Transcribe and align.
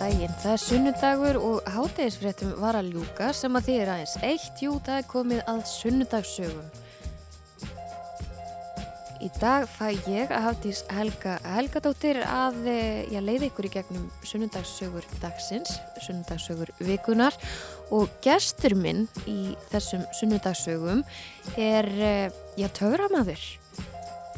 Daginn, 0.00 0.32
það 0.40 0.54
er 0.54 0.60
sunnudagur 0.62 1.36
og 1.44 1.66
hátegisfréttum 1.68 2.54
var 2.56 2.78
að 2.78 2.94
ljúka 2.94 3.26
sem 3.36 3.52
að 3.58 3.66
því 3.66 3.74
er 3.82 3.90
aðeins 3.92 4.14
eitt, 4.24 4.62
jú, 4.64 4.78
er 4.88 5.04
komið 5.04 5.42
að 5.44 5.58
sunnudagssögum. 5.68 6.70
Í 9.20 9.28
dag 9.36 9.66
fæ 9.68 9.90
ég 10.08 10.32
að 10.32 10.46
hafðís 10.46 10.80
Helga 10.88 11.34
Helgadóttir 11.44 12.22
að 12.24 12.62
ég 12.64 13.12
eh, 13.12 13.20
leiði 13.20 13.50
ykkur 13.50 13.68
í 13.68 13.74
gegnum 13.74 14.08
sunnudagssögur 14.24 15.04
dagsins, 15.20 15.76
sunnudagssögur 16.00 16.72
vikunar 16.80 17.36
og 17.92 18.08
gestur 18.24 18.78
minn 18.80 19.04
í 19.28 19.52
þessum 19.68 20.08
sunnudagssögum 20.16 21.04
er, 21.60 21.92
eh, 22.00 22.38
já, 22.56 22.70
töframaður. 22.72 23.44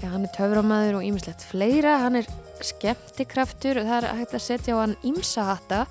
Já, 0.02 0.08
hann 0.10 0.26
er 0.26 0.34
töframaður 0.34 0.98
og 0.98 1.06
ýmislegt 1.06 1.46
fleira, 1.46 2.00
hann 2.02 2.18
er 2.18 2.26
skemmtikraftur, 2.66 3.82
það 3.86 3.96
er 3.98 4.20
hægt 4.20 4.36
að 4.38 4.44
setja 4.46 4.76
á 4.78 4.82
hann 4.82 4.96
ímsahatta 5.06 5.86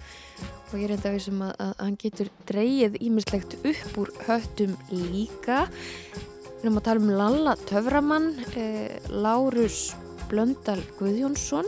og 0.72 0.80
ég 0.80 0.88
er 0.88 0.94
enda 0.96 1.10
að 1.10 1.16
við 1.18 1.24
sem 1.26 1.42
að, 1.44 1.52
að 1.60 1.72
hann 1.82 1.98
getur 2.00 2.30
dreyið 2.48 2.98
ímislegt 3.04 3.56
upp 3.60 3.98
úr 4.00 4.12
höttum 4.28 4.76
líka. 4.92 5.66
Við 6.62 6.64
erum 6.64 6.80
að 6.80 6.86
tala 6.88 7.04
um 7.04 7.12
Lalla 7.20 7.56
Töframann, 7.68 8.30
eh, 8.56 9.00
Lárus 9.12 9.82
Blöndal 10.32 10.80
Guðjónsson, 11.00 11.68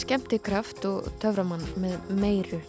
skemmtikraft 0.00 0.86
og 0.90 1.06
töframann 1.22 1.62
með 1.78 2.10
meiru. 2.18 2.62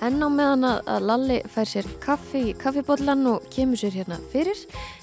En 0.00 0.16
á 0.24 0.28
meðan 0.32 0.64
að 0.66 1.04
Lalli 1.04 1.38
fær 1.52 1.68
sér 1.68 1.86
kaffi 2.02 2.48
í 2.50 2.56
kaffibodlan 2.58 3.26
og 3.28 3.46
kemur 3.52 3.78
sér 3.78 4.00
hérna 4.00 4.16
fyrir, 4.32 4.58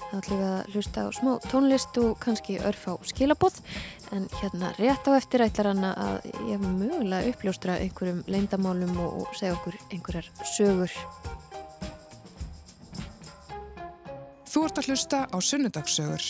þá 0.08 0.16
ætlum 0.18 0.40
við 0.42 0.48
að 0.48 0.72
hlusta 0.74 1.04
á 1.04 1.10
smá 1.16 1.32
tónlist 1.48 2.00
og 2.02 2.18
kannski 2.24 2.58
örf 2.68 2.88
á 2.88 2.94
skilabóð 3.10 3.60
en 4.16 4.28
hérna 4.40 4.72
rétt 4.80 5.08
á 5.08 5.12
eftir 5.18 5.44
ætlar 5.46 5.72
hann 5.74 5.88
að 5.90 6.28
ég 6.48 6.54
hef 6.56 6.66
mögulega 6.66 7.32
uppljóstra 7.34 7.80
einhverjum 7.84 8.24
leindamálum 8.32 8.94
og, 9.04 9.28
segja 9.38 9.56
okkur 9.58 9.80
einhverjar 9.92 10.30
sögur. 10.56 10.94
Þú 14.48 14.64
ert 14.66 14.80
að 14.80 14.92
hlusta 14.92 15.26
á 15.28 15.38
sunnudagssögur. 15.38 16.30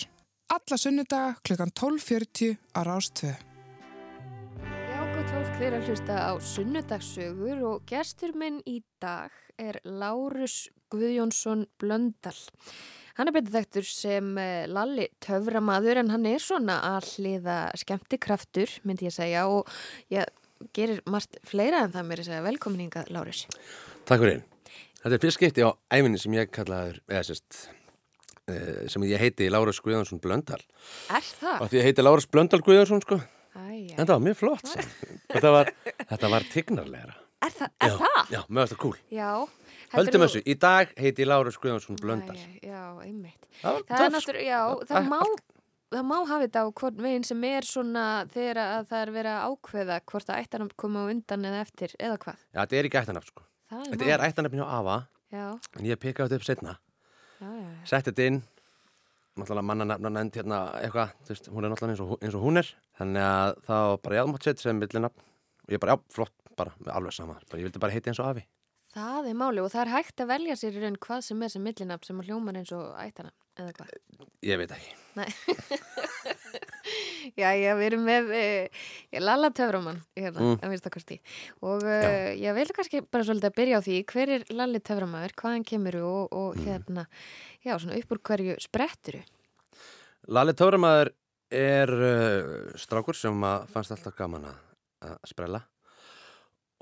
Alla 0.51 0.79
sunnudaga 0.79 1.35
klukkan 1.45 1.71
12.40 1.75 2.57
á 2.73 2.79
Rástvö. 2.87 3.35
Fólk, 5.27 5.57
þeir 5.59 5.75
að 5.75 5.89
hlusta 5.89 6.15
á 6.23 6.33
sunnudagssögur 6.39 7.59
og 7.67 7.83
gestur 7.89 8.31
minn 8.33 8.61
í 8.65 8.79
dag 9.03 9.33
er 9.59 9.77
Lárus 9.83 10.69
Guðjónsson 10.89 11.65
Blöndal. 11.77 12.35
Hann 13.17 13.31
er 13.31 13.33
betur 13.33 13.55
þekktur 13.55 13.87
sem 13.89 14.27
eh, 14.41 14.65
Lalli 14.69 15.07
töframaður 15.25 16.03
en 16.03 16.11
hann 16.13 16.27
er 16.29 16.43
svona 16.43 16.77
að 16.95 17.07
hliða 17.15 17.57
skemmtikraftur 17.81 18.75
myndi 18.85 19.07
ég 19.07 19.15
segja 19.15 19.47
og 19.49 19.71
ég 20.13 20.29
gerir 20.77 21.01
margt 21.09 21.39
fleira 21.47 21.83
en 21.85 21.95
það 21.95 22.07
mér 22.11 22.21
að 22.21 22.29
segja 22.29 22.43
velkominninga 22.45 23.05
Lárus. 23.13 23.45
Takk 24.09 24.21
fyrir. 24.21 24.43
Þetta 25.01 25.17
er 25.17 25.23
fyrst 25.23 25.39
skipti 25.39 25.65
á 25.65 25.71
æfinni 25.93 26.21
sem 26.21 26.33
ég 26.37 26.49
kallaður, 26.53 27.01
eða 27.09 27.23
sérst, 27.27 27.59
sem 28.91 29.05
ég 29.07 29.21
heiti 29.21 29.49
Lárus 29.53 29.79
Guðjónsson 29.85 30.21
Blöndal. 30.23 30.59
Er 31.13 31.25
það? 31.25 31.61
Og 31.61 31.69
því 31.71 31.79
ég 31.79 31.87
heiti 31.89 32.05
Lárus 32.05 32.29
Blöndal 32.31 32.61
Guðjónsson 32.65 33.03
sko. 33.05 33.19
Æja. 33.57 33.95
En 33.97 34.05
það 34.05 34.13
var 34.13 34.25
mjög 34.25 34.39
flott. 34.41 34.73
þetta 35.33 35.53
var, 35.53 35.71
þetta 36.03 36.31
var 36.33 36.49
tignarlegra. 36.53 37.15
Er, 37.45 37.53
það, 37.53 37.71
er 37.81 37.93
já, 37.93 37.97
það? 38.01 38.19
Já, 38.33 38.39
mjög 38.49 38.67
þetta 38.67 38.79
cool. 38.81 38.99
Já. 39.13 39.31
Höldum 39.93 40.23
þessu, 40.25 40.41
í 40.43 40.55
dag 40.59 40.89
heiti 40.99 41.23
ég 41.23 41.29
Lárus 41.29 41.57
Guðjónsson 41.63 41.99
Blöndal. 42.01 42.35
Já, 42.63 42.81
einmitt. 43.05 43.45
Það, 43.61 43.77
Það 43.87 44.03
er 44.07 44.11
náttúrulega, 44.15 44.47
já, 44.49 44.61
það 44.89 44.97
Allt- 44.97 45.11
má, 45.13 45.19
það 45.95 46.03
má 46.09 46.15
hafa 46.27 46.39
þetta 46.43 46.63
á 46.63 46.67
hvort 46.81 46.97
veginn 47.05 47.23
sem 47.23 47.43
er 47.47 47.67
svona 47.69 48.03
þegar 48.33 48.59
að 48.63 48.89
það 48.89 49.01
er 49.05 49.11
verið 49.15 49.31
að 49.37 49.45
ákveða 49.53 49.99
hvort 50.11 50.27
að 50.33 50.41
ættanum 50.43 50.71
koma 50.75 51.05
undan 51.13 51.45
eða 51.47 51.61
eftir 51.63 51.95
eða 51.99 52.17
hvað. 52.25 52.41
Já, 52.51 52.59
þetta 52.65 52.77
er 52.81 52.89
ekki 52.89 52.99
ættanafn 53.03 53.27
sko. 53.31 53.45
Það 53.71 53.79
er 53.79 53.91
Þetta 53.95 54.11
er 54.17 54.25
ættanafn 54.27 54.59
hjá 54.59 54.67
Ava, 54.79 54.97
Já, 55.31 55.45
en 55.79 55.85
ég 55.87 55.99
pekaði 55.99 56.27
þetta 56.29 56.35
upp 56.41 56.47
setna. 56.47 56.77
Sett 57.87 58.05
þetta 58.07 58.27
inn, 58.27 58.41
náttúrulega 59.37 59.67
mannanafna 59.69 60.09
nefnd 60.09 60.37
hérna 60.39 60.59
eitthvað, 60.81 61.11
þú 61.23 61.33
veist, 61.33 61.49
hún 61.53 61.63
er 61.67 61.71
náttúrulega 61.73 61.95
eins 61.95 62.03
og, 62.03 62.13
eins 62.23 62.35
og 62.37 62.43
hún 62.47 62.57
er. 62.61 62.69
Þannig 62.99 63.23
að 63.27 63.55
það 63.67 63.87
var 63.91 63.97
bara 64.07 64.19
jáðmátt 64.19 64.43
sett 64.47 64.59
sem 64.63 64.79
millinafn. 64.79 65.25
Og 65.67 65.73
ég 65.75 65.79
bara, 65.83 65.95
já, 65.95 66.01
flott, 66.15 66.33
bara, 66.57 66.71
alveg 66.95 67.13
sama. 67.13 67.35
Bara, 67.51 67.59
ég 67.61 67.67
vildi 67.69 67.79
bara 67.83 67.93
heiti 67.93 68.09
eins 68.09 68.19
og 68.23 68.31
Afi. 68.31 68.45
Það 68.97 69.27
er 69.29 69.35
máli 69.37 69.61
og 69.61 69.69
það 69.69 69.83
er 69.85 69.91
hægt 69.93 70.21
að 70.23 70.29
velja 70.31 70.55
sér 70.57 70.77
í 70.77 70.81
raun 70.81 70.95
hvað 71.05 71.19
sem 71.27 71.41
er 71.45 71.51
sem 71.53 71.61
millinafn 71.67 72.07
sem 72.07 72.21
hljómar 72.25 72.57
eins 72.57 72.71
og 72.73 72.95
ættanafn 72.97 73.61
eða 73.61 73.73
hvað. 73.77 73.91
Ég 74.47 74.57
veit 74.61 74.73
ekki. 74.73 74.95
Nei. 75.17 75.27
já, 77.41 77.49
já, 77.57 77.71
við 77.77 77.85
erum 77.89 78.03
með 78.07 78.31
e, 78.37 78.43
Lalla 79.21 79.49
Töframann 79.55 79.99
hérna, 80.17 80.41
Mm. 80.47 80.57
að 80.63 80.71
minnst 80.73 80.89
kosti. 80.93 81.17
Og 81.65 81.83
e, 81.85 81.97
ég 82.41 82.55
vil 82.57 82.67
kannski 82.75 83.01
bara 83.05 83.25
svolítið 83.27 83.49
að 83.51 83.57
byrja 83.59 83.79
á 83.81 83.85
því 83.87 83.97
hver 84.11 84.33
er 84.37 84.45
Lalli 84.53 84.81
Töframæður, 84.81 85.35
hvaðan 85.41 85.65
kemur 85.67 85.99
og, 86.01 86.33
og 86.33 86.55
Mm. 86.57 86.65
hérna, 86.69 87.05
já, 87.65 87.73
svona 87.77 87.97
upp 87.99 88.11
úr 88.15 88.21
hverju 88.29 88.57
spretturu. 88.63 89.23
Lalli 90.27 90.53
Tóramæður 90.57 91.13
er 91.51 91.89
uh, 91.93 92.71
strákur 92.75 93.15
sem 93.15 93.43
að 93.47 93.67
fannst 93.71 93.93
alltaf 93.95 94.15
gaman 94.17 94.49
að, 94.49 94.57
að 95.07 95.19
sprella 95.29 95.61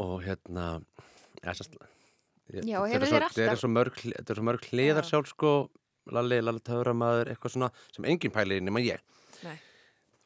og 0.02 0.16
hérna 0.26 0.82
ja, 1.44 1.54
sest, 1.54 1.76
ég, 1.78 1.92
Já, 2.54 2.78
hefur 2.86 3.08
þér 3.10 3.24
alltaf- 3.26 3.36
þetta 3.40 3.52
er 3.56 3.62
svo 3.62 3.70
mörg, 3.74 3.98
er 4.20 4.36
svo 4.38 4.44
mörg 4.46 4.68
hliðar 4.70 5.04
Já. 5.04 5.10
sjálf 5.10 5.32
sko. 5.34 5.54
Lalli, 6.14 6.38
Lalli 6.46 6.62
Tóramæður, 6.62 7.32
eitthvað 7.34 7.54
svona 7.56 7.72
sem 7.96 8.06
engin 8.06 8.32
pæli 8.32 8.60
nema 8.62 8.80
ég. 8.86 9.00
Nei. 9.44 9.58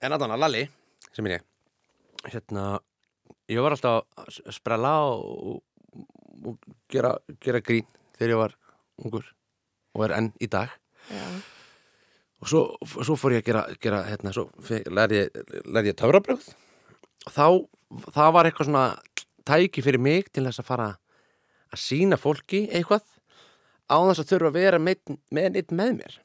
en 0.01 0.11
allan 0.13 0.31
að 0.31 0.39
Lalli, 0.39 0.69
sem 1.15 1.25
er 1.27 1.37
ég 1.39 2.31
hérna 2.31 2.79
ég 3.49 3.61
var 3.63 3.71
alltaf 3.75 4.03
að 4.19 4.51
sprella 4.53 4.91
og, 5.07 5.61
og 6.45 6.57
gera, 6.91 7.13
gera 7.41 7.61
grín 7.63 7.87
þegar 8.17 8.33
ég 8.33 8.39
var 8.39 8.55
ungur 8.99 9.25
og 9.95 10.03
er 10.05 10.13
enn 10.17 10.29
í 10.39 10.47
dag. 10.51 10.69
Já, 11.09 11.23
og 12.39 12.47
svo, 12.51 12.61
svo 12.85 13.15
fór 13.19 13.35
ég 13.35 13.43
að 13.43 13.49
gera, 13.49 13.63
gera 13.81 14.03
hérna, 14.07 14.33
svo 14.35 14.49
lærði 14.91 15.23
ég, 15.25 15.39
ég 15.89 15.97
töfrabröð 15.99 16.47
og 17.27 17.33
þá, 17.35 17.45
það 18.15 18.33
var 18.35 18.45
eitthvað 18.49 18.69
svona 18.69 18.85
tæki 19.49 19.83
fyrir 19.83 19.99
mig 20.03 20.29
til 20.31 20.45
þess 20.45 20.61
að 20.61 20.69
fara 20.69 20.89
að 20.93 20.97
sína 21.77 22.17
fólki 22.17 22.65
eitthvað 22.71 23.05
á 23.89 23.97
þess 23.97 24.23
að 24.23 24.31
þurfa 24.31 24.49
að 24.49 24.57
vera 24.57 24.79
með, 24.81 25.13
með 25.33 25.59
einn 25.61 25.77
með 25.77 25.93
mér. 25.99 26.17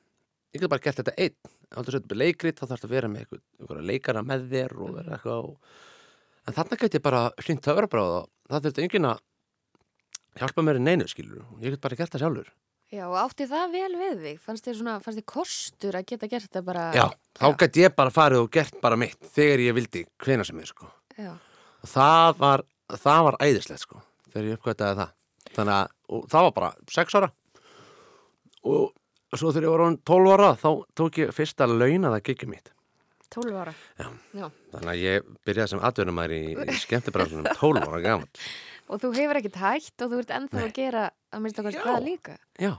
Ég 0.55 0.63
get 0.63 0.73
bara 0.73 0.85
gert 0.85 1.01
þetta 1.01 1.17
einn. 1.19 1.37
Á 1.75 1.79
þess 1.81 1.89
að 1.91 1.97
þetta 1.99 2.15
er 2.15 2.21
leikrit 2.21 2.61
þá 2.61 2.67
þarf 2.71 2.87
að 2.87 2.95
vera 2.95 3.11
með 3.11 3.25
eitthvað, 3.25 3.45
eitthvað 3.59 3.87
leikara 3.91 4.25
með 4.25 4.45
þér 4.53 4.75
og 4.79 4.99
vera 4.99 5.17
eitthvað 5.17 5.49
og... 5.49 5.79
en 6.45 6.59
þarna 6.59 6.81
get 6.83 6.99
ég 6.99 7.05
bara 7.05 7.23
hlind 7.45 7.65
töfrabröð 7.65 8.13
og 8.19 8.29
það 8.53 8.69
þurfti 8.69 8.85
enginn 8.85 9.09
að 9.11 9.25
hjálpa 10.39 10.67
mér 10.67 10.79
í 10.79 10.85
neinu 10.85 11.09
skilur 11.11 11.43
ég 11.65 11.75
get 11.75 11.83
bara 11.83 11.99
gert 11.99 12.15
það 12.15 12.25
sjálfur. 12.27 12.53
Já, 12.95 13.09
átti 13.19 13.49
það 13.51 13.73
vel 13.75 13.97
við 13.99 14.21
þig? 14.23 14.37
Fannst 14.45 14.69
þér 14.69 14.77
svona, 14.79 14.95
fannst 15.03 15.19
þér 15.19 15.27
kostur 15.33 15.97
að 15.99 16.07
geta 16.13 16.29
gert 16.31 16.47
þetta 16.47 16.63
bara? 16.63 16.85
Já, 16.95 17.07
þá 17.41 17.47
gæti 17.65 17.83
ég 17.83 17.97
bara 17.97 18.13
farið 18.15 18.45
og 18.45 18.53
gert 18.55 18.77
bara 18.85 18.99
mitt 19.01 19.31
þegar 19.35 19.63
ég 19.65 19.77
vildi 19.81 20.05
hvena 20.23 20.47
sem 20.47 20.61
er 20.63 20.71
sko. 20.71 20.87
Já, 21.19 21.33
og 21.35 21.91
það 21.91 22.39
var, 22.39 22.65
það 22.93 23.27
var 23.27 23.39
æðislegt 23.43 23.83
sko, 23.83 24.03
þegar 24.29 24.51
ég 24.51 24.61
uppkvætaði 24.61 25.01
það 25.01 25.15
þannig 25.57 25.75
að, 25.79 25.89
það 26.35 26.47
var 26.49 26.55
bara 26.59 26.71
6 26.99 27.19
ára 27.21 27.31
og 28.65 29.39
svo 29.39 29.51
þegar 29.51 29.67
ég 29.67 29.73
var 29.75 29.83
orðin 29.87 29.99
12 30.07 30.35
ára 30.37 30.51
þá 30.61 30.69
tók 31.01 31.19
ég 31.23 31.33
fyrsta 31.37 31.67
launað 31.69 32.19
að 32.19 32.25
gigja 32.31 32.51
mitt 32.51 32.71
12 33.35 33.57
ára. 33.59 33.73
Já. 33.99 34.07
Já. 34.39 34.47
þannig 34.75 34.91
að 34.93 35.01
ég 35.03 35.33
byrjaði 35.49 35.73
sem 35.73 35.83
atvinnumæður 35.89 36.35
í, 36.37 36.43
í 36.55 36.77
skemmtibransunum 36.85 37.49
12 37.51 37.83
ára 37.89 38.03
gammal 38.05 38.29
Og 38.85 39.01
þú 39.01 39.15
hefur 39.17 39.39
ekkert 39.41 39.57
hægt 39.63 40.03
og 40.05 40.11
þú 40.13 40.19
ert 40.21 40.33
ennþá 40.37 40.59
Nei. 40.61 40.65
að 40.69 40.75
gera 40.77 41.03
að 41.33 41.41
minnst 41.41 41.61
okkar 41.63 41.77
það 41.87 42.03
líka. 42.05 42.35
Já, 42.61 42.73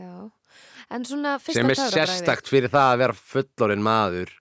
Já. 0.00 0.10
En 0.90 1.04
svona 1.06 1.36
fyrsta 1.38 1.60
sem 1.62 1.70
er 1.70 1.78
sérstakt 1.94 2.50
fyrir 2.50 2.72
það 2.72 2.88
að 2.96 3.02
vera 3.04 3.16
fullorinn 3.30 3.84
maður 3.86 4.32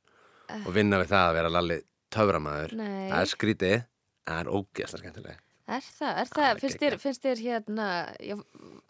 og 0.64 0.72
vinna 0.74 0.98
við 1.04 1.12
það 1.12 1.28
að 1.28 1.36
vera 1.38 1.52
lalli 1.54 1.78
töframaður 2.10 2.74
Nei. 2.80 3.06
það 3.12 3.20
er 3.22 3.30
skrítið, 3.36 3.76
það 4.26 4.42
er 4.42 4.50
ógeðslega 4.58 5.04
skemmtilega 5.04 5.38
Er 5.70 5.84
það, 5.86 6.14
er 6.24 6.30
Það 6.30 6.40
það, 6.40 6.48
er 6.50 6.60
finnst 6.64 6.80
þér, 6.84 6.96
finnst 7.04 7.26
þér 7.28 7.42
hérna, 7.46 7.88
já, 8.26 8.36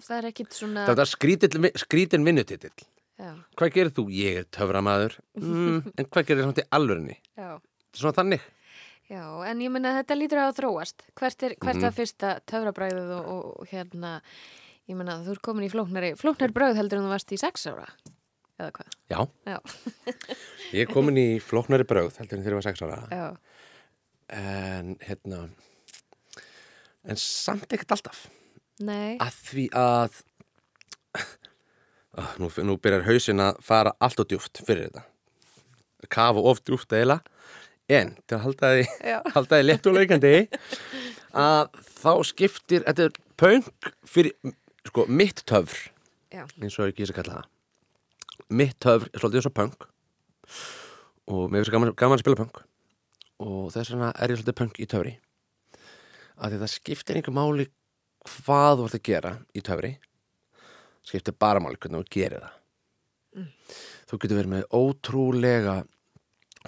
það 0.06 0.16
er 0.22 0.28
ekkit 0.30 0.54
svona, 0.56 0.86
Þetta 0.88 1.04
er 1.06 1.10
skrítin, 1.12 1.68
skrítin 1.82 2.28
vinnutitill 2.28 2.72
já, 3.20 3.32
Hvað 3.60 3.74
gerir 3.76 3.92
þú? 3.98 4.06
Ég 4.16 4.38
er 4.44 4.48
töframaður 4.56 5.18
mm, 5.40 5.82
En 6.00 6.08
hvað 6.08 6.30
gerir 6.30 6.46
samt 6.48 6.62
í 6.64 6.66
alvörinni? 6.78 7.18
já, 7.36 7.50
Svona 7.98 8.16
þannig 8.22 8.46
já, 9.10 9.24
en 9.50 9.62
ég 9.66 9.72
menna 9.74 9.96
þetta 9.98 10.16
lítur 10.20 10.38
að 10.44 10.52
þróast. 10.60 11.04
Hvert 11.18 11.44
er, 11.48 11.56
hvert 11.58 11.80
Mhm. 11.80 11.86
var 11.88 11.94
fyrsta 11.98 12.34
töfrabræðið 12.46 13.12
og, 13.18 13.30
og, 13.34 13.68
hérna, 13.72 14.12
ég 14.86 14.96
menna 15.00 15.16
þú 15.26 15.34
ert 15.34 15.42
komin 15.48 15.66
í 15.66 15.70
flóknari, 15.74 16.12
flóknari 16.20 16.54
bröð 16.54 16.78
heldur 16.78 17.00
en 17.02 17.08
þú 17.08 17.14
varst 17.16 17.34
í 17.34 17.40
sex 17.42 17.66
ára, 17.72 17.88
eða 18.62 18.70
hvað? 18.78 18.94
Já, 19.10 19.20
Já, 19.50 19.58
ég 20.78 20.84
er 20.86 20.94
komin 20.94 21.18
í 21.18 21.26
flóknari 21.42 21.88
bröð 21.90 22.22
heldur 22.22 22.38
en 22.38 22.46
þegar 22.46 22.54
ég 22.54 22.62
var 22.62 22.68
sex 22.70 22.86
ára 22.86 23.00
já, 23.10 23.26
En 24.30 24.94
hérna 25.02 25.42
En 27.08 27.20
samt 27.20 27.72
ekkert 27.72 27.96
alltaf. 27.96 28.26
Nei, 28.84 29.18
Að 29.20 29.38
því 29.50 29.66
að 29.76 30.20
ah, 32.16 32.34
nú, 32.40 32.48
nú 32.64 32.78
byrjar 32.80 33.06
hausinn 33.08 33.44
að 33.44 33.60
fara 33.66 33.94
allt 34.04 34.22
og 34.24 34.30
djúft 34.32 34.62
fyrir 34.64 34.88
þetta. 34.88 35.04
Kafa 36.12 36.44
of 36.52 36.62
djúft 36.64 36.96
eila 36.96 37.20
en 37.92 38.14
til 38.24 38.38
að 38.38 38.44
halda 38.46 38.72
Já. 38.80 39.18
halda 39.36 39.60
því 39.60 39.66
létt 39.66 39.90
og 39.90 39.98
leikandi 39.98 40.34
að 41.36 41.80
þá 42.00 42.12
skiptir 42.30 42.86
þetta 42.86 43.08
er 43.10 43.20
punk 43.40 43.92
fyrir 44.08 44.36
sko, 44.88 45.08
mitt 45.10 45.44
töfr 45.50 45.90
Já. 46.32 46.46
eins 46.62 46.78
og 46.80 46.92
ég 46.92 47.00
kýsa 47.00 47.16
að 47.16 47.20
kalla 47.20 47.40
það. 47.40 47.48
Mitt 48.50 48.80
töfr 48.80 49.10
er 49.12 49.22
svolítið 49.22 49.42
eins 49.42 49.50
og 49.50 49.58
punk. 49.60 49.88
Og 51.30 51.50
mér 51.50 51.62
finnst 51.62 51.74
gaman, 51.74 51.96
gaman 52.00 52.18
að 52.18 52.24
spila 52.24 52.40
punk. 52.40 52.62
Og 53.44 53.74
þess 53.74 53.92
vegna 53.92 54.14
er 54.16 54.32
ég 54.32 54.40
svolítið 54.40 54.58
punk 54.62 54.80
í 54.80 54.88
töfri 54.90 55.20
að 56.40 56.58
það 56.62 56.74
skiptir 56.74 57.20
einhver 57.20 57.36
máli 57.36 57.68
hvað 58.30 58.80
þú 58.80 58.88
ert 58.88 58.98
að 58.98 59.06
gera 59.10 59.34
í 59.54 59.64
töfri. 59.66 59.94
Skiptir 61.08 61.38
bara 61.40 61.62
máli 61.64 61.80
hvernig 61.80 62.04
þú 62.04 62.16
gerir 62.16 62.44
það. 62.44 62.58
Þú 64.10 64.20
getur 64.20 64.40
verið 64.40 64.54
með 64.56 64.68
ótrúlega 64.76 65.78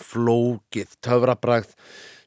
flókið 0.01 0.95
töfrabræð 1.03 1.73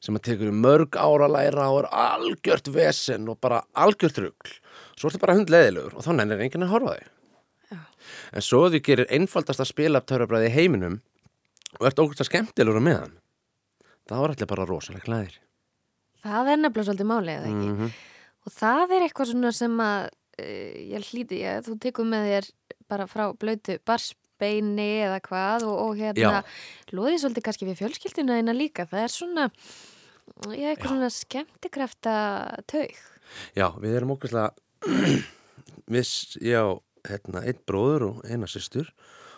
sem 0.03 0.17
að 0.17 0.25
tekur 0.27 0.51
í 0.51 0.55
mörg 0.55 0.97
ára 1.01 1.27
læra 1.31 1.71
og 1.73 1.81
er 1.81 1.89
algjört 1.89 2.69
vesen 2.75 3.29
og 3.31 3.39
bara 3.41 3.63
algjört 3.73 4.19
rugl. 4.21 4.55
Svo 4.93 5.09
ertu 5.09 5.21
bara 5.23 5.37
hundleðilegur 5.39 5.95
og 5.97 6.05
þá 6.05 6.11
nennir 6.13 6.43
enginn 6.45 6.67
að 6.67 6.75
horfa 6.75 6.97
þig. 6.99 7.11
Já. 7.71 7.81
en 8.37 8.45
svo 8.45 8.67
þú 8.69 8.81
gerir 8.85 9.09
einfaldast 9.09 9.63
að 9.63 9.71
spila 9.71 10.01
upp 10.01 10.09
töfrabræði 10.09 10.51
í 10.51 10.53
heiminum 10.53 10.99
og 11.79 11.87
ert 11.89 12.01
ógust 12.01 12.21
að 12.21 12.29
skemmtilegur 12.29 12.77
á 12.77 12.87
meðan 12.87 13.15
þá 14.05 14.15
er 14.19 14.33
allir 14.35 14.51
bara 14.51 14.67
rosalega 14.69 15.07
glæðir 15.07 15.39
Það 16.25 16.51
er 16.51 16.61
nefnilega 16.61 16.87
svolítið 16.89 17.09
málið, 17.11 17.33
eða 17.39 17.49
ekki? 17.53 17.71
-hmm. 17.71 17.95
Og 18.45 18.53
það 18.53 18.93
er 18.95 19.05
eitthvað 19.05 19.31
svona 19.31 19.51
sem 19.55 19.79
að 19.85 20.05
uh, 20.41 20.75
ég 20.91 21.09
hlýti, 21.09 21.41
ég, 21.41 21.65
þú 21.65 21.79
tekur 21.81 22.05
með 22.09 22.29
þér 22.29 22.51
bara 22.89 23.07
frá 23.09 23.25
blötu 23.33 23.77
barsbeini 23.85 24.91
eða 25.05 25.19
hvað 25.25 25.65
og, 25.69 25.77
og 25.85 25.97
hérna 25.97 26.43
loðið 26.91 27.21
svolítið 27.23 27.45
kannski 27.47 27.69
við 27.69 27.79
fjölskyldina 27.81 28.37
eina 28.37 28.53
líka. 28.53 28.85
Það 28.85 29.03
er 29.03 29.13
svona, 29.13 29.49
ég 30.53 30.69
eitthvað 30.73 30.89
Já. 30.89 30.93
svona 30.93 31.09
skemmtikrafta 31.09 32.15
taug. 32.67 32.93
Já, 33.57 33.67
við 33.81 33.97
erum 33.97 34.13
ógæslega 34.13 34.53
við, 35.93 36.05
já, 36.41 36.61
hérna, 37.09 37.45
einn 37.45 37.61
bróður 37.65 38.09
og 38.09 38.25
eina 38.29 38.49
systur 38.49 38.91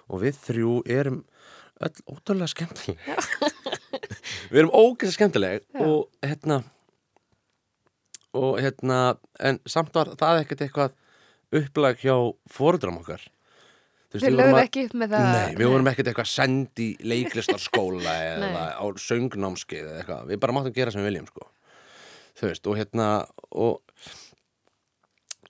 og 0.07 0.23
við 0.23 0.39
þrjú 0.43 0.73
erum 0.91 1.23
öll 1.83 1.93
ótrúlega 2.09 2.49
skemmtileg 2.49 2.97
við 4.51 4.59
erum 4.63 4.73
ógæslega 4.73 5.15
skemmtileg 5.15 5.67
og 5.83 6.07
hérna 6.25 6.63
og 8.35 8.59
hérna 8.61 8.99
en 9.39 9.59
samt 9.69 9.93
var 9.95 10.11
það 10.19 10.41
ekkert 10.43 10.61
eitthvað 10.67 10.95
upplag 11.61 11.99
hjá 12.03 12.15
fóruðram 12.51 12.99
okkar 12.99 13.21
veist, 14.11 14.25
við 14.25 14.39
að- 14.41 14.61
ekki 14.63 14.85
upp 14.87 14.95
með 14.99 15.13
það. 15.13 15.27
Nei, 15.35 15.55
við 15.59 15.69
vorum 15.71 15.87
ekkert 15.91 16.09
eitthvað 16.11 16.29
send 16.31 16.81
í 16.83 16.87
leiklistarskóla 17.07 18.15
eða 18.33 18.63
á 18.79 18.85
söngnámskeið 19.03 19.83
eða 19.85 19.99
eitthvað, 20.01 20.25
við 20.31 20.41
bara 20.43 20.55
máttum 20.57 20.75
gera 20.75 20.91
sem 20.95 21.01
við 21.03 21.11
viljum 21.11 21.29
sko. 21.31 21.47
þú 22.39 22.49
veist, 22.51 22.67
og 22.67 22.77
hérna 22.77 23.07
og, 23.51 23.79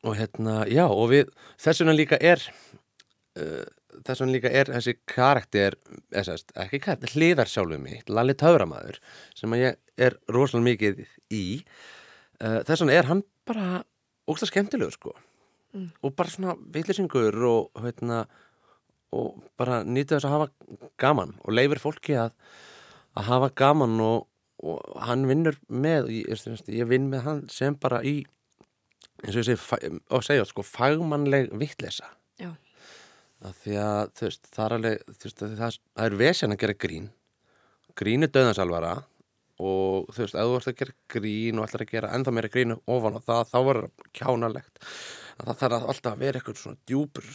og 0.05 0.13
hérna, 0.19 0.59
já, 0.69 0.85
og 0.87 1.09
við 1.11 1.31
þess 1.59 1.81
vegna 1.83 1.95
líka 1.97 2.19
er 2.21 2.43
uh, 3.41 3.65
þess 4.05 4.21
vegna 4.21 4.35
líka 4.37 4.51
er 4.53 4.71
þessi 4.71 4.93
karakter 5.09 5.75
sérst, 6.13 6.53
ekki 6.55 6.79
karakter, 6.85 7.13
hliðar 7.17 7.49
sjálfum 7.51 7.83
mitt 7.87 8.09
Lalli 8.13 8.35
Töframæður, 8.37 8.99
sem 9.35 9.55
að 9.57 9.63
ég 9.65 9.79
er 10.07 10.17
rosalega 10.31 10.69
mikið 10.69 11.01
í 11.33 11.45
þess 12.39 12.83
vegna 12.83 12.97
er 12.97 13.09
hann 13.09 13.23
bara 13.47 13.83
ógsta 14.27 14.49
skemmtilegur 14.49 14.95
sko. 14.95 15.15
Mm. 15.75 15.89
og 16.01 16.15
bara 16.15 16.31
svona 16.31 16.55
villisingur 16.73 17.35
og 17.43 17.83
hérna 17.83 18.23
og 19.15 19.43
bara 19.59 19.81
nýta 19.83 20.15
þess 20.15 20.27
að 20.27 20.35
hafa 20.35 20.87
gaman 20.99 21.35
og 21.43 21.53
leifir 21.53 21.81
fólki 21.83 22.15
að, 22.17 22.31
að 23.19 23.27
hafa 23.27 23.49
gaman 23.61 23.99
og, 24.03 24.27
og 24.63 25.01
hann 25.03 25.27
vinnur 25.27 25.59
með 25.67 26.11
ég, 26.15 26.31
ég, 26.31 26.63
ég 26.79 26.87
vinn 26.87 27.09
með 27.11 27.25
hann 27.27 27.43
sem 27.51 27.75
bara 27.75 27.99
í 27.99 28.21
eins 29.25 29.35
og 29.35 29.41
ég 29.43 29.49
segi 29.49 29.91
og 30.13 30.23
segja 30.23 30.47
sko 30.47 30.63
fagmannleg 30.65 31.51
vittlesa 31.59 32.13
að 33.45 33.59
því 33.61 33.77
að 33.81 34.13
þú 34.17 34.25
veist 34.27 34.49
það 34.53 34.65
er 34.65 34.75
alveg 34.77 35.03
veist, 35.11 35.41
að 35.41 35.55
það, 35.59 35.77
það 35.93 36.07
er 36.07 36.17
vesen 36.21 36.53
að 36.53 36.61
gera 36.63 36.77
grín. 36.85 37.07
Grín 37.97 38.25
er 38.25 38.33
döðansalvara 38.33 38.93
og 39.59 40.07
þú 40.13 40.21
veist, 40.23 40.35
ef 40.35 40.47
þú 40.47 40.55
ert 40.57 40.67
að 40.71 40.75
gera 40.81 40.93
grín 41.09 41.59
og 41.59 41.67
ætlar 41.67 41.81
að 41.85 41.91
gera 41.93 42.11
ennþá 42.13 42.33
meira 42.37 42.49
grín 42.53 42.75
ofan 42.87 43.17
á 43.17 43.21
það, 43.25 43.47
þá 43.51 43.57
er 43.71 43.79
það 43.81 44.11
kjánalegt 44.19 44.83
að 45.37 45.47
það 45.47 45.61
þarf 45.61 45.87
alltaf 45.93 46.11
að 46.13 46.19
vera 46.25 46.39
eitthvað 46.39 46.59
svona 46.61 46.77
djúpur 46.87 47.31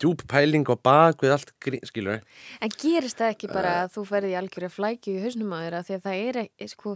djúp 0.00 0.22
pæling 0.26 0.64
á 0.68 0.76
bak 0.80 1.20
við 1.22 1.32
allt 1.34 1.50
grín, 1.60 1.82
skilur 1.84 2.20
En 2.64 2.70
gerist 2.80 3.18
það 3.20 3.34
ekki 3.34 3.48
bara 3.52 3.72
Eh. 3.74 3.82
að 3.84 3.92
þú 3.94 4.04
ferði 4.08 4.30
í 4.32 4.38
algjörðu 4.40 4.70
flækju 4.72 5.14
í 5.18 5.22
hausnum 5.24 5.52
á 5.52 5.58
þér 5.64 5.74
að 5.78 5.86
því 5.88 5.94
að 5.98 6.04
það 6.06 6.22
er 6.28 6.38
ekki, 6.44 6.68
sko, 6.72 6.94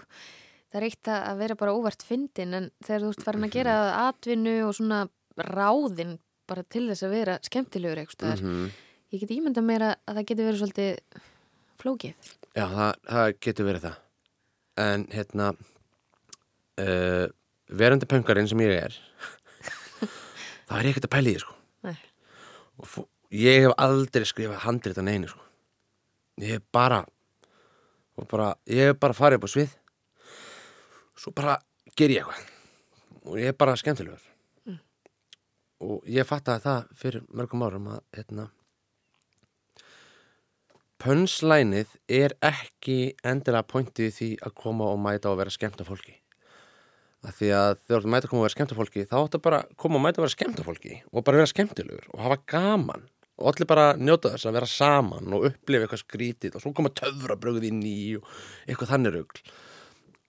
það 0.72 0.78
er 0.80 0.86
eitt 0.88 1.08
að 1.12 1.38
vera 1.38 1.54
bara 1.54 1.74
óvart 1.76 2.02
fyndin 2.08 2.54
en 2.54 2.70
þegar 2.84 3.00
þú 3.04 3.08
ert 3.12 3.24
farin 3.28 3.44
að 3.44 3.50
gera 3.58 3.74
Mhm. 3.76 4.08
atvinnu 4.08 4.56
og 4.68 4.74
svona 4.74 5.08
ráðin 5.38 6.18
bara 6.48 6.62
til 6.64 6.88
þess 6.88 7.02
að 7.04 7.10
vera 7.12 7.38
skemmtilegur 7.44 7.98
eitthvað 8.00 8.16
staðar. 8.16 8.40
-hmm. 8.42 8.70
Ég 9.12 9.20
get 9.20 9.30
ímynda 9.30 9.62
meira 9.62 9.96
að 10.08 10.16
það 10.16 10.26
getur 10.26 10.44
verið 10.48 10.60
svolítið 10.62 10.98
flókið. 11.78 12.14
Já, 12.56 12.66
það, 12.68 12.94
það 13.08 13.32
getur 13.40 13.64
verið 13.68 13.82
það 13.84 13.96
en 14.78 15.04
hérna 15.12 15.50
uh, 16.78 17.26
verandi 17.68 18.08
pöngarinn 18.08 18.48
sem 18.50 18.62
ég 18.64 18.74
er 18.78 18.96
það 20.68 20.78
er 20.78 20.88
ég 20.88 20.90
ekkert 20.94 21.08
að 21.10 21.14
pæla 21.16 21.30
í 21.30 21.36
því, 21.36 21.44
sko. 21.44 23.04
Ég 23.34 23.66
hef 23.66 23.74
aldrei 23.82 24.24
skrifað 24.28 24.64
handrið 24.64 25.00
að 25.02 25.08
neinu 25.10 25.28
sko. 25.28 25.44
ég 26.38 26.56
hef 26.56 26.66
bara 26.72 27.02
bara, 28.26 28.54
ég 28.66 28.90
hef 28.90 28.98
bara 28.98 29.14
farið 29.14 29.38
upp 29.38 29.46
á 29.46 29.50
svið. 29.52 29.74
Svo 31.18 31.32
bara 31.36 31.58
ger 31.98 32.10
ég 32.10 32.22
eitthvað. 32.22 32.54
Og 33.28 33.38
ég 33.38 33.52
er 33.52 33.58
bara 33.58 33.76
skemmtilegur. 33.78 34.24
Og 35.84 36.06
ég 36.10 36.26
fattaði 36.26 36.64
það 36.64 36.94
fyrir 36.98 37.26
mörgum 37.30 37.62
árum 37.62 37.90
að 37.92 38.00
hérna 38.16 38.48
pönslænið 41.02 41.92
er 42.10 42.34
ekki 42.44 43.14
endilega 43.26 43.66
pointið 43.70 44.14
því 44.16 44.30
að 44.42 44.54
koma 44.58 44.88
og 44.92 44.98
mæta 45.02 45.30
og 45.30 45.38
vera 45.40 45.52
skemmt 45.54 45.80
af 45.82 45.90
fólki. 45.90 46.16
Að 47.26 47.36
því 47.38 47.50
að 47.58 47.70
þegar 47.84 48.02
þú 48.02 48.10
mæta 48.14 48.26
að 48.26 48.32
koma 48.32 48.40
og 48.40 48.46
vera 48.46 48.54
skemmt 48.56 48.74
af 48.74 48.80
fólki 48.80 49.04
þá 49.10 49.14
áttu 49.20 49.40
bara 49.44 49.60
að 49.62 49.76
koma 49.84 49.98
og 49.98 50.04
mæta 50.04 50.20
og 50.20 50.26
vera 50.26 50.34
skemmt 50.34 50.58
af 50.62 50.68
fólki 50.68 50.98
og 51.12 51.24
bara 51.26 51.40
vera 51.40 51.52
skemmtilegur 51.52 52.10
og 52.14 52.24
hafa 52.24 52.40
gaman. 52.54 53.06
Og 53.38 53.52
allir 53.52 53.70
bara 53.70 53.86
njóta 53.94 54.32
þess 54.32 54.50
að 54.50 54.58
vera 54.58 54.70
saman 54.70 55.34
og 55.36 55.46
upplifa 55.52 55.86
eitthvað 55.86 56.02
skrítið 56.02 56.58
og 56.58 56.64
svo 56.64 56.74
koma 56.74 56.90
töfrabrögð 56.98 57.68
inn 57.70 57.84
í 57.86 57.98
og 58.18 58.26
eitthvað 58.66 58.94
þannig 58.96 59.14
rugl. 59.14 59.42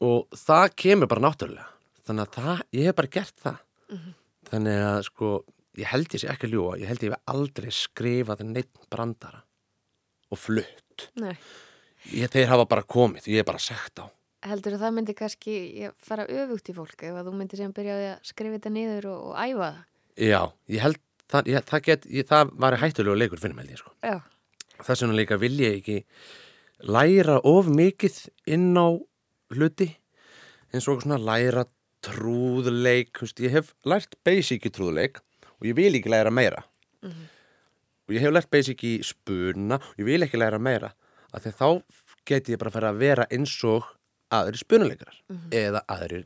Og 0.06 0.38
það 0.38 0.68
kemur 0.86 1.10
bara 1.10 1.26
náttúrulega. 1.26 1.70
Þannig 2.06 2.28
að 2.28 2.36
það, 2.38 2.62
ég 2.78 2.90
hef 2.90 3.00
bara 3.00 3.14
gert 3.18 3.42
það. 3.42 3.58
Þannig 4.50 4.84
að 4.86 5.02
sko 5.10 5.32
ég 5.80 5.90
held 5.90 6.14
ég 6.14 6.22
sé 6.22 6.30
ekki 6.30 6.50
að 6.50 6.54
ljúa, 6.54 6.78
ég 6.78 6.90
held 6.90 7.06
ég 7.06 7.16
hef 7.16 7.34
aldrei 7.34 7.74
skrifað 7.74 8.46
neitt 8.46 8.90
brandara 8.94 9.42
og 10.30 10.40
flutt. 10.40 11.10
Ég, 12.10 12.30
þeir 12.32 12.50
hafa 12.54 12.66
bara 12.70 12.86
komið, 12.88 13.28
ég 13.34 13.44
hef 13.44 13.50
bara 13.50 13.62
sagt 13.62 14.02
á. 14.02 14.06
Heldur 14.48 14.78
að 14.78 14.86
það 14.86 14.96
myndi 14.96 15.14
kannski 15.20 15.56
fara 16.00 16.24
öfugt 16.32 16.70
í 16.72 16.76
fólk 16.78 17.02
ef 17.04 17.18
að 17.20 17.28
þú 17.28 17.34
myndir 17.36 17.60
sem 17.60 17.74
byrjaði 17.76 18.06
að 18.14 18.28
skrifa 18.30 18.56
þetta 18.56 18.72
niður 18.72 19.10
og, 19.12 19.24
og 19.32 19.40
æfa 19.42 19.66
það? 19.66 19.80
já, 20.20 20.42
ég 20.72 20.84
held 20.84 21.00
það, 21.30 21.50
ég, 21.54 21.66
það, 21.70 21.82
get, 21.88 22.06
ég, 22.12 22.28
það 22.30 22.54
var 22.64 22.78
hættulegu 22.82 23.18
leikur 23.18 23.42
fyrir 23.42 23.58
mig 23.58 23.74
sko. 23.80 23.94
Þess 24.80 25.04
vegna 25.04 25.18
líka 25.18 25.40
vil 25.40 25.56
ég 25.60 25.80
ekki 25.80 25.98
læra 26.88 27.40
of 27.48 27.68
mikið 27.72 28.22
inn 28.56 28.72
á 28.80 28.88
hluti 29.56 29.90
eins 30.72 30.88
og 30.88 31.04
svona 31.04 31.20
læra 31.20 31.66
trúðleik 32.06 33.20
ég 33.44 33.52
hef 33.58 33.74
lært 33.84 34.16
basic 34.24 34.70
trúðleik 34.72 35.20
og 35.60 35.68
ég 35.68 35.76
vil 35.76 35.92
ekki 35.98 36.12
læra 36.14 36.32
meira 36.32 36.64
og 38.10 38.16
ég 38.18 38.26
hef 38.26 38.34
lært 38.34 38.50
basic 38.50 38.82
í 38.90 38.96
spuna 39.06 39.78
og 39.78 40.02
ég 40.02 40.08
vil 40.08 40.26
ekki 40.26 40.40
læra 40.42 40.58
meira. 40.58 40.90
Af 41.30 41.46
því 41.46 41.54
þá 41.60 41.68
geti 42.26 42.56
ég 42.56 42.62
bara 42.62 42.74
að 42.74 42.78
fara 42.80 42.90
að 42.90 43.02
vera 43.04 43.28
eins 43.30 43.54
og 43.70 43.86
aðrir 44.34 44.62
spunuleikarar 44.62 45.20
eða 45.54 45.84
aðrir 45.94 46.26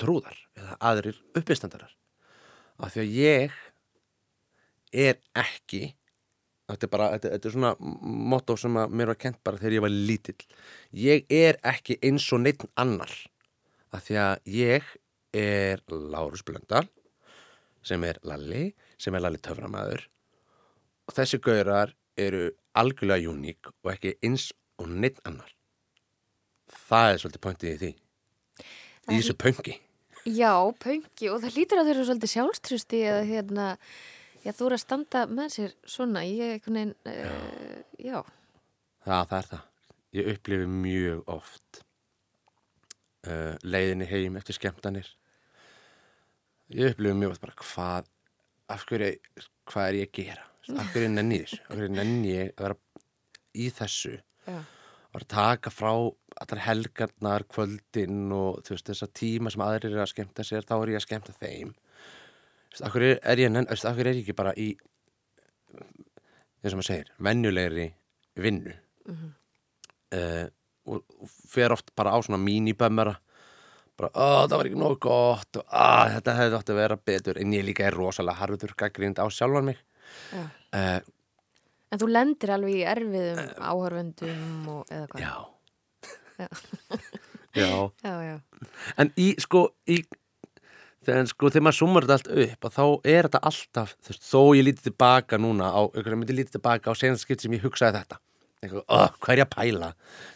trúðar 0.00 0.40
eða 0.56 0.78
aðrir 0.90 1.20
uppistandarar. 1.36 1.92
Af 2.80 2.94
því 2.94 3.04
að 3.04 3.14
ég 3.18 3.60
er 4.96 5.20
ekki 5.36 5.82
þetta 6.68 6.86
er 6.86 6.92
bara, 6.92 7.08
þetta, 7.16 7.32
þetta 7.34 7.48
er 7.48 7.56
svona 7.56 7.74
motto 8.32 8.56
sem 8.60 8.80
að 8.80 8.96
mér 9.00 9.12
var 9.12 9.20
kent 9.20 9.40
bara 9.44 9.60
þegar 9.60 9.76
ég 9.76 9.84
var 9.84 9.96
lítill. 10.10 10.38
Ég 10.96 11.32
er 11.32 11.60
ekki 11.66 11.98
eins 12.04 12.28
og 12.32 12.44
neitt 12.44 12.64
annar. 12.80 13.12
Af 13.92 14.08
því 14.08 14.20
að 14.24 14.52
ég 14.52 14.94
er 15.36 15.84
Lárus 15.92 16.44
Blöndal 16.44 16.86
sem 17.84 18.02
er 18.04 18.18
Lalli 18.26 18.70
sem 19.00 19.14
er 19.14 19.22
Lalli 19.22 19.40
Töframæður 19.44 20.08
og 21.08 21.16
þessi 21.16 21.40
gaurar 21.42 21.94
eru 22.18 22.50
algjörlega 22.78 23.32
uník 23.32 23.70
og 23.72 23.92
ekki 23.94 24.16
eins 24.22 24.50
og 24.78 24.90
neitt 24.92 25.18
annar. 25.26 25.50
Það 26.68 27.12
er 27.12 27.20
svolítið 27.22 27.44
pointið 27.46 27.70
í 27.72 27.78
því. 27.82 27.92
Það 29.04 29.14
í 29.14 29.20
þessu 29.22 29.38
pöngi 29.40 29.78
Já, 30.28 30.52
pöngi 30.82 31.28
og 31.32 31.40
það 31.40 31.54
lítur 31.56 31.80
að 31.80 31.86
þau 31.86 31.92
eru 31.94 32.06
svolítið 32.08 32.32
sjálfstrusti 32.32 32.98
eða 33.06 33.20
hérna, 33.28 33.66
já, 34.42 34.50
þú 34.52 34.66
eru 34.66 34.76
að 34.76 34.82
standa 34.82 35.22
með 35.30 35.52
sér 35.54 35.74
svona, 35.88 36.24
ég 36.26 36.66
veginn, 36.66 36.92
uh, 37.08 37.78
já, 38.02 38.18
það, 39.06 39.22
það 39.30 39.36
er 39.38 39.48
það. 39.52 39.62
Ég 40.18 40.30
upplifi 40.32 40.68
mjög 40.72 41.32
oft 41.32 41.80
uh, 43.28 43.54
leiðinni 43.62 44.08
heim 44.10 44.36
eftir 44.40 44.58
skemmtanir. 44.58 45.08
Ég 46.74 46.92
upplifi 46.92 47.16
mjög 47.22 47.36
oft 47.36 47.46
bara 47.46 47.58
hvað 47.62 48.12
af 48.68 48.84
hverju, 48.90 49.12
hvað 49.70 49.88
er 49.88 50.00
ég 50.02 50.10
að 50.10 50.16
gera 50.18 50.47
af 50.76 50.90
hverju 50.92 51.08
nenni 51.14 51.38
þessu 51.44 51.60
af 51.64 51.76
hverju 51.76 51.90
nenni 51.94 52.32
ég 52.34 52.50
að 52.56 52.64
vera 52.66 52.76
í 53.54 53.68
þessu 53.78 54.14
Já. 54.48 54.58
að 55.18 55.26
taka 55.28 55.70
frá 55.72 55.92
allar 56.38 56.60
helgarnar, 56.66 57.42
kvöldin 57.50 58.28
og 58.32 58.60
þú 58.66 58.74
veist, 58.76 58.86
þessa 58.92 59.08
tíma 59.10 59.50
sem 59.50 59.62
aðrir 59.64 59.90
eru 59.94 60.02
að 60.04 60.12
skemmta 60.12 60.44
sér, 60.46 60.62
þá 60.68 60.74
er 60.82 60.92
ég 60.94 61.00
að 61.00 61.06
skemmta 61.08 61.32
þeim 61.40 61.72
Þú 62.68 62.74
veist, 62.76 62.84
af 62.84 62.92
hverju 62.94 63.14
er 63.22 63.40
ég, 63.42 63.50
nenn- 63.50 63.66
þú 63.66 63.74
veist, 63.74 63.88
af 63.88 63.96
hverju 63.96 64.10
er 64.12 64.18
ég 64.18 64.22
ekki 64.26 64.36
bara 64.38 64.52
í 64.54 64.68
eins 66.62 66.72
og 66.74 66.78
maður 66.80 66.88
segir, 66.90 67.10
venjulegri 67.22 67.88
vinnu 68.38 68.74
Mhm. 69.08 69.28
uh, 70.12 70.46
og, 70.88 71.02
og 71.20 71.28
fer 71.48 71.72
oft 71.72 71.90
bara 71.96 72.12
á 72.12 72.18
svona 72.20 72.38
mínibömmera 72.40 73.16
bara, 73.98 74.10
ó, 74.14 74.46
það 74.46 74.56
var 74.60 74.68
ekki 74.68 74.78
nóg 74.78 74.98
gott 75.00 75.56
og 75.56 75.64
á, 75.72 76.12
þetta 76.12 76.34
hefði 76.38 76.58
átt 76.58 76.70
að 76.72 76.78
vera 76.82 76.96
betur 76.96 77.38
en 77.40 77.52
ég 77.56 77.64
líka 77.66 77.86
er 77.88 77.96
rosalega 77.96 78.36
harður 78.38 78.74
gaggrind 78.78 79.18
á 79.18 79.26
sjálfan 79.32 79.64
mig. 79.72 79.78
Uh, 80.36 80.98
En 81.88 82.00
þú 82.02 82.08
lendir 82.12 82.52
alveg 82.52 82.74
í 82.76 82.84
erfiðum 82.84 83.42
áhörvendum 83.64 84.66
og 84.74 84.90
eða 84.92 85.06
hvað? 85.12 85.22
já 85.24 85.34
Já. 86.38 86.48
já 87.58 87.70
Já, 88.04 88.14
já. 88.22 88.34
En 89.00 89.10
í, 89.18 89.32
sko, 89.42 89.64
í 89.90 90.02
þegar, 91.08 91.28
sko, 91.30 91.50
þegar 91.50 91.64
maður 91.66 91.78
sumar 91.78 92.06
þetta 92.06 92.18
allt 92.18 92.30
upp 92.44 92.68
þá 92.76 92.84
er 93.08 93.28
þetta 93.28 93.40
alltaf, 93.50 93.94
þú 94.04 94.12
veist, 94.12 94.26
þó 94.28 94.40
ég 94.58 94.66
lítið 94.68 94.86
tilbaka 94.90 95.40
núna 95.40 95.70
á, 95.72 95.80
ykkur 95.88 96.16
myndi 96.18 96.36
lítið 96.36 96.58
tilbaka 96.58 96.92
á 96.92 96.94
senast 96.98 97.24
skipt 97.24 97.44
sem 97.44 97.56
ég 97.56 97.64
hugsaði 97.64 98.02
þetta 98.02 98.20
eitthvað, 98.58 98.84
oh, 98.90 99.10
hvað 99.22 99.34
er 99.34 99.40
ég 99.40 99.46
að 99.46 99.54
pæla 99.54 99.90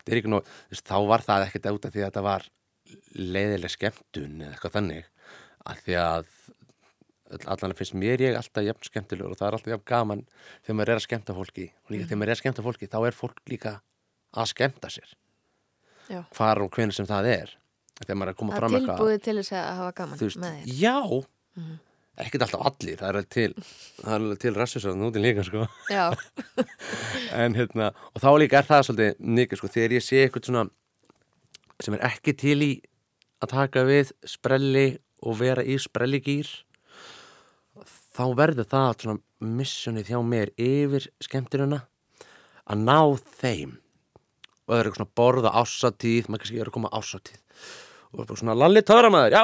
er 0.06 0.22
þú 0.24 0.40
veist, 0.40 0.86
þá 0.88 0.96
var 1.10 1.24
það 1.26 1.46
ekkert 1.48 1.70
út 1.72 1.88
af 1.88 1.94
því 1.94 2.02
að 2.02 2.08
þetta 2.08 2.24
var 2.26 2.48
leiðileg 3.36 3.72
skemmtun 3.72 4.36
eða 4.40 4.52
eitthvað 4.54 4.76
þannig 4.78 5.08
að 5.62 5.82
því 5.86 5.98
að 6.02 6.30
allan 7.46 7.74
finnst 7.78 7.94
mér 7.98 8.20
ég 8.24 8.36
alltaf 8.38 8.64
jafn 8.66 8.86
skemmtilegur 8.88 9.32
og 9.34 9.38
það 9.40 9.48
er 9.48 9.56
alltaf 9.58 9.72
jafn 9.72 9.86
gaman 9.92 10.22
þegar 10.64 10.76
maður 10.78 10.92
er 10.94 11.00
að 11.00 11.06
skemmta 11.06 11.36
fólki. 11.36 11.66
Og 11.86 11.94
líka 11.94 12.06
þegar 12.10 12.20
maður 12.22 12.32
er 12.32 12.36
að 12.36 12.42
skemmta 12.42 12.64
fólki 12.66 12.88
þá 12.92 12.98
er 13.08 13.16
fólk 13.18 13.40
líka 13.52 13.72
að 14.32 14.50
skemmta 14.52 14.90
sér. 14.92 15.14
Já. 16.10 16.20
hvar 16.34 16.58
og 16.64 16.70
hvernig 16.74 16.94
sem 16.96 17.06
það 17.06 17.28
er. 17.32 17.54
Þegar 18.02 18.16
maður 18.18 18.28
er 18.28 18.34
að 18.34 18.38
koma 18.42 18.52
Það 18.52 18.58
fram 18.60 18.72
er 18.74 18.78
eitthvað. 18.80 18.96
tilbúið 18.98 19.22
til 19.22 19.36
þess 19.38 19.52
að 19.56 19.76
hafa 19.78 19.92
gaman 20.00 20.18
veist, 20.22 20.38
með 20.42 20.54
þér. 20.58 20.76
já. 20.82 20.96
Mhm. 21.56 21.78
ekkert 22.22 22.42
alltaf 22.44 22.64
allir, 22.68 22.96
það 23.00 23.08
er 23.08 23.16
alveg 23.16 23.28
til 23.32 23.52
það 24.02 24.14
er 24.32 24.36
til 24.42 24.50
rassisar 24.54 24.96
núti 25.00 25.20
líka 25.22 25.44
sko. 25.46 25.62
En 27.32 27.54
hérna, 27.56 27.92
og 28.12 28.20
þá 28.22 28.28
líka 28.42 28.58
er 28.60 28.66
það 28.68 28.82
svolítið 28.88 29.22
mikið 29.38 29.60
sko, 29.60 29.70
þegar 29.72 29.94
ég 29.96 30.04
sé 30.04 30.20
eitthvað 30.26 30.48
svona 30.50 30.64
sem 31.82 31.96
er 31.96 32.04
ekki 32.10 32.34
til 32.38 32.58
í 32.66 32.70
að 33.42 33.54
taka 33.54 33.84
við 33.88 34.12
sprelli 34.28 34.84
og 35.22 35.38
vera 35.40 35.64
í 35.64 35.78
sprelligýr 35.80 36.50
þá 38.12 38.24
verður 38.38 38.68
það 38.68 38.90
svona 39.04 39.52
missjónið 39.60 40.10
hjá 40.12 40.18
mér 40.26 40.52
yfir 40.60 41.08
skemmtiruna 41.22 41.80
að 42.68 42.84
ná 42.84 42.98
þeim. 43.40 43.78
Og 44.62 44.72
það 44.72 44.78
er 44.78 44.88
eitthvað 44.88 45.00
svona 45.00 45.18
borða 45.18 45.54
ásatíð 45.58 46.28
maður 46.28 46.44
kannski 46.44 46.60
er 46.60 46.70
að 46.70 46.76
koma 46.76 46.92
ásatíð 46.92 47.40
og 48.12 48.26
bara 48.28 48.36
svona 48.36 48.54
lalli 48.58 48.82
töramæður, 48.84 49.32
já 49.32 49.42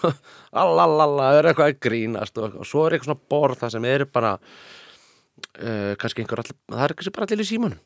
allalala, 0.62 1.28
það 1.28 1.36
er 1.38 1.48
eitthvað 1.50 1.68
að 1.68 1.80
grínast 1.86 2.40
og, 2.42 2.56
og 2.58 2.66
svo 2.66 2.82
er 2.86 2.96
eitthvað 2.96 3.12
svona 3.12 3.30
borð 3.30 3.60
það 3.60 3.74
sem 3.76 3.86
eru 3.86 4.06
bara 4.10 4.32
uh, 4.40 5.92
kannski 6.00 6.24
einhver 6.24 6.42
allir, 6.42 6.58
það 6.66 6.86
er 6.86 6.94
kannski 6.98 7.14
bara 7.14 7.28
allir 7.28 7.44
í 7.44 7.46
símanum. 7.46 7.84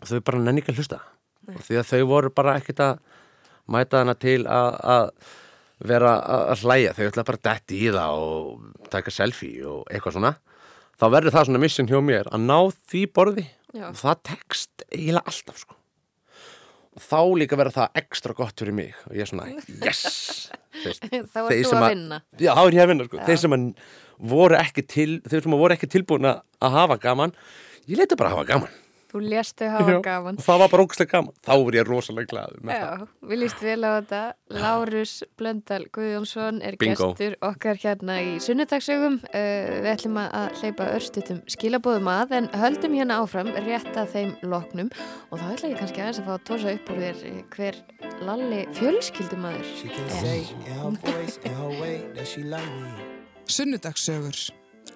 Og 0.00 0.08
þau 0.08 0.22
bara 0.30 0.40
nenni 0.40 0.62
ekki 0.62 0.72
að 0.72 0.80
hlusta. 0.80 1.02
Og 1.52 1.60
því 1.68 1.80
að 1.80 1.90
þau 1.90 2.00
voru 2.08 2.32
bara 2.36 2.56
ekkert 2.60 2.82
að 2.86 3.02
mæta 3.76 4.00
hana 4.00 4.16
til 4.18 4.40
að 4.48 5.12
vera 5.84 6.16
að 6.48 6.64
hlæja, 6.64 6.92
þau 6.96 7.06
ætla 7.10 7.24
bara 7.28 7.40
að 7.40 7.46
detti 7.50 7.80
í 7.84 7.88
það 7.94 8.20
og 8.26 8.90
taka 8.92 9.12
selfie 9.12 9.64
og 9.68 9.82
eitthvað 9.90 10.16
svona. 10.16 10.34
Þá 10.96 11.06
verður 11.12 11.34
það 11.34 11.48
svona 11.48 11.62
mission 11.66 11.90
hjá 11.90 11.98
mér 12.00 12.30
að 12.32 12.46
ná 12.46 12.58
því 12.88 13.02
borði. 13.12 13.48
Já. 13.76 13.90
og 13.90 13.98
það 14.00 14.20
tekst 14.24 14.86
eiginlega 14.88 15.28
alltaf 15.28 15.58
sko. 15.60 15.74
Og 16.96 17.02
þá 17.04 17.18
líka 17.36 17.58
verður 17.60 17.74
það 17.74 17.98
ekstra 18.00 18.36
gott 18.38 18.62
fyrir 18.62 18.76
mig. 18.78 18.94
Og 19.10 19.18
ég 19.18 19.26
er 19.26 19.28
svona, 19.28 19.50
yes! 19.84 20.48
Þá 21.34 21.40
ert 21.42 21.66
þú 21.66 21.76
að 21.76 21.90
vinna. 21.90 22.22
Já, 22.40 22.50
þá 22.54 22.62
er 22.62 22.76
ég 22.76 22.82
að 22.84 22.90
vinna 22.92 23.06
sko. 23.08 23.20
þeir 23.26 23.40
sem 23.42 23.54
voru 24.18 24.56
ekki 24.58 24.84
til 24.88 25.20
voru 25.44 25.74
ekki 25.76 25.88
tilbúin 25.90 26.28
að 26.28 26.76
hafa 26.76 26.98
gaman 27.00 27.34
ég 27.86 28.00
leita 28.00 28.16
bara 28.18 28.32
að 28.32 28.38
hafa 28.38 28.48
gaman 28.52 28.76
Þú 29.06 29.20
lést 29.22 29.56
þau 29.60 29.68
hafa 29.70 30.00
gaman. 30.02 30.36
það 30.42 30.58
var 30.62 30.72
bara 30.72 30.82
ógstlega 30.86 31.12
gaman 31.12 31.34
þá 31.46 31.52
er 31.56 31.78
ég 31.78 31.86
rosalega 31.86 32.30
glaður 32.32 32.60
með 32.66 32.80
það 32.82 33.00
Já, 33.00 33.06
við 33.30 33.40
líst 33.42 33.62
vel 33.62 33.84
á 33.86 33.90
þetta. 33.96 34.22
Lárus 34.56 35.14
Blöndal 35.38 35.84
Guðjónsson 35.94 36.60
er 36.62 36.76
Bingo. 36.80 37.10
gestur 37.14 37.36
okkar 37.40 37.76
hérna 37.82 38.18
í 38.22 38.36
sunnudagsögum. 38.42 39.20
Uh, 39.30 39.80
við 39.84 39.90
ætlum 39.92 40.20
að 40.22 40.60
hleypa 40.60 40.90
örstutum 40.96 41.40
skilabóðum 41.50 42.10
að 42.10 42.36
en 42.40 42.50
höldum 42.54 42.96
hérna 42.98 43.20
áfram 43.22 43.52
rétt 43.66 43.94
að 43.96 44.12
þeim 44.14 44.34
loknum 44.42 44.90
og 45.30 45.38
þá 45.38 45.46
ætla 45.54 45.72
ég 45.72 45.78
kannski 45.80 46.02
aðeins 46.02 46.20
að 46.22 46.28
fá 46.28 46.34
að 46.36 46.46
tósa 46.50 46.74
upp 46.76 46.90
úr 46.90 47.02
þér 47.06 47.24
eh, 47.30 47.42
hver 47.54 47.74
Lalli 48.26 48.62
can 48.74 48.96
er. 49.52 49.64
say 50.20 50.42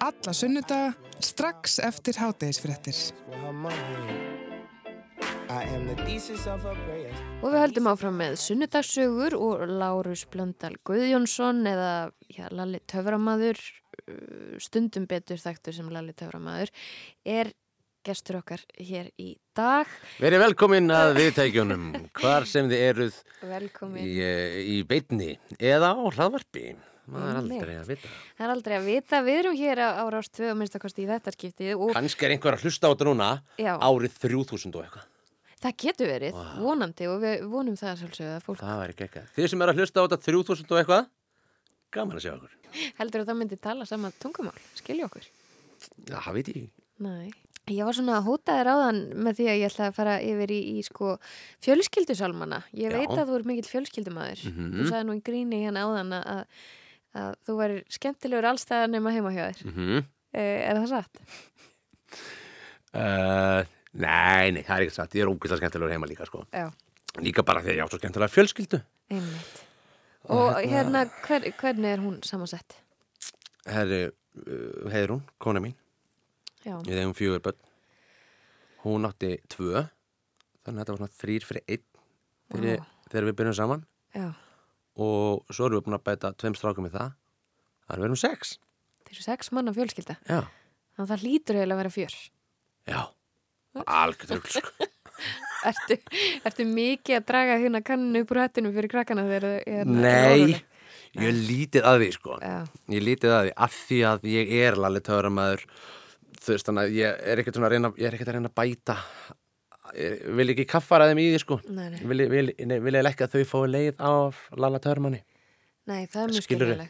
Alla 0.01 0.33
sunnudaga 0.33 0.95
strax 1.21 1.75
eftir 1.85 2.15
prayers. 2.57 3.11
Og 7.41 7.51
við 7.51 7.59
höldum 7.59 7.89
áfram 7.91 8.17
með 8.17 8.39
sunnudagssögur 8.41 9.35
og 9.37 9.61
Lárus 9.69 10.25
Blöndal 10.33 10.73
Guðjónsson 10.89 11.61
eða 11.69 11.93
já, 12.33 12.47
Lalli 12.49 12.81
Töframaður, 12.89 13.61
uh, 14.07 14.57
stundum 14.57 15.05
betur 15.05 15.37
þekktur 15.37 15.77
sem 15.77 15.93
Lalli 15.93 16.17
Töframaður, 16.17 16.73
er 17.21 17.53
gestur 18.01 18.41
okkar 18.41 18.65
hér 18.81 19.11
í 19.21 19.35
dag. 19.53 19.85
Verið 20.17 20.47
velkomin 20.47 20.89
að 20.89 21.13
viðtækjunum 21.19 21.89
hvar 22.17 22.49
sem 22.49 22.65
þið 22.71 22.87
eruð 22.89 23.21
Velkomin. 23.45 24.01
í, 24.01 24.17
eh, 24.17 24.61
í 24.65 24.81
beitni 24.81 25.35
eða 25.59 25.93
á 25.93 26.01
hlaðvarpi 26.09 26.71
maður 27.07 27.29
er 27.31 27.39
aldrei 27.41 27.75
að 27.81 27.87
vita 27.91 28.09
Það 28.37 28.45
er 28.45 28.53
aldrei 28.55 28.75
að 28.77 28.85
vita, 28.89 29.21
við 29.25 29.39
erum 29.41 29.55
hér 29.57 29.81
á, 29.81 29.89
á 29.97 30.03
Rást 30.13 30.33
2 30.37 30.49
og 30.51 30.57
minnstakosti 30.61 31.03
í 31.05 31.07
þetta 31.09 31.33
skiptið 31.35 31.71
og 31.77 31.93
kannski 31.97 32.27
er 32.27 32.35
einhver 32.35 32.57
að 32.57 32.65
hlusta 32.67 32.87
á 32.87 32.91
þetta 32.93 33.07
núna 33.09 33.29
já, 33.57 33.73
árið 33.77 34.17
3000 34.21 34.75
og 34.77 34.85
eitthvað 34.85 35.07
það 35.61 35.75
getur 35.85 36.09
verið, 36.09 36.33
Vá. 36.33 36.45
vonandi 36.57 37.07
og 37.11 37.19
við 37.21 37.43
vonum 37.51 37.75
það 37.77 37.99
sjálfsögðu 38.01 38.35
að 38.37 38.45
fólk 38.47 38.61
það 38.63 38.79
væri 38.81 38.95
ekki 38.95 39.05
eitthvað 39.07 39.35
þið 39.35 39.51
sem 39.51 39.61
eru 39.61 39.71
að 39.75 39.81
hlusta 39.81 40.01
á 40.01 40.05
þetta 40.07 40.21
3000 40.25 40.71
og 40.71 40.81
eitthvað 40.81 41.09
gaman 41.91 42.17
að 42.17 42.25
sjá 42.25 42.33
okkur 42.37 42.57
heldur 42.97 43.21
að 43.21 43.29
það 43.31 43.39
myndi 43.41 43.59
tala 43.61 43.85
sama 43.85 44.11
tungumál, 44.21 44.57
skilja 44.79 45.05
okkur. 45.09 45.25
já, 46.07 46.17
það 46.17 46.33
veit 46.39 46.53
ég 46.55 46.69
Nei. 47.01 47.31
Ég 47.71 47.85
var 47.85 47.95
svona 47.97 48.17
að 48.19 48.25
hóta 48.27 48.55
þér 48.57 48.67
áðan 48.73 48.97
með 49.25 49.37
því 49.39 49.45
að 49.49 49.55
ég 49.57 49.71
ætla 49.71 49.85
að 49.89 49.95
fara 49.95 50.13
yfir 50.21 50.51
í, 50.53 50.57
í 50.77 50.81
sko 50.85 51.15
fjölskyldusalmana. 51.65 52.59
Ég 52.77 52.91
Já. 52.91 52.97
veit 52.99 53.13
að 53.15 53.29
þú 53.29 53.37
er 53.37 53.45
mikill 53.47 53.69
fjölskyldumæður. 53.69 54.41
Mhm. 54.49 54.69
Þú 54.77 54.85
sagði 54.89 55.07
nú 55.07 55.15
í 55.17 55.21
gríni 55.25 55.59
hérna 55.63 55.85
áðan 55.87 56.13
að, 56.17 56.41
að, 57.17 57.35
þú 57.47 57.57
væri 57.59 57.81
skemmtilegur 57.91 58.49
allstæðar 58.51 58.91
nema 58.91 59.13
heima 59.15 59.33
hjá 59.35 59.43
þér. 59.49 59.65
mm 59.65 59.75
-hmm. 59.77 60.05
Er 60.31 60.77
það 60.77 60.87
satt? 60.87 61.15
uh, 62.95 63.65
nei, 63.93 64.51
nei, 64.51 64.63
það 64.63 64.77
er 64.77 64.81
ekki 64.85 64.95
satt 64.95 65.15
ég 65.15 65.21
er 65.25 65.31
ógæslega 65.31 65.57
skemmtilegur 65.57 65.91
heima 65.91 66.07
líka 66.07 66.25
sko 66.25 66.45
líka 67.19 67.43
bara 67.43 67.61
því 67.61 67.69
að 67.73 67.77
ég 67.77 67.83
á 67.83 67.91
svo 67.91 67.99
skemmtilega 67.99 68.31
fjölskyldu 68.31 68.81
einmitt. 69.09 69.65
Og 70.23 70.55
hérna, 70.61 71.09
hver, 71.25 71.51
hvernig 71.59 71.89
er 71.91 71.99
hún 71.99 72.21
samansett? 72.23 72.77
herri, 73.65 74.09
uh, 74.47 74.89
heiður 74.91 75.17
hún, 75.17 75.23
kona 75.41 75.61
mín 75.63 75.75
Já, 76.61 76.77
Við 76.85 76.99
hefum 76.99 77.15
fjögur 77.17 77.41
börn. 77.41 77.57
Hún 78.83 79.07
átti 79.07 79.31
tvö, 79.49 79.81
þannig 80.61 80.75
að 80.75 80.81
þetta 80.83 80.93
var 80.93 80.99
svona 80.99 81.15
þrýr 81.17 81.45
fyrir 81.47 81.63
einn 81.65 81.85
þegar, 82.51 82.83
þegar 83.09 83.25
við 83.25 83.37
byrjum 83.39 83.55
saman 83.57 83.85
já. 84.13 84.27
Og 84.99 85.53
svo 85.53 85.67
erum 85.67 85.79
við 85.79 85.85
búin 85.87 85.97
að 85.97 86.05
bæta 86.09 86.33
tveim 86.39 86.55
strákum 86.57 86.87
í 86.89 86.93
það. 86.93 87.13
Það 87.85 87.95
erum 87.95 88.03
við 88.03 88.09
erum 88.09 88.21
sex. 88.21 88.55
Þeir 89.05 89.15
eru 89.15 89.25
sex 89.27 89.51
manna 89.55 89.73
fjölskylda. 89.75 90.17
Já. 90.27 90.41
Þannig 90.91 91.05
að 91.05 91.11
það 91.13 91.25
hlýtur 91.25 91.59
eiginlega 91.59 91.77
að 91.77 91.81
vera 91.81 91.93
fjör. 91.95 92.17
Já. 92.91 93.01
Algjörð 93.85 94.33
rugl, 94.35 94.51
sko. 94.57 94.89
Ertu, 95.69 95.95
ertu 96.49 96.65
mikið 96.65 97.19
að 97.19 97.25
draga 97.29 97.55
hérna 97.61 97.83
kanninu 97.85 98.23
upp 98.23 98.31
úr 98.33 98.39
hættinu 98.41 98.71
fyrir 98.73 98.89
krakkana 98.89 99.27
þegar 99.27 99.43
þau 99.45 99.75
er 99.77 99.91
Nei, 99.91 100.55
ég 101.21 101.35
lítið 101.37 101.85
að 101.85 101.99
því, 102.01 102.07
sko. 102.15 102.37
Já, 102.41 102.55
Ég 102.95 103.05
lítið 103.05 103.35
að 103.35 103.43
því 103.45 103.51
af 103.67 103.75
því 103.85 103.99
að 104.09 104.25
ég 104.31 104.53
er 104.57 104.79
lalli 104.81 105.03
töframæður. 105.05 105.65
Þú 106.41 106.55
veist, 106.55 106.65
þannig 106.65 106.87
að 106.87 106.97
ég 106.97 107.21
er 107.29 107.43
ekkert 107.43 107.59
að 107.61 107.69
reyna, 107.75 107.93
ég 108.01 108.09
er 108.09 108.17
ekkert 108.17 108.31
að 108.33 108.37
reyna 108.39 108.49
að 108.49 108.57
bæta. 108.57 108.97
Ég 109.97 110.23
vil 110.39 110.53
ekki 110.53 110.67
kaffara 110.71 111.09
þeim 111.09 111.21
í 111.23 111.27
því, 111.31 111.41
sko. 111.43 111.59
nei, 111.67 111.89
nei. 111.93 111.99
Vil, 112.11 112.25
vil, 112.31 112.53
nei, 112.69 112.77
vil 112.79 112.97
ég 112.97 113.09
ekki 113.11 113.27
að 113.27 113.35
þau 113.35 113.49
fái 113.51 113.63
leið 113.73 114.03
af 114.11 114.43
lalla 114.55 114.79
töframanni. 114.83 115.23
Nei, 115.89 116.05
það 116.11 116.21
er 116.23 116.35
mjög. 116.37 116.85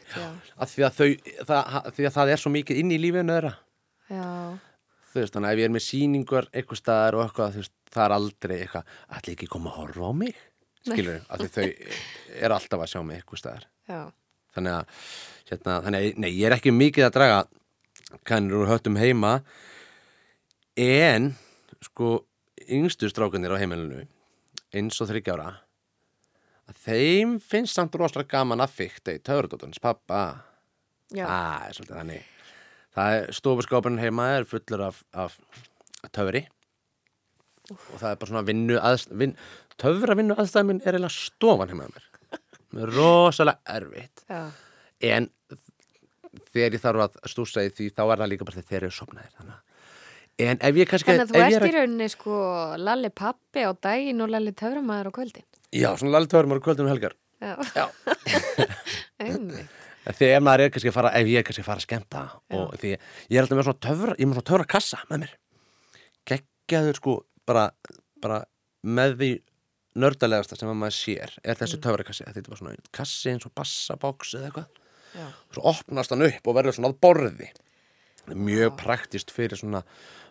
Af 0.62 0.74
því 0.74 0.86
að, 0.86 0.98
þau, 0.98 1.34
það, 1.48 1.90
því 1.96 2.06
að 2.08 2.16
það 2.18 2.34
er 2.34 2.42
svo 2.42 2.52
mikið 2.52 2.82
inn 2.82 2.92
í 2.92 3.00
lífinu 3.00 3.34
þeirra. 3.34 3.52
Já, 4.12 4.28
þú 5.10 5.22
veist, 5.22 5.34
þannig 5.34 5.48
að 5.48 5.56
ef 5.56 5.62
ég 5.62 5.70
er 5.70 5.74
með 5.74 5.86
sýningar 5.86 6.48
eitthvað 6.52 6.82
staðar 6.82 7.18
og 7.18 7.24
eitthvað, 7.26 7.60
veist, 7.62 7.74
það 7.92 8.04
er 8.04 8.16
aldrei 8.18 8.56
eitthvað, 8.60 8.96
allir 9.16 9.36
ekki 9.36 9.50
koma 9.50 9.72
að 9.72 9.78
horfa 9.80 10.10
á 10.10 10.12
mig 10.22 10.40
skilur 10.82 11.22
af 11.30 11.42
því 11.42 11.48
þau 11.52 11.64
eru 12.42 12.56
alltaf 12.56 12.82
að 12.82 12.90
sjá 12.90 13.00
mig 13.06 13.20
eitthvað 13.20 13.42
staðar 13.42 13.66
Já. 13.88 14.00
þannig 14.56 14.76
að, 14.78 14.96
hérna, 15.50 15.76
þannig 15.86 16.06
að 16.06 16.20
nei, 16.24 16.30
ég 16.30 16.48
er 16.48 16.56
ekki 16.56 16.74
mikið 16.74 17.06
að 17.06 17.14
draga 17.18 17.40
kannir 18.28 18.58
úr 18.58 18.70
höttum 18.70 18.98
heima 19.00 19.32
en 20.82 21.32
sko, 21.82 22.22
yngstu 22.72 23.10
strákunir 23.10 23.54
á 23.54 23.60
heimilinu 23.60 24.06
eins 24.72 25.00
og 25.02 25.10
þryggjára 25.10 25.48
að 26.70 26.80
þeim 26.86 27.36
finnst 27.42 27.76
samt 27.76 27.96
rosalega 27.98 28.38
gaman 28.38 28.62
að 28.64 28.76
fykta 28.78 29.14
í 29.16 29.20
töfradóttunins 29.24 29.82
pappa. 29.82 30.22
Já. 31.12 31.26
það 31.28 31.66
er 31.66 31.76
svolítið 31.76 31.98
þannig. 31.98 32.28
Það 32.92 33.16
er 33.16 33.34
stofuskápurinn 33.36 34.00
heima 34.00 34.28
er 34.36 34.46
fullur 34.48 34.84
af, 34.86 35.02
af 35.12 35.36
töfri. 36.12 36.46
Og 37.72 37.98
það 38.00 38.08
er 38.10 38.20
bara 38.20 38.30
svona 38.30 38.44
vinnu 38.48 38.78
aðst, 38.80 39.12
vin, 39.16 39.34
töfra 39.80 40.16
vinnu 40.18 40.36
aðstæðmin 40.36 40.80
er 40.82 40.96
eiginlega 40.96 41.16
stofan 41.16 41.72
heima 41.72 41.88
hjá 41.88 41.92
mér. 41.96 42.08
Rosalega 42.92 43.76
erfitt. 43.76 44.24
Já. 44.28 44.48
en 45.02 45.26
þegar 46.52 46.76
ég 46.76 46.80
þarf 46.80 47.04
að 47.04 47.16
stúsa 47.28 47.64
í 47.66 47.70
því 47.74 47.90
þá 47.92 48.02
er 48.06 48.20
það 48.22 48.30
líka 48.32 48.46
bara 48.48 48.56
þegar 48.60 48.68
þeir 48.70 48.84
eru 48.86 48.96
sopnaðir 48.96 49.34
þannig 49.36 49.56
að 49.56 49.71
En 50.40 50.56
ef 50.64 50.78
ég 50.80 50.88
kannski... 50.88 51.12
Þannig 51.12 51.26
að 51.26 51.34
þú 51.34 51.42
ert 51.44 51.56
er 51.58 51.66
í 51.66 51.72
rauninni 51.76 52.08
sko 52.08 52.36
Lalli 52.80 53.10
pappi 53.12 53.66
á 53.68 53.70
daginn 53.76 54.24
og 54.24 54.32
Lalli 54.32 54.54
töframæður 54.56 55.12
á 55.12 55.16
kvöldin. 55.18 55.46
Já, 55.72 55.88
svona 55.96 56.16
lalli 56.16 56.28
töfrum 56.28 56.52
ára 56.52 56.64
kvöldum 56.64 56.88
og 56.88 56.92
helgar. 56.92 57.14
Já. 57.42 57.54
Já. 57.76 57.86
Þegar 60.18 60.42
maður 60.42 60.64
er 60.64 60.72
kannski 60.74 60.90
að 60.90 60.96
fara, 60.96 61.12
ef 61.14 61.28
ég 61.30 61.38
er 61.38 61.46
kannski 61.46 61.62
að 61.62 61.68
fara 61.68 61.80
að 61.80 61.86
skemmta 61.86 62.22
og 62.58 62.72
því 62.82 62.90
ég 62.92 63.36
er 63.36 63.44
alltaf 63.44 63.58
með 63.58 63.66
svona 63.68 63.82
töfra, 63.86 64.16
ég 64.16 64.24
er 64.24 64.28
með 64.28 64.38
svona 64.38 64.48
töfra 64.50 64.66
kassa 64.72 64.98
með 65.08 65.22
mér. 65.22 65.32
Geggjaður 66.28 66.98
sko 66.98 67.14
bara, 67.48 67.64
bara 68.24 68.38
með 68.82 69.16
því 69.20 69.30
nördalegasta 70.02 70.58
sem 70.58 70.72
að 70.72 70.78
maður 70.80 70.96
sér 70.98 71.36
er 71.44 71.60
þessi 71.60 71.78
mm. 71.78 71.84
töfrakassi. 71.86 72.26
Þetta 72.26 72.42
er 72.42 72.48
bara 72.48 72.60
svona 72.60 72.94
kassi 72.98 73.32
eins 73.32 73.46
og 73.46 73.54
bassabox 73.56 74.34
eða 74.38 74.48
eitthvað. 74.50 74.82
Já. 75.12 75.26
Svo 75.54 75.66
opnast 75.72 76.14
hann 76.14 76.26
upp 76.26 76.48
og 76.48 76.58
verður 76.58 76.78
svona 76.78 76.92
að 76.92 77.00
borði. 77.06 77.48
Mjög 78.30 78.76
praktist 78.78 79.32
fyrir 79.34 79.58
svona 79.58 79.82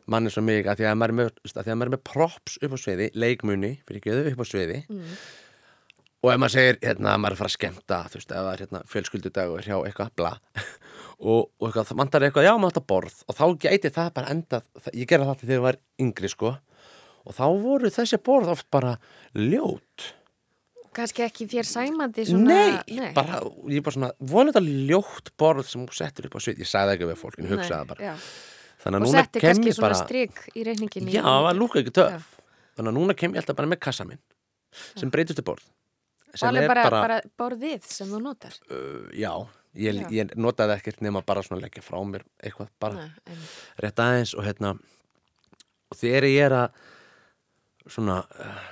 manni 0.09 0.31
sem 0.33 0.45
mig 0.45 0.67
að 0.69 0.81
því 0.81 0.87
að 0.89 0.97
maður 0.99 1.13
er 1.13 1.17
með, 1.19 1.31
að 1.51 1.61
að 1.61 1.77
maður 1.77 1.89
er 1.89 1.95
með 1.95 2.03
props 2.07 2.57
upp 2.61 2.75
á 2.75 2.77
sviði, 2.81 3.07
leikmunni, 3.13 3.71
fyrir 3.87 4.01
ekki 4.01 4.33
upp 4.33 4.43
á 4.43 4.45
sviði. 4.47 4.79
Mm. 4.89 5.13
og 6.21 6.29
ef 6.29 6.41
maður 6.41 6.53
segir, 6.53 6.79
hérna, 6.85 7.17
maður 7.17 7.33
er 7.33 7.35
að 7.35 7.41
fara 7.41 7.49
að 7.49 7.55
skemmta 7.57 7.99
þú 8.13 8.19
veist, 8.19 8.31
ef 8.31 8.41
það 8.41 8.51
er 8.51 8.63
hérna 8.63 8.81
fjölskyldudagur 8.91 9.63
hjá 9.65 9.75
eitthvað, 9.79 10.11
bla 10.21 10.31
og, 11.31 11.47
og 11.47 11.67
eitthvað, 11.67 11.87
það 11.89 12.01
vantar 12.01 12.25
eitthvað, 12.27 12.45
já, 12.45 12.51
maður 12.57 12.75
þetta 12.75 12.89
borð 12.93 13.21
og 13.25 13.37
þá 13.39 13.45
gæti 13.65 13.93
það 13.95 14.11
bara 14.17 14.35
endað, 14.35 14.67
ég 14.93 15.09
gerði 15.09 15.29
það 15.29 15.41
þegar 15.41 15.55
ég 15.57 15.65
var 15.65 15.79
yngri, 16.05 16.31
sko. 16.31 16.55
Og 17.21 17.37
þá 17.37 17.45
voru 17.61 17.89
þessi 17.93 18.17
borð 18.25 18.53
oft 18.55 18.69
bara 18.73 18.95
ljót 19.37 20.07
Kannski 20.91 21.23
ekki 21.23 21.47
þér 21.47 21.67
sæmandi 21.69 22.25
svona... 22.27 22.55
nei, 22.91 23.11
bara, 23.15 23.39
ég 23.71 23.83
bara 23.85 23.95
svona 23.95 24.09
þetta 24.19 24.63
ljótt 24.65 25.31
borð 25.39 25.69
sem 25.69 25.85
þú 25.87 25.95
settir 25.95 26.27
upp 26.27 26.35
á 26.35 26.39
svið 26.43 26.63
ég 26.65 26.67
sagði 26.67 26.97
ekki 26.97 27.07
við 27.07 27.19
fólkin, 27.21 27.47
ég 27.47 27.53
hugsaði 27.55 27.87
bara. 27.93 28.09
Já. 28.09 28.31
þannig 28.83 28.97
að 28.99 29.05
núna 29.05 29.23
kem 29.37 29.61
ég 29.69 29.79
bara 29.85 29.99
strik 30.01 30.41
í 30.51 30.65
reikningin 30.67 31.11
já, 31.13 31.21
það 31.23 31.45
var 31.47 31.59
lúka 31.61 31.79
ekki 31.79 31.95
töf 31.95 32.27
þannig 32.75 32.91
að 32.91 32.97
núna 32.99 33.15
kem 33.21 33.37
ég 33.37 33.43
alltaf 33.43 33.59
bara 33.61 33.71
með 33.71 33.81
kassa 33.87 34.07
minn 34.09 34.19
sem 34.99 35.13
breytist 35.13 35.39
til 35.39 35.47
borð 35.47 35.63
sem 36.35 36.55
er 36.55 36.65
er 36.65 36.71
bara, 36.71 36.85
bara, 36.91 37.17
borðið 37.39 37.87
sem 37.87 38.11
þú 38.11 38.21
notar. 38.23 38.55
uh, 38.71 39.07
já, 39.15 39.31
ég, 39.79 40.03
ég 40.11 40.35
notaði 40.39 40.77
ekkert 40.77 41.03
nema 41.03 41.23
bara 41.27 41.43
svona 41.43 41.63
leggja 41.63 41.83
frá 41.83 41.99
mér 42.07 42.27
eitthvað 42.43 42.71
bara 42.83 43.07
Nei, 43.07 43.39
rétt 43.83 43.99
aðeins 43.99 44.35
og 44.35 44.47
hérna 44.47 44.75
og 45.91 45.99
þegar 45.99 46.27
ég 46.31 46.45
er 46.47 46.57
að 46.65 46.79
svona 47.91 48.21
uh, 48.23 48.63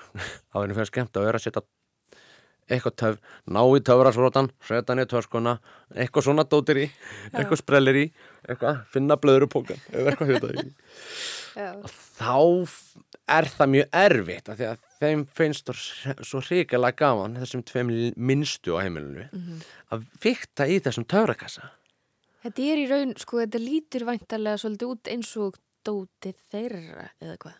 á 0.55 0.57
einu 0.61 0.75
fyrir 0.75 0.91
skemmt 0.91 1.19
og 1.19 1.27
er 1.27 1.39
að 1.39 1.47
setja 1.47 1.63
eitthvað 2.69 2.95
töf, 3.01 3.17
ná 3.49 3.61
í 3.75 3.81
töfrasrótan 3.85 4.49
setja 4.65 4.93
hann 4.93 5.03
í 5.03 5.07
töskuna, 5.09 5.57
eitthvað 5.95 6.25
svona 6.27 6.45
dótir 6.49 6.77
í, 6.85 6.87
eitthvað 7.33 7.61
sprellir 7.63 7.99
í 8.03 8.05
eitthvað, 8.47 8.83
finna 8.93 9.17
blöðurupókan 9.17 9.81
eða 9.91 10.13
eitthvað 10.13 10.33
þetta 10.33 10.51
í 10.53 10.69
já. 11.59 11.69
þá 12.19 12.35
er 13.29 13.49
það 13.53 13.71
mjög 13.75 13.89
erfitt 14.03 14.49
af 14.53 14.57
því 14.59 14.67
að 14.69 14.85
þeim 14.99 15.25
finnst 15.37 15.69
svo- 15.73 16.23
svo 16.25 16.41
hrikalega 16.45 16.97
gaman 17.03 17.37
þessum 17.41 17.63
tveim 17.67 17.91
minnstu 18.17 18.73
á 18.77 18.81
heimilinu 18.85 19.27
Mhm. 19.31 19.59
að 19.91 20.05
fikta 20.19 20.67
í 20.69 20.79
þessum 20.81 21.05
töfrakassa 21.09 21.69
Þetta 22.39 22.61
er 22.71 22.77
í 22.79 22.85
raun, 22.87 23.09
sko, 23.19 23.41
þetta 23.43 23.59
lítur 23.59 24.05
væntalega 24.07 24.55
svolítið 24.61 24.91
út 24.93 25.09
eins 25.11 25.31
og 25.37 25.57
dótið 25.83 26.37
þeirra 26.53 27.09
eða 27.21 27.35
hvað. 27.37 27.57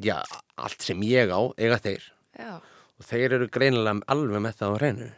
já, 0.00 0.22
allt 0.56 0.80
sem 0.82 1.00
ég 1.02 1.28
á 1.28 1.40
eiga 1.58 1.76
þeir 1.84 2.02
Já. 2.38 2.60
Og 3.00 3.06
þeir 3.08 3.36
eru 3.38 3.48
greinilega 3.52 4.00
alveg 4.14 4.42
með 4.44 4.58
það 4.60 4.74
á 4.74 4.76
hreinu. 4.80 5.08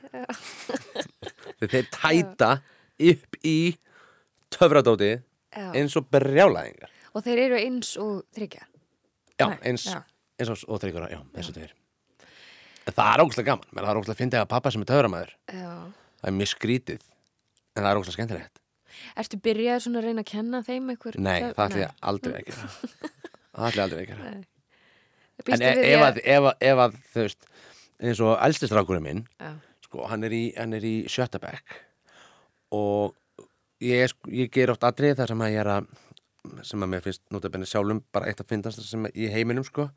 Þegar 1.58 1.72
þeir 1.72 1.88
tæta 1.96 2.50
upp 3.12 3.38
í 3.46 3.56
töfradótið 4.52 5.16
Já. 5.56 5.66
eins 5.76 5.96
og 5.98 6.06
brjálæðingar. 6.12 6.92
Og 7.16 7.24
þeir 7.24 7.42
eru 7.46 7.58
eins 7.60 7.94
og 8.00 8.22
þryggja. 8.36 8.66
já, 9.40 9.46
Nei, 9.48 9.58
eins, 9.70 9.86
já. 9.88 10.00
eins 10.40 10.50
og, 10.52 10.62
og 10.68 10.80
þryggur 10.82 11.06
já, 11.12 11.20
eins 11.36 11.48
og 11.52 11.56
þeir 11.56 11.72
en 12.86 12.94
það 12.94 13.08
er 13.12 13.22
ógustlega 13.24 13.48
gaman, 13.50 13.70
menn 13.74 13.82
það 13.84 13.90
er 13.90 13.98
ógustlega 13.98 14.14
að 14.16 14.20
finna 14.22 14.40
að 14.44 14.50
pappa 14.52 14.70
sem 14.70 14.84
er 14.84 14.88
töframæður 14.92 15.32
Já. 15.50 15.70
það 16.20 16.28
er 16.30 16.34
mjög 16.36 16.50
skrítið. 16.52 17.00
En 17.76 17.82
það 17.82 17.88
er 17.90 17.98
ógustlega 18.00 18.16
skemmtilegt. 18.20 18.60
Ertu 19.20 19.38
byrjað 19.42 19.80
svona 19.84 19.98
að 20.00 20.06
reyna 20.06 20.22
að 20.22 20.28
kenna 20.30 20.60
þeim 20.68 20.92
einhver? 20.94 21.18
nei, 21.18 21.40
það 21.56 21.64
ætla 21.66 21.80
ég 21.82 21.96
aldrei 22.12 22.36
að 22.36 22.46
gera. 22.46 22.68
Það 23.56 23.66
ætla 23.66 23.80
ég 23.80 23.82
aldrei 23.86 23.98
að 24.04 24.06
gera 24.12 24.30
en 25.44 25.62
e 25.62 25.72
ef 25.92 26.04
að, 26.06 26.20
ef 26.24 26.48
að, 26.50 26.56
ef 26.70 26.82
að 26.86 26.96
þú 27.12 27.26
veist, 27.26 27.46
eins 28.00 28.22
og 28.24 28.34
elstistrákurinn 28.46 29.04
minn 29.04 29.22
Já. 29.40 29.52
sko, 29.84 30.06
hann 30.10 30.26
er 30.26 30.34
í, 30.36 30.44
í 30.52 30.96
sjötta 31.12 31.40
bekk 31.42 31.78
og 32.76 33.14
ég, 33.84 34.16
ég 34.32 34.50
ger 34.52 34.72
oft 34.74 34.86
atrið 34.86 35.20
þar 35.20 35.34
sem 35.34 35.46
að 35.46 35.54
ég 35.54 35.64
er 35.64 35.72
að 35.76 35.92
sem 36.66 36.82
að 36.82 36.92
mér 36.92 37.04
finnst 37.04 37.22
notabenni 37.34 37.68
sjálfum 37.68 38.02
bara 38.14 38.30
eitt 38.30 38.40
að 38.42 38.52
finnast 38.52 38.82
sem 38.86 39.08
í 39.12 39.30
heiminum 39.32 39.66
sko 39.66 39.88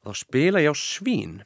þá 0.00 0.12
spila 0.16 0.62
ég 0.62 0.70
á 0.70 0.76
svín 0.78 1.40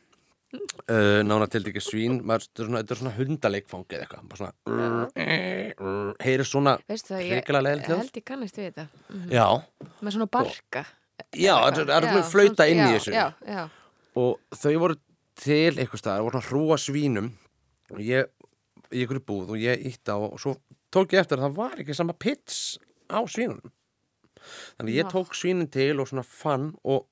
uh, 0.55 1.21
nána 1.25 1.49
til 1.51 1.65
ekki 1.65 1.83
svín 1.83 2.21
maður, 2.27 2.49
þetta 2.53 2.79
er 2.79 2.85
er 2.85 3.01
svona 3.01 3.15
hundaleikfang 3.19 3.87
eða 3.89 4.05
eitthvað 4.05 4.29
bara 4.31 4.43
svona 4.43 4.85
heyrir 6.25 6.49
svona 6.49 6.77
Veistu 6.89 7.15
það, 7.15 7.25
ég, 7.25 7.49
held 7.89 8.21
ég 8.21 8.27
kannast 8.27 8.59
við 8.61 8.69
þetta. 8.71 8.87
Mhm. 9.09 9.33
já, 9.33 9.47
Með 10.01 10.17
svona 10.17 10.31
barka. 10.31 10.85
Já, 11.35 11.55
það 11.55 11.79
er- 11.79 11.91
það 11.91 12.09
svona 12.11 12.31
flauta 12.33 12.67
inn 12.71 12.83
í 12.85 12.91
þessu. 12.95 13.13
Já, 13.15 13.27
já. 13.47 13.65
og 14.17 14.41
þau 14.55 14.75
voru 14.83 14.97
til 15.41 15.73
eitthvað 15.77 16.03
staðar, 16.03 16.25
voru 16.27 16.41
svona 16.41 16.49
hrúa 16.51 16.79
svínum. 16.79 17.31
Og 17.93 18.01
ég, 18.01 18.29
ég 18.91 19.07
ykkur 19.07 19.21
búð 19.27 19.55
og 19.55 19.59
ég 19.61 19.83
ítti 19.91 20.11
á 20.11 20.17
og 20.17 20.39
svo 20.41 20.57
tók 20.95 21.13
ég 21.15 21.21
eftir 21.25 21.39
að 21.39 21.49
það 21.49 21.57
var 21.59 21.75
ekki 21.83 21.95
sama 21.97 22.15
pits 22.15 22.79
á 23.11 23.19
svínunum. 23.27 23.73
Þannig 24.79 24.99
ég 25.01 25.11
tók 25.11 25.35
svínin 25.37 25.71
til 25.73 26.01
og 26.01 26.09
svona 26.11 26.25
fann 26.27 26.75
og 26.85 27.07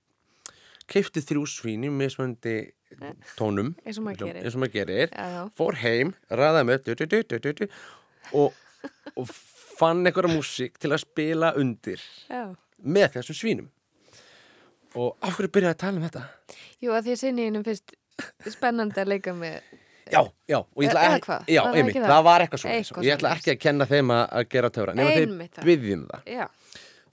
keipti 0.91 1.23
þrjú 1.25 1.47
svín 1.49 1.87
í 1.87 1.91
mismöndi 1.93 2.57
tónum. 3.38 3.73
Eins 3.87 3.99
og 3.99 4.05
maður 4.05 4.27
gerir. 4.27 4.57
og 4.57 4.73
gerir. 4.73 5.09
Já, 5.12 5.45
fór 5.57 5.79
heim, 5.81 6.15
ræðaði 6.31 6.67
með 6.69 6.91
du, 6.91 7.07
du, 7.07 7.53
du, 7.53 7.69
og, 8.33 8.53
og 9.17 9.29
fann 9.79 10.05
einhverja 10.07 10.33
músík 10.35 10.77
til 10.83 10.93
að 10.93 11.03
spila 11.07 11.53
undir 11.59 12.03
með 12.83 13.17
þessum 13.17 13.38
svínum 13.38 13.71
og 14.98 15.16
af 15.24 15.37
hverju 15.37 15.52
byrjaði 15.55 15.74
að 15.74 15.81
tala 15.83 16.00
um 16.00 16.07
þetta? 16.07 16.24
Jú, 16.83 16.92
að 16.92 17.07
því 17.07 17.14
að 17.14 17.20
sinniðinum 17.22 17.64
finnst 17.66 17.94
spennandi 18.52 19.02
að 19.02 19.12
leika 19.14 19.35
með 19.37 19.61
Já, 20.12 20.20
já, 20.50 20.59
og 20.59 20.83
ég 20.83 20.90
ætla 20.90 21.02
ekki, 21.14 21.37
já, 21.55 21.61
einmitt, 21.72 21.96
það? 21.96 22.11
það? 22.11 22.22
var 22.26 22.42
eitthvað 22.42 22.61
svona 22.62 23.05
ég 23.07 23.14
ætla 23.14 23.31
ekki 23.37 23.52
að 23.52 23.61
kenna 23.62 23.87
þeim 23.88 24.11
að, 24.12 24.33
gera 24.50 24.70
töfra 24.74 24.94
Einmitt 24.98 25.55
þeir 25.55 25.55
það. 25.55 25.68
byggðum 25.68 26.02
það 26.11 26.33
Já, 26.35 26.42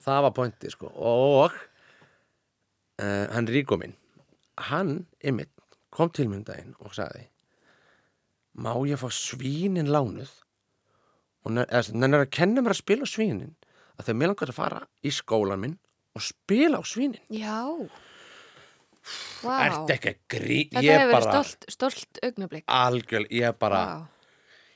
það 0.04 0.24
var 0.26 0.34
pointi, 0.36 0.72
sko 0.74 0.90
og 0.90 1.54
uh, 1.54 3.26
hann 3.32 3.48
Ríko 3.48 3.78
minn 3.80 3.94
hann, 4.70 4.92
einmitt, 5.24 5.52
kom 5.94 6.10
til 6.12 6.26
mér 6.28 6.42
um 6.42 6.46
daginn 6.50 6.74
og 6.82 6.92
sagði 6.96 7.24
má 8.60 8.74
ég 8.90 9.00
fá 9.00 9.08
svínin 9.14 9.88
lánuð 9.94 10.34
og 11.46 11.54
hann 11.54 11.62
er 12.10 12.24
að 12.24 12.32
kenna 12.34 12.60
mér 12.60 12.74
að 12.74 12.82
spila 12.82 13.08
svínin 13.08 13.54
að 13.96 14.10
þegar 14.10 14.18
mér 14.20 14.32
langar 14.34 14.52
að 14.52 14.58
fara 14.58 14.82
í 15.06 15.14
skólan 15.14 15.62
minn 15.62 15.78
og 16.16 16.22
spila 16.24 16.80
á 16.80 16.82
svínin. 16.86 17.20
Já. 17.30 17.58
Vá. 19.42 19.54
Ertu 19.64 19.94
ekki 19.94 20.10
að 20.12 20.18
grí 20.34 20.58
Þetta 20.68 20.82
hefur 20.84 21.10
verið 21.14 21.26
stolt, 21.30 21.66
stolt 21.72 22.18
augnablik. 22.26 22.64
Algjörl, 22.68 23.26
ég 23.32 23.56
bara 23.58 23.80
Vá. 23.80 24.08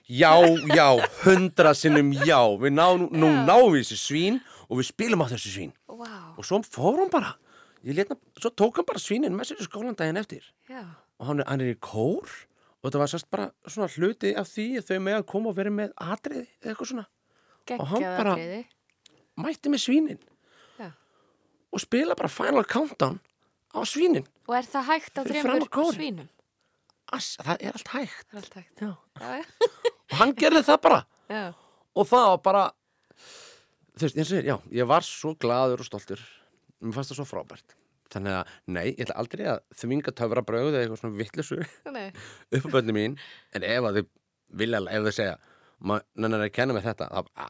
Já, 0.04 0.32
já, 0.76 0.88
hundra 1.24 1.72
sinnum 1.76 2.10
já. 2.12 2.40
Við 2.60 2.74
ná, 2.76 2.86
nú 3.08 3.28
Já. 3.30 3.44
náum 3.48 3.70
við 3.72 3.84
þessi 3.86 3.96
svín 4.00 4.40
og 4.68 4.80
við 4.80 4.88
spilum 4.90 5.22
á 5.24 5.26
þessu 5.32 5.52
svín. 5.54 5.72
Vá, 5.88 6.34
og 6.36 6.44
svo 6.44 6.58
fór 6.64 6.98
hann 7.00 7.12
bara. 7.12 7.34
Letna, 7.84 8.16
svo 8.40 8.50
tók 8.52 8.76
hann 8.80 8.88
bara 8.88 9.00
svínin 9.00 9.32
með 9.36 9.50
sér 9.52 9.62
í 9.64 9.68
skólan 9.68 9.96
daginn 9.96 10.20
eftir. 10.20 10.44
Já, 10.68 10.82
og 11.20 11.26
hann, 11.28 11.40
er- 11.40 11.48
hann 11.48 11.60
er 11.64 11.72
í 11.72 11.78
kór 11.80 12.28
og 12.28 12.84
þetta 12.90 13.00
var 13.00 13.08
sérst 13.12 13.30
bara 13.32 13.50
svona 13.68 13.88
hluti 13.96 14.34
af 14.36 14.48
því 14.48 14.66
að 14.80 14.88
þau 14.90 15.00
með 15.04 15.16
að 15.20 15.26
koma 15.32 15.48
og 15.52 15.56
vera 15.56 15.70
með 15.72 15.92
atriði 15.96 16.46
eða 16.60 16.72
eitthvað 16.74 16.90
svona. 16.92 17.06
Og 17.78 17.86
hann 17.92 18.02
bara- 18.20 18.36
atriði. 18.36 18.64
mætti 19.40 19.68
með 19.72 19.84
svínin. 19.84 20.18
Og 21.74 21.82
spila 21.82 22.16
bara 22.18 22.30
Final 22.32 22.66
Countdown 22.70 23.18
á 23.74 23.80
svínin 23.88 24.26
Og 24.46 24.54
er 24.58 24.66
það 24.68 24.88
hægt 24.90 25.18
á 25.18 25.22
kórinn. 25.72 25.96
svínum? 25.98 26.28
Ass, 27.12 27.34
það 27.42 27.60
er 27.60 27.76
allt 27.78 27.90
hægt 27.94 28.26
Það 28.30 28.38
er 28.38 28.42
allt 28.42 28.56
hægt. 28.58 28.80
Já. 28.80 28.92
Og 30.12 30.16
hann 30.20 30.34
gerði 30.38 30.62
það 30.66 30.80
bara 30.84 31.00
já. 31.28 31.44
og 31.94 32.06
það 32.10 32.26
var 32.28 32.40
bara 32.44 32.64
þú 33.94 34.04
veist, 34.04 34.18
eins 34.18 34.32
og 34.32 34.38
ég, 34.38 34.48
já, 34.50 34.56
ég 34.80 34.88
var 34.90 35.06
svo 35.06 35.32
glaður 35.40 35.82
og 35.84 35.88
stoltur 35.88 36.20
mér 36.84 36.94
fannst 36.96 37.12
það 37.14 37.20
svo 37.20 37.26
frábært 37.28 37.74
þannig 38.12 38.36
að, 38.36 38.52
nei, 38.68 38.84
ég 38.92 39.00
ætla 39.06 39.16
aldrei 39.22 39.44
að 39.50 39.62
þvinga 39.80 40.14
töfra 40.14 40.44
brauð 40.46 40.74
eða 40.74 40.82
eitthvað 40.84 41.00
svona 41.00 41.18
vittlisu 41.18 41.58
upp 42.58 42.68
á 42.68 42.74
bönni 42.76 42.94
mín 42.94 43.16
en 43.56 43.66
ef 43.66 43.88
að 43.88 43.98
þið 44.00 44.10
vilja, 44.60 44.82
ef 44.84 45.06
þið 45.08 45.16
segja 45.16 45.36
nennan 46.14 46.38
er 46.38 46.46
að 46.46 46.54
kenna 46.54 46.76
mig 46.76 46.84
þetta 46.84 47.08
þá 47.10 47.48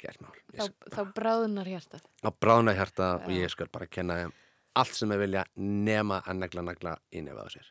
ekkert 0.00 0.22
mál. 0.24 0.32
Þá, 0.56 0.64
Ég- 0.64 0.94
þá 0.94 1.00
bráðunar 1.16 1.68
hjartað. 1.70 2.02
á 2.24 2.30
bráðna 2.40 2.74
hjarta 2.74 3.08
og 3.24 3.30
ég 3.36 3.50
skal 3.52 3.68
bara 3.72 3.86
kenna 3.86 4.14
þeim 4.22 4.32
allt 4.80 4.94
sem 4.96 5.08
þeir 5.12 5.18
vilja 5.24 5.44
nema 5.56 6.22
að 6.24 6.38
negla 6.40 6.62
negla 6.62 6.96
í 7.12 7.22
nefið 7.22 7.44
á 7.44 7.48
sér. 7.52 7.68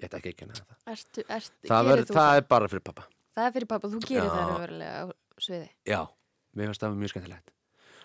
Ég 0.00 0.08
ætla 0.08 0.18
ekki 0.20 0.32
að 0.32 0.36
kenna 0.36 0.54
þetta 0.54 0.76
Ertu, 0.94 1.22
ertu, 1.28 1.68
það, 1.68 1.84
gerir 1.84 1.96
ver, 1.96 2.04
þú 2.04 2.14
það 2.18 2.36
er 2.36 2.46
bara 2.54 2.68
fyrir 2.68 2.84
pappa 2.84 3.04
Það 3.34 3.46
er 3.46 3.52
fyrir 3.58 3.68
pappa, 3.68 3.88
þú 3.88 4.00
gerir 4.06 4.24
Já. 4.24 4.30
það 4.30 4.48
raunverulega 4.50 4.94
á 4.94 5.04
sviði. 5.42 5.68
já, 5.86 6.00
mér 6.54 6.66
finnst 6.70 6.80
það 6.84 6.96
mjög 7.00 7.10
skemmtilegt. 7.14 7.50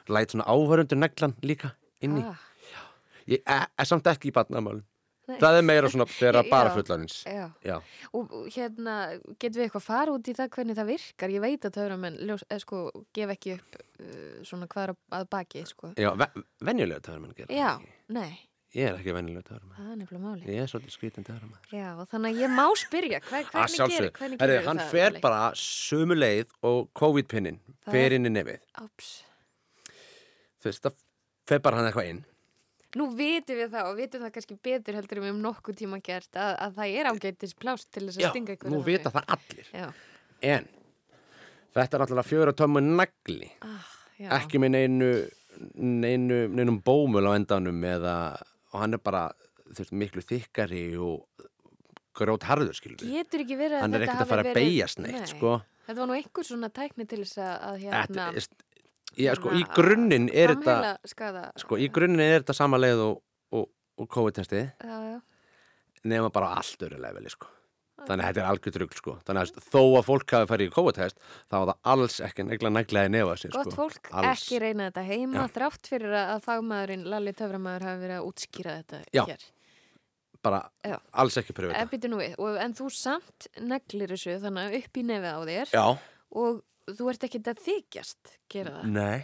Læt 0.10 0.32
svona 0.34 0.46
áhörundur 0.50 0.98
neglan 0.98 1.36
líka 1.46 1.72
inni. 2.02 2.24
Ah, 2.26 2.40
ég 3.28 3.42
er, 3.46 3.68
er 3.78 3.86
samt 3.86 4.04
ekki 4.10 4.30
í 4.32 4.34
batnamálum 4.34 4.82
nei. 4.82 4.89
Það 5.38 5.58
er 5.60 5.62
meira 5.70 5.90
svona 5.94 6.06
Já. 6.44 6.50
bara 6.50 6.70
fullorins 6.76 7.24
Já. 7.30 7.46
já, 7.64 7.78
Og 8.14 8.32
hérna, 8.56 8.96
getum 9.40 9.62
við 9.62 9.68
eitthvað 9.70 9.86
fara 9.86 10.12
út 10.18 10.28
í 10.28 10.34
það 10.34 10.50
hvernig 10.56 10.76
það 10.80 10.90
virkar? 10.96 11.30
Ég 11.30 11.42
veit 11.42 11.62
að 11.70 11.76
töframenn 11.78 12.18
ljós, 12.26 12.44
eða, 12.50 12.60
sko, 12.66 12.84
gef 13.14 13.30
ekki 13.36 13.54
upp 13.60 13.76
uh, 14.00 14.44
svona 14.44 14.68
hvað 14.68 14.84
er 14.84 14.90
að- 14.96 15.18
að 15.22 15.30
baki, 15.30 15.66
sko. 15.68 15.94
já 15.96 16.10
ve 16.18 16.28
venjulega 16.62 17.02
töframann 17.02 17.36
gera 17.38 17.54
Já, 17.54 17.80
nei, 18.10 18.40
ég 18.74 18.86
er 18.90 18.98
ekki 19.00 19.14
venjulega 19.14 19.44
töframann 19.50 19.78
það 19.78 19.92
er 19.92 19.98
nefnilega 20.02 20.26
máli. 20.26 20.46
ég 20.50 20.62
er 20.64 20.68
svolítið 20.74 20.96
skrítin 20.98 21.26
töframann 21.26 21.72
Já, 21.74 22.06
þannig 22.12 22.34
að 22.34 22.42
ég 22.42 22.50
má 22.58 22.66
spyrja, 22.78 23.20
hver, 23.30 23.44
að 23.44 23.52
hvernig 23.52 23.70
gerir, 23.70 23.76
sjálfsög, 23.78 24.12
hvernig 24.20 24.40
gerir 24.40 24.66
hann 24.68 24.78
það? 24.80 24.90
fer 24.92 25.12
Óli? 25.12 25.22
bara 25.22 25.52
sömu 25.54 26.16
leið 26.18 26.48
og 26.64 26.90
COVID-pinnin 26.94 27.60
fer 27.90 28.06
er- 28.10 28.14
inn 28.20 28.26
í 28.26 28.34
nefið 28.34 28.60
þú 30.60 30.68
veist, 30.70 30.84
það 30.84 30.96
fer 31.50 31.60
bara 31.66 31.78
hann 31.80 31.88
eitthvað 31.92 32.10
inn 32.14 32.24
Nú 32.98 33.06
vitum 33.14 33.60
við 33.60 33.70
það 33.76 33.88
og 33.92 33.98
vitum 34.00 34.24
það 34.26 34.32
kannski 34.34 34.56
betur 34.66 34.96
heldur 34.98 35.20
við 35.22 35.30
um 35.36 35.42
nokkuð 35.44 35.76
tíma 35.78 36.00
gert 36.02 36.34
að, 36.42 36.56
að 36.66 36.78
það 36.80 36.94
er 36.98 37.10
ágættis 37.12 37.54
plást 37.54 37.92
til 37.94 38.08
þess 38.08 38.18
að 38.18 38.24
já, 38.26 38.30
stinga 38.34 38.56
ykkur 38.56 38.72
nú 38.74 38.80
vita 38.88 39.12
það 39.14 39.34
allir. 39.36 39.68
Já, 39.76 39.90
en 40.56 40.70
þetta 41.78 41.98
er 42.00 42.04
náttúrulega 42.04 42.30
fjöra 42.32 42.56
tömmu 42.58 42.82
nagli. 42.82 43.52
Ah, 43.62 43.92
já. 44.18 44.30
ekki 44.40 44.62
með 44.64 44.74
neinu, 44.74 45.10
neinu 45.78 46.40
neinum 46.58 46.80
bómul 46.82 47.30
á 47.30 47.38
endanum 47.38 47.84
eða, 47.86 48.16
og 48.74 48.80
hann 48.82 48.98
er 48.98 49.04
bara 49.06 49.28
þú 49.70 49.84
veist, 49.84 49.94
miklu 50.02 50.24
þykkari 50.26 50.84
og 50.98 51.46
grót 52.18 52.44
harður 52.50 52.74
skilur 52.76 53.04
við 53.06 53.20
Getur 53.20 53.44
ekki 53.46 53.60
verið 53.60 53.78
að 53.78 53.84
hann 53.86 53.94
er 53.94 54.02
þetta 54.02 54.10
ekkert 54.10 54.16
að 54.16 54.24
hafi 54.26 54.34
fara 54.34 54.42
að 54.44 54.50
verið- 54.50 54.66
beigjast 54.66 55.04
neitt 55.06 55.20
Nei. 55.22 55.30
sko. 55.30 55.54
Þetta 55.86 56.02
var 56.02 56.10
nú 56.10 56.18
einhver 56.18 56.46
svona 56.50 56.70
tækni 56.74 57.06
til 57.10 57.22
þess 57.22 57.38
að, 57.38 57.54
Þetta 57.86 57.94
hérna 58.02 58.26
er- 58.34 58.59
Já, 59.20 59.34
sko, 59.36 59.52
í 59.52 59.64
grunninn 59.76 60.30
er 60.32 60.56
þetta 60.56 60.98
sko, 61.60 61.80
í 61.80 61.90
grunninn 61.92 62.24
er 62.24 62.42
þetta 62.42 62.56
sama 62.56 62.80
leið 62.80 63.02
og, 63.04 63.22
og, 63.56 63.66
og 64.00 64.12
COVID-testið 64.16 64.70
nema 66.08 66.30
bara 66.32 66.54
allt 66.60 66.86
öru 66.88 67.00
leveli 67.02 67.32
sko. 67.32 67.50
þannig 68.00 68.24
að 68.24 68.30
þetta 68.30 68.40
er 68.42 68.50
algjör 68.50 68.76
drugl 68.78 68.96
sko. 68.96 69.14
þannig 69.28 69.42
að 69.44 69.64
þó 69.66 69.82
að 70.00 70.06
fólk 70.08 70.34
hafi 70.38 70.50
farið 70.54 70.70
í 70.70 70.74
COVID-test 70.78 71.18
þá 71.52 71.56
var 71.58 71.66
það 71.72 71.92
alls 71.94 72.20
ekki 72.30 72.46
negla 72.48 72.72
neglaði 72.72 73.14
nefa 73.18 73.36
sér 73.42 73.56
gott 73.58 73.72
sko. 73.74 73.76
fólk, 73.82 74.12
Alls. 74.14 74.44
ekki 74.46 74.62
reyna 74.64 74.88
þetta 74.88 75.04
heima 75.10 75.44
Já. 75.44 75.54
þrátt 75.58 75.92
fyrir 75.92 76.16
að, 76.16 76.32
að 76.38 76.46
fagmaðurinn 76.48 77.08
Lalli 77.12 77.34
Töframæður 77.36 77.88
hafi 77.90 78.04
verið 78.06 78.22
að 78.22 78.30
útskýra 78.30 78.78
þetta 78.80 79.02
Já. 79.12 79.24
hér 79.28 79.46
bara 80.48 80.62
Já. 80.88 80.96
alls 81.12 81.38
ekki 81.42 81.58
pröfu 81.58 81.76
En, 81.76 82.16
og, 82.40 82.58
en 82.64 82.78
þú 82.78 82.88
samt 82.96 83.50
neglir 83.60 84.16
þessu 84.16 84.40
þannig 84.46 84.80
upp 84.80 85.00
í 85.02 85.06
nefið 85.12 85.36
á 85.36 85.40
þér 85.52 85.76
Já, 85.76 85.86
og 86.40 86.64
þú 86.98 87.10
ert 87.12 87.28
ekki 87.28 87.42
að 87.44 87.62
þykjast 87.66 88.34
gera 88.52 88.80
það? 88.80 88.90
Nei, 88.96 89.20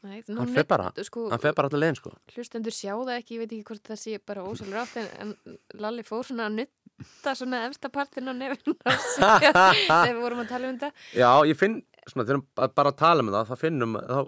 Nei, 0.00 0.22
hann 0.32 0.48
fer 0.54 0.64
bara 0.64 0.86
sko, 1.04 1.26
hann 1.28 1.42
fer 1.42 1.52
bara 1.56 1.68
alltaf 1.68 1.80
leiðin 1.82 1.98
sko. 1.98 2.10
hlustendur 2.32 2.72
sjá 2.72 2.94
það 2.94 3.10
ekki, 3.18 3.34
ég 3.36 3.42
veit 3.42 3.50
ekki 3.52 3.66
hvort 3.68 3.90
það 3.90 3.98
sé 4.00 4.20
bara 4.30 4.44
ósælur 4.48 4.78
átt 4.80 4.94
en, 4.96 5.10
en 5.20 5.58
Lalli 5.82 6.04
fór 6.08 6.24
svona 6.24 6.46
að 6.48 6.56
nutta 6.62 7.34
svona 7.36 7.60
efsta 7.66 7.90
partin 7.92 8.30
á 8.30 8.34
nefn 8.36 8.78
þegar 9.20 10.08
við 10.08 10.22
vorum 10.22 10.40
að 10.40 10.52
tala 10.54 10.70
um 10.70 10.78
þetta. 10.80 11.04
Já, 11.20 11.28
ég 11.50 11.60
finn, 11.60 11.76
svona, 12.06 12.24
þegar 12.30 12.40
við 12.40 12.74
bara 12.80 12.94
tala 12.96 13.26
með 13.26 13.36
það 13.36 13.52
þá 13.52 13.64
finnum, 13.66 14.00
þá, 14.00 14.18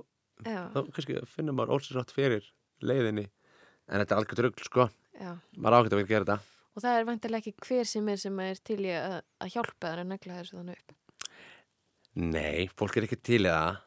þá 0.44 0.78
kannski 0.92 1.20
finnum 1.32 1.56
maður 1.60 1.78
ósýrsátt 1.78 2.12
fyrir 2.18 2.52
leiðinni 2.84 3.28
en 3.88 4.02
þetta 4.02 4.12
er 4.12 4.20
algjör 4.20 4.42
drugl 4.42 4.68
sko. 4.68 4.90
já. 5.16 5.32
Maður 5.56 5.78
ágætt 5.78 5.96
að 5.96 6.02
að 6.04 6.12
gera 6.12 6.26
þetta. 6.28 6.50
Og 6.72 6.84
það 6.84 6.98
er 6.98 7.08
vantilega 7.08 7.44
ekki 7.48 7.66
hver 7.66 7.88
sem 7.88 8.06
er 8.12 8.20
sem 8.20 8.44
er 8.44 8.60
til 8.64 8.82
í 8.84 8.92
að, 8.96 9.22
að 9.40 9.56
hjálpa 9.56 9.88
þær 9.88 10.04
að 10.04 10.12
negla 10.12 10.38
þessu 10.42 10.58
þannig 10.60 10.82
upp 10.82 10.98
Nei, 12.20 12.68
fólk 12.76 12.98
er 12.98 13.06
ekki 13.06 13.20
til 13.24 13.40
í 13.46 13.48
það 13.48 13.78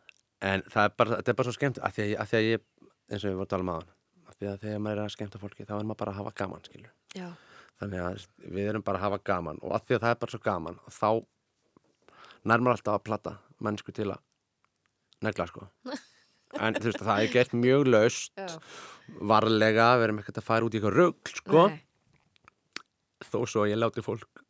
en 0.46 0.64
það 0.72 0.88
er 0.88 0.96
bara, 0.98 1.18
þetta 1.20 1.32
er 1.32 1.38
bara 1.40 1.48
svo 1.48 1.56
skemmt 1.56 1.82
að 1.82 1.94
því 1.96 2.06
að, 2.06 2.14
að 2.22 2.32
því 2.32 2.38
að 2.40 2.48
ég, 2.48 2.64
eins 3.12 3.22
og 3.22 3.28
við 3.28 3.36
vorum 3.36 3.46
að 3.46 3.52
tala 3.52 3.66
um 3.66 3.72
aðan 3.76 3.92
að 4.26 4.38
því 4.40 4.50
að 4.50 4.64
þegar 4.64 4.82
maður 4.86 5.02
er 5.02 5.06
að 5.06 5.14
skemmta 5.16 5.42
fólki 5.42 5.68
þá 5.68 5.76
er 5.76 5.86
maður 5.86 6.00
bara 6.02 6.14
að 6.14 6.20
hafa 6.20 6.34
gaman, 6.42 6.66
skilur. 6.66 6.96
Já, 7.16 7.28
þannig 7.82 8.04
að 8.06 8.26
við 8.56 8.72
erum 8.72 8.86
bara 8.88 9.00
að 9.00 9.06
hafa 9.06 9.22
gaman 9.30 9.62
og 9.62 9.76
að 9.78 9.86
því 9.86 9.98
að 9.98 10.04
það 10.06 10.16
er 10.16 10.20
bara 10.24 10.34
svo 10.34 10.42
gaman 10.48 10.82
þá 10.90 11.10
nær 12.46 12.66
maður 12.66 12.76
alltaf 12.76 12.98
að 12.98 13.06
platta 13.10 13.36
mennsku 13.66 13.96
til 13.96 14.10
að 14.10 14.22
negla, 15.26 15.50
sko. 15.52 15.70
En 16.56 16.78
þú 16.78 16.88
veist, 16.88 17.02
það 17.04 17.20
er 17.20 17.32
gert 17.34 17.54
mjög 17.58 17.82
laust 17.90 18.38
já, 18.40 18.46
varlega, 19.28 19.90
við 19.98 20.06
erum 20.06 20.20
ekkert 20.22 20.38
að 20.40 20.46
fara 20.46 20.68
út 20.68 20.76
í 20.76 20.80
eitthvað 20.80 20.94
rugl, 20.96 21.32
sko. 21.36 21.64
Nei. 21.74 21.82
þó 23.28 23.40
svo 23.44 23.66
að 23.66 23.72
ég 23.74 23.80
láti 23.82 24.04
fólk 24.06 24.44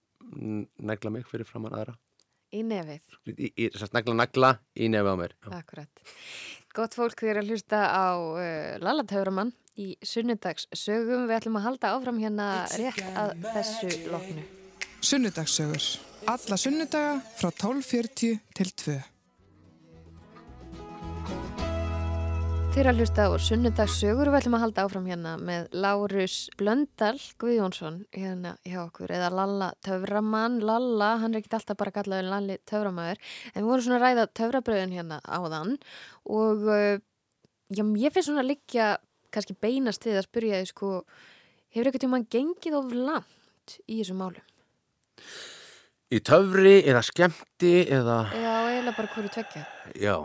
negla 0.85 1.13
mig 1.15 1.25
fyrir 1.29 1.47
framann 1.49 1.73
aðra 1.73 1.95
í 2.53 2.63
nefið 2.65 3.15
í, 3.31 3.36
í, 3.36 3.51
í, 3.65 3.69
negla 3.95 4.17
negla 4.21 4.51
í 4.75 4.89
nefið 4.91 5.12
á 5.12 5.15
mér 5.21 5.36
Já. 5.38 5.49
Akkurat. 5.60 6.03
Gott 6.75 6.97
fólk 6.97 7.21
þeir 7.23 7.39
að 7.39 7.53
hlusta 7.53 7.86
á 7.88 8.08
uh, 8.19 8.75
Lalla 8.84 9.05
Tauramann 9.08 9.53
í 9.79 9.93
sunnudags 10.03 10.67
sögum. 10.75 11.25
Við 11.29 11.38
ætlum 11.39 11.60
að 11.60 11.67
halda 11.69 11.93
áfram 11.95 12.19
hérna 12.19 12.49
rétt 12.79 13.01
að 13.15 13.34
þessu 13.55 13.91
loknu. 14.12 14.45
Sunnudagssögur. 15.05 15.89
Alla 16.31 16.58
sunnudaga 16.58 17.19
frá 17.38 17.51
12.40 17.51 18.39
til 18.58 18.71
2. 18.86 18.95
Þeir 22.75 22.89
að 22.91 22.97
hlusta 22.99 23.25
á 23.31 23.31
sunnudags 23.39 23.93
sögur 24.01 24.27
og 24.27 24.33
við 24.33 24.41
ætlum 24.41 24.55
að 24.57 24.63
halda 24.65 24.83
áfram 24.83 25.05
hérna 25.07 25.33
með 25.39 25.69
Lárus 25.79 26.33
Blöndal 26.59 27.15
Guðjónsson 27.39 28.01
hérna 28.11 28.51
hjá 28.67 28.81
okkur 28.81 29.13
eða 29.15 29.29
Lalla 29.31 29.69
Tauramann. 29.85 30.57
Lalla, 30.59 31.13
hann 31.21 31.31
er 31.31 31.39
ekkert 31.39 31.55
alltaf 31.61 31.79
bara 31.79 31.93
kallaður 31.95 32.27
Lalli 32.33 32.57
Tauramæður 32.67 33.21
en 33.53 33.61
við 33.61 33.69
vorum 33.69 33.85
svona 33.88 34.01
að 34.01 34.05
ræða 34.05 34.27
Taurabröðin 34.41 34.95
hérna 34.97 35.21
áðan 35.23 35.73
og 36.27 36.67
uh, 36.67 36.99
já, 37.71 37.83
ég 38.03 38.11
finnst 38.11 38.27
svona 38.27 38.43
að 38.43 38.51
liggja 38.51 38.91
kannski 39.31 39.55
beinast 39.63 40.03
við 40.11 40.19
að 40.19 40.27
spyrja 40.27 40.59
þið 40.59 40.71
sko 40.75 40.93
hefur 41.71 41.88
eitthvað 41.89 42.05
tíma 42.09 42.23
gengið 42.35 42.79
of 42.83 42.91
langt 42.91 43.79
í 43.88 44.01
þessum 44.03 44.19
málum? 44.19 44.45
í 46.11 46.19
töfri 46.27 46.81
eða 46.83 47.01
skemmti 47.07 47.77
eða, 47.88 48.19
Já, 48.35 48.51
eiginlega 48.67 48.99
bara 48.99 49.13
hverju 49.15 49.38
tvekja. 49.39 49.69
já, 49.95 50.17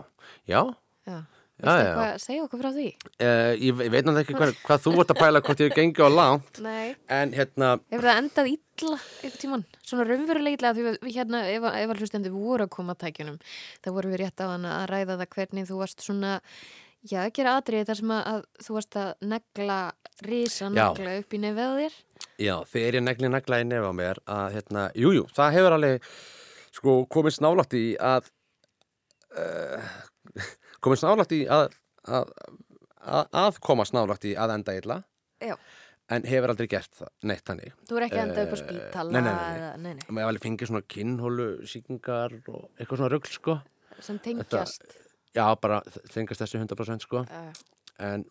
já 0.51 0.65
Já. 1.07 1.23
Já, 1.61 1.69
Viltu 1.69 1.77
já. 1.77 1.89
eitthvað 1.91 2.21
segja 2.23 2.43
okkur 2.47 2.61
frá 2.63 2.69
því? 2.73 2.85
Uh, 3.21 3.51
ég 3.61 3.75
ve- 3.77 3.89
veit 3.93 4.05
náttúrulega 4.07 4.23
ekki 4.25 4.35
hvað, 4.39 4.51
hvað 4.65 4.79
þú 4.85 4.93
vart 4.97 5.11
að 5.13 5.19
pæla 5.21 5.41
hvort 5.45 5.59
ég 5.61 5.75
gengi 5.77 6.01
á 6.01 6.09
langt 6.09 6.61
en 6.65 7.33
hérna, 7.37 7.67
Hefur 7.91 8.07
það 8.07 8.21
endað 8.23 8.49
illa 8.51 8.97
eitthvað 9.21 9.39
tíman? 9.43 9.65
Svona 9.85 10.05
raunverulega 10.09 10.57
illa 10.57 10.71
því 10.73 10.85
við, 10.87 10.97
hérna, 11.13 11.41
ef, 11.53 11.67
ef 11.69 11.93
að 11.93 12.01
hlustendur 12.01 12.33
voru 12.33 12.65
að 12.65 12.71
koma 12.73 12.95
að 12.95 13.01
tækjunum, 13.05 13.37
þá 13.85 13.91
vorum 13.93 14.15
við 14.15 14.23
rétt 14.23 14.41
á 14.41 14.45
hana 14.49 14.71
að 14.79 14.87
ræða 14.95 15.19
það 15.21 15.31
hvernig 15.37 15.69
þú 15.69 15.79
varst 15.83 16.01
svona, 16.07 16.33
já, 17.05 17.19
að 17.27 17.33
gera 17.37 17.55
atriði 17.61 17.87
þar 17.91 18.01
sem 18.01 18.15
að, 18.17 18.23
að 18.33 18.65
þú 18.65 18.77
varst 18.79 18.99
að 19.03 19.11
negla, 19.35 19.79
risa 20.25 20.69
negla 20.73 21.17
upp 21.21 21.33
í 21.37 21.41
nefið 21.45 21.77
þér. 21.83 21.99
já, 22.41 22.55
þegar 22.73 22.97
ég 22.97 23.05
negli 23.05 23.29
negla 23.37 23.61
í 23.61 23.69
nefa 23.69 23.93
á 23.93 23.99
mér 24.01 24.23
að 24.25 24.57
hérna, 24.57 24.87
jújú, 24.97 25.21
jú, 25.21 25.27
það 25.37 25.55
hefur 25.59 25.77
alveg 25.77 26.09
sko 26.71 26.97
komið 27.11 27.37
snálátt 27.37 27.73
í 27.77 27.85
að 28.01 28.31
uh, 29.37 29.91
komið 30.81 31.01
snálátt 31.03 31.35
í 31.37 31.41
að 31.47 31.67
að, 32.09 32.31
að, 33.05 33.25
að 33.45 33.59
koma 33.65 33.85
snálátt 33.85 34.25
í 34.29 34.35
að 34.39 34.53
enda 34.57 34.75
illa 34.79 34.97
Já. 35.41 35.55
en 36.11 36.25
hefur 36.27 36.53
aldrei 36.53 36.67
gert 36.71 36.91
það, 36.97 37.11
neitt 37.29 37.45
þannig 37.47 37.75
Þú 37.89 37.99
er 37.99 38.05
ekki 38.07 38.19
að 38.19 38.23
enda 38.27 38.45
upp 38.45 38.51
á 38.51 38.57
Eh, 38.57 38.63
spítala 38.63 39.11
nei, 39.11 39.21
nei, 39.21 39.33
nei, 39.33 39.59
nei. 39.59 39.77
nei, 39.85 39.93
nei, 40.01 40.07
maður 40.17 40.31
alveg 40.31 40.45
fengið 40.47 40.71
svona 40.71 40.83
kinnhólu 40.95 41.47
síkingar 41.69 42.35
og 42.51 42.65
eitthvað 42.79 42.97
svona 43.03 43.11
rugl 43.13 43.31
sko 43.35 43.57
sem 44.01 44.17
tengjast. 44.25 44.85
já, 45.35 45.45
bara 45.61 45.81
þengast 46.13 46.41
þessu 46.45 46.61
100% 46.65 47.05
sko 47.07 47.25
Uh, 47.29 47.53
en 48.01 48.23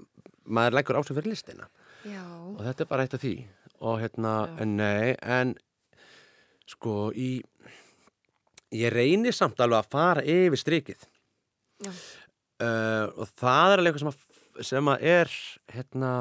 maður 0.50 0.74
leggur 0.80 0.98
á 0.98 1.02
sig 1.06 1.14
fyrir 1.14 1.30
listina 1.30 1.68
já, 2.02 2.22
og 2.26 2.62
þetta 2.66 2.82
er 2.82 2.88
bara 2.90 3.04
eitt 3.06 3.14
af 3.14 3.22
því 3.22 3.34
og 3.80 4.00
hérna, 4.02 4.32
Já. 4.50 4.56
en 4.64 4.72
nei 4.76 5.14
en 5.22 5.52
sko 6.68 7.10
í 7.14 7.28
ég 8.74 8.90
reynir 8.94 9.32
samt 9.34 9.60
alveg 9.62 9.78
að 9.84 9.90
fara 9.94 10.22
yfir 10.26 10.58
strikið 10.60 11.06
Já. 11.86 11.92
Uh, 12.60 13.06
og 13.16 13.32
það 13.40 13.74
er 13.74 13.82
alveg 13.82 13.94
eitthvað 13.94 14.04
sem 14.04 14.12
að 14.12 14.66
sem 14.66 14.90
að 14.90 15.04
er 15.06 15.34
hérna 15.70 16.12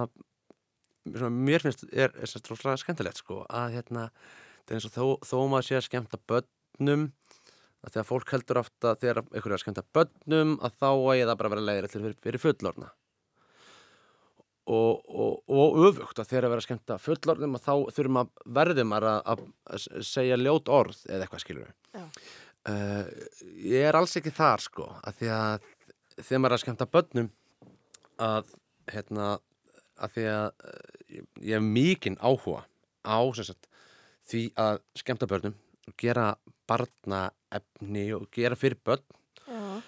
mér 1.30 1.64
finnst 1.64 1.86
er, 1.90 2.14
er 2.14 2.30
stróslega 2.30 2.78
skemmtilegt 2.80 3.22
sko 3.24 3.42
að 3.48 3.80
hérna 3.80 4.10
það 4.12 4.74
er 4.74 4.78
eins 4.78 4.88
og 4.90 4.94
þó, 4.94 5.06
þó 5.26 5.38
maður 5.50 5.68
sé 5.68 5.80
að 5.80 5.88
skemmta 5.88 6.20
börnum 6.30 7.10
að 7.80 7.94
þegar 7.94 8.08
fólk 8.10 8.34
heldur 8.36 8.62
ofta 8.62 8.96
þegar 9.00 9.22
einhverju 9.24 9.54
er 9.54 9.58
að 9.58 9.64
skemmta 9.64 9.86
börnum 9.96 10.56
að 10.60 10.80
þá 10.82 10.90
eigi 10.92 11.28
það 11.30 11.38
bara 11.40 11.50
að 11.50 11.56
vera 11.56 11.68
leiðir 11.70 11.94
fyrir, 11.94 12.18
fyrir 12.26 12.44
fullorna 12.44 12.92
og, 14.70 15.00
og, 15.08 15.40
og 15.50 15.80
öfugt 15.88 16.22
að 16.22 16.30
þegar 16.30 16.48
að 16.48 16.54
vera 16.54 16.64
að 16.64 16.68
skemmta 16.68 17.00
fullornum 17.02 17.58
að 17.58 17.66
þá 17.66 17.74
þurfum 17.96 18.22
að 18.22 18.32
verðum 18.60 18.96
að, 19.00 19.10
að, 19.34 19.44
að 19.74 20.06
segja 20.12 20.40
ljót 20.40 20.72
orð 20.76 21.02
eða 21.08 21.26
eitthvað 21.26 21.46
skilur 21.46 21.74
uh, 21.98 23.10
ég 23.72 23.90
er 23.90 23.98
alls 23.98 24.18
ekki 24.20 24.36
þar 24.36 24.66
sko 24.68 24.92
að 25.00 25.22
því 25.22 25.34
að 25.40 25.70
þegar 26.24 26.42
maður 26.44 26.54
er 26.54 26.58
að 26.58 26.64
skemmta 26.64 26.90
börnum 26.94 27.30
að 28.20 28.56
hérna 28.90 29.30
að 30.00 30.16
því 30.16 30.26
að 30.32 30.48
uh, 30.48 30.82
ég, 31.10 31.30
ég 31.44 31.56
hef 31.58 31.66
mikinn 31.66 32.20
áhuga 32.22 32.66
á 33.04 33.20
sagt, 33.38 33.70
því 34.30 34.44
að 34.60 34.82
skemmta 35.00 35.30
börnum 35.30 35.56
og 35.90 35.96
gera 36.00 36.34
barnaefni 36.70 38.10
og 38.16 38.28
gera 38.34 38.58
fyrir 38.60 38.80
börn 38.86 39.04
uh, 39.50 39.80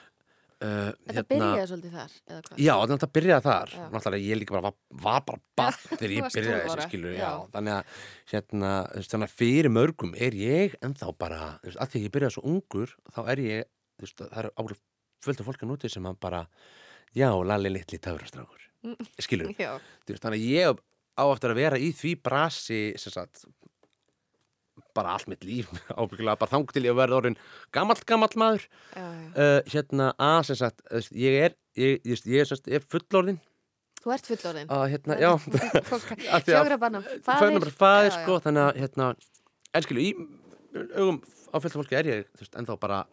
Þetta 0.61 1.23
byrjaði 1.29 1.67
svolítið 1.69 1.95
þar? 1.97 2.15
Já, 2.57 2.73
það 2.91 3.07
byrjaði 3.17 3.45
þar 3.47 3.73
Já. 3.75 3.83
Náttúrulega 3.93 4.27
ég 4.27 4.41
líka 4.41 4.55
bara 4.57 4.69
var, 4.69 4.77
var 5.05 5.25
bara 5.27 5.43
barn 5.61 5.81
þegar 5.99 6.15
ég 6.15 6.29
byrjaði 6.35 6.61
12 6.61 6.63
þessi 6.65 6.77
ára. 6.77 6.87
skilur 6.89 7.15
já. 7.15 7.23
Já. 7.23 7.31
Þannig 7.55 7.77
að 7.77 8.05
hérna, 8.33 8.71
þannig 9.13 9.35
fyrir 9.41 9.75
mörgum 9.77 10.15
er 10.17 10.37
ég 10.37 10.77
ennþá 10.81 11.11
bara, 11.21 11.41
þú 11.61 11.71
veist, 11.71 11.81
að 11.81 11.93
því 11.93 12.01
að 12.01 12.07
ég 12.07 12.15
byrjaði 12.17 12.37
svo 12.37 12.45
ungur 12.53 12.95
þá 13.11 13.21
er 13.25 13.43
ég, 13.47 13.69
það 14.11 14.39
er 14.43 14.51
álega 14.55 14.81
fullt 15.23 15.41
af 15.43 15.47
fólki 15.49 15.67
núti 15.69 15.89
sem 15.91 16.05
að 16.09 16.19
bara 16.23 16.43
já, 17.17 17.29
lalli 17.45 17.69
litli 17.75 17.99
töfrastrákur 18.01 18.67
skilur, 19.21 19.51
Já. 19.61 19.75
þú 20.07 20.15
veist, 20.15 20.23
þannig 20.23 20.39
að 20.41 20.51
ég 20.55 20.79
á 21.19 21.23
eftir 21.29 21.51
að 21.53 21.59
vera 21.61 21.77
í 21.77 21.91
því 21.93 22.13
brasi 22.25 22.79
sem 22.97 23.13
sagt 23.13 23.43
bara 24.95 25.13
allt 25.15 25.27
mitt 25.31 25.43
líf, 25.47 25.69
ábyggilega 25.99 26.39
bara 26.41 26.51
þang 26.51 26.71
til 26.73 26.83
ég 26.87 26.93
að 26.95 26.99
verða 27.03 27.19
orðin 27.21 27.37
gamall, 27.75 27.99
gamall 28.09 28.33
maður 28.39 28.65
Já, 28.95 29.03
já. 29.05 29.29
uh, 29.35 29.59
hérna 29.71 30.07
að 30.17 30.39
sem 30.49 30.59
sagt, 30.63 30.81
ég 31.13 31.37
er 31.45 31.55
ég, 31.79 32.01
ég, 32.07 32.23
ég, 32.25 32.49
ég, 32.49 32.75
er 32.79 32.87
fullorðin 32.91 33.39
Þú 34.01 34.13
ert 34.15 34.25
fullorðin. 34.31 34.71
að 34.73 34.83
hérna, 34.95 35.15
já 35.21 35.29
Af 35.37 36.07
því 36.09 36.31
að- 36.33 36.47
Fjögra 36.49 36.77
banna 36.81 37.03
faðir. 37.05 37.21
fæðin 37.27 37.61
bara 37.61 37.75
faðir 37.83 38.09
Já, 38.09 38.15
já. 38.15 38.23
sko 38.23 38.39
þannig 38.47 38.63
að 38.65 38.79
hérna 38.81 39.09
en 39.77 39.85
skilu 39.85 40.01
í 40.01 40.11
augum 40.97 41.21
á 41.53 41.55
fullt 41.61 41.75
fólki 41.77 41.99
er 41.99 42.09
ég 42.09 42.25
þú 42.33 42.41
veist, 42.47 42.57
ennþá 42.63 42.79
bara 42.81 43.03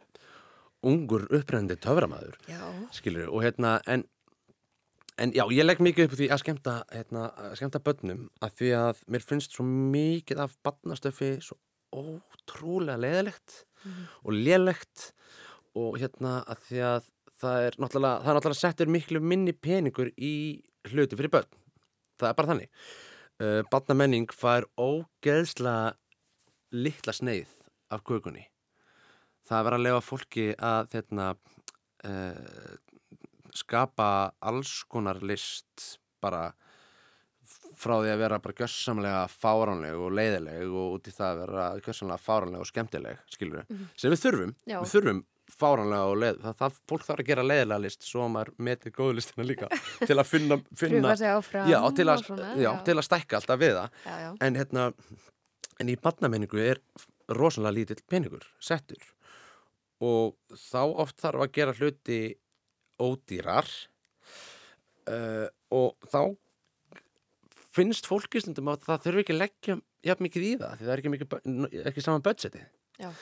ungur 0.86 1.26
upprennandi 1.34 1.78
töframæður 1.82 2.38
skilur 2.94 3.32
og 3.32 3.42
hérna 3.46 3.78
en 3.86 4.04
en 5.18 5.32
já 5.34 5.42
ég 5.50 5.66
legg 5.66 5.80
mikið 5.82 6.06
upp 6.06 6.18
því 6.18 6.28
að 6.30 6.42
skemmta 6.44 6.74
hérna, 6.92 7.24
að 7.34 7.56
skemmta 7.58 7.82
börnum 7.82 8.28
að 8.44 8.52
því 8.60 8.68
að 8.78 9.00
mér 9.10 9.24
finnst 9.26 9.56
svo 9.56 9.66
mikið 9.66 10.44
af 10.44 10.54
barnastöfi 10.62 11.32
svo 11.42 11.58
ótrúlega 11.90 13.00
leðilegt 13.00 13.64
og 14.22 14.34
lélegt 14.34 15.12
og 15.78 15.98
hérna 15.98 16.42
að 16.46 16.66
því 16.68 16.82
að 16.92 17.08
það 17.38 17.66
er 17.66 17.78
náttúrulega, 17.78 18.20
það 18.22 18.30
er 18.30 18.38
náttúrulega 18.38 18.60
settur 18.60 18.92
miklu 18.92 19.22
minni 19.22 19.54
peningur 19.54 20.10
í 20.16 20.34
hluti 20.90 21.18
fyrir 21.18 21.32
börn. 21.32 21.50
Það 22.18 22.30
er 22.30 22.38
bara 22.38 22.50
þannig. 22.52 22.70
Uh, 23.38 23.60
barnamenning 23.70 24.32
fær 24.34 24.66
ógeðslega 24.74 25.94
litla 26.74 27.14
sneið 27.14 27.52
af 27.94 28.02
kökunni 28.06 28.48
það 29.48 29.58
er 29.58 29.66
verið 29.68 29.78
að 29.80 29.86
lefa 29.88 30.04
fólki 30.04 30.46
að 30.70 30.94
hérna, 30.96 31.28
uh, 32.08 32.74
skapa 33.58 34.08
alls 34.50 34.74
konar 34.92 35.20
list 35.24 35.94
bara 36.22 36.50
frá 37.78 37.94
því 38.02 38.10
að 38.12 38.20
vera 38.24 38.38
bara 38.42 38.56
gjössamlega 38.58 39.24
fáránleg 39.30 39.98
og 40.02 40.12
leiðileg 40.18 40.68
og 40.68 40.94
út 40.98 41.08
í 41.08 41.14
það 41.14 41.30
að 41.30 41.40
vera 41.44 41.66
gjössamlega 41.78 42.22
fáránleg 42.24 42.62
og 42.64 42.68
skemmtileg 42.70 43.20
skilur 43.30 43.60
við, 43.62 43.82
sem 43.98 44.12
við 44.14 44.22
þurfum 44.24 44.54
Já. 44.66 44.78
við 44.82 44.94
þurfum 44.94 45.20
fáránlega 45.58 46.08
og 46.10 46.18
leið 46.22 46.40
það, 46.42 46.56
það 46.58 46.80
fólk 46.90 47.04
þarf 47.06 47.22
að 47.22 47.28
gera 47.30 47.44
leiðilega 47.46 47.84
list 47.86 48.08
svo 48.08 48.24
að 48.26 48.32
maður 48.34 48.50
metið 48.68 48.94
góðu 48.98 49.16
listina 49.18 49.46
líka 49.48 49.68
til 50.08 50.16
að 50.18 50.26
finna, 50.28 50.58
finna 50.82 51.14
áfram. 51.14 51.70
já, 51.70 51.78
til 52.00 52.08
að, 52.12 52.24
svona, 52.26 52.50
já, 52.60 52.70
til 52.88 52.96
að 52.98 53.06
stækka 53.08 53.40
alltaf 53.40 53.62
við 53.62 53.76
það 53.78 54.02
Já, 54.04 54.16
já. 54.26 54.30
en 54.48 54.58
hérna 54.60 54.88
en 55.78 55.92
í 55.92 55.96
barnamenningu 56.02 56.60
er 56.66 56.82
rosalega 57.38 57.76
lítill 57.78 58.02
peningur 58.10 58.44
settur 58.60 59.00
og 60.04 60.36
þá 60.54 60.82
oft 61.04 61.18
þarf 61.22 61.44
að 61.46 61.54
gera 61.58 61.74
hluti 61.78 62.20
ódýrar 63.02 63.68
uh, 65.08 65.46
og 65.74 66.08
þá 66.10 66.22
finnst 67.78 68.08
fólki 68.10 68.42
stundum 68.42 68.70
að 68.72 68.86
það 68.88 69.04
þurfi 69.06 69.24
ekki 69.24 69.34
að 69.36 69.42
leggja 69.44 69.78
jafn 70.08 70.26
mikið 70.26 70.46
í 70.46 70.54
það 70.60 70.72
því 70.78 70.86
það 70.88 70.94
er 70.94 71.02
ekki, 71.02 71.12
mikið, 71.14 71.84
ekki 71.90 72.04
saman 72.06 72.24
budgeti 72.26 72.64
Já. 72.98 73.12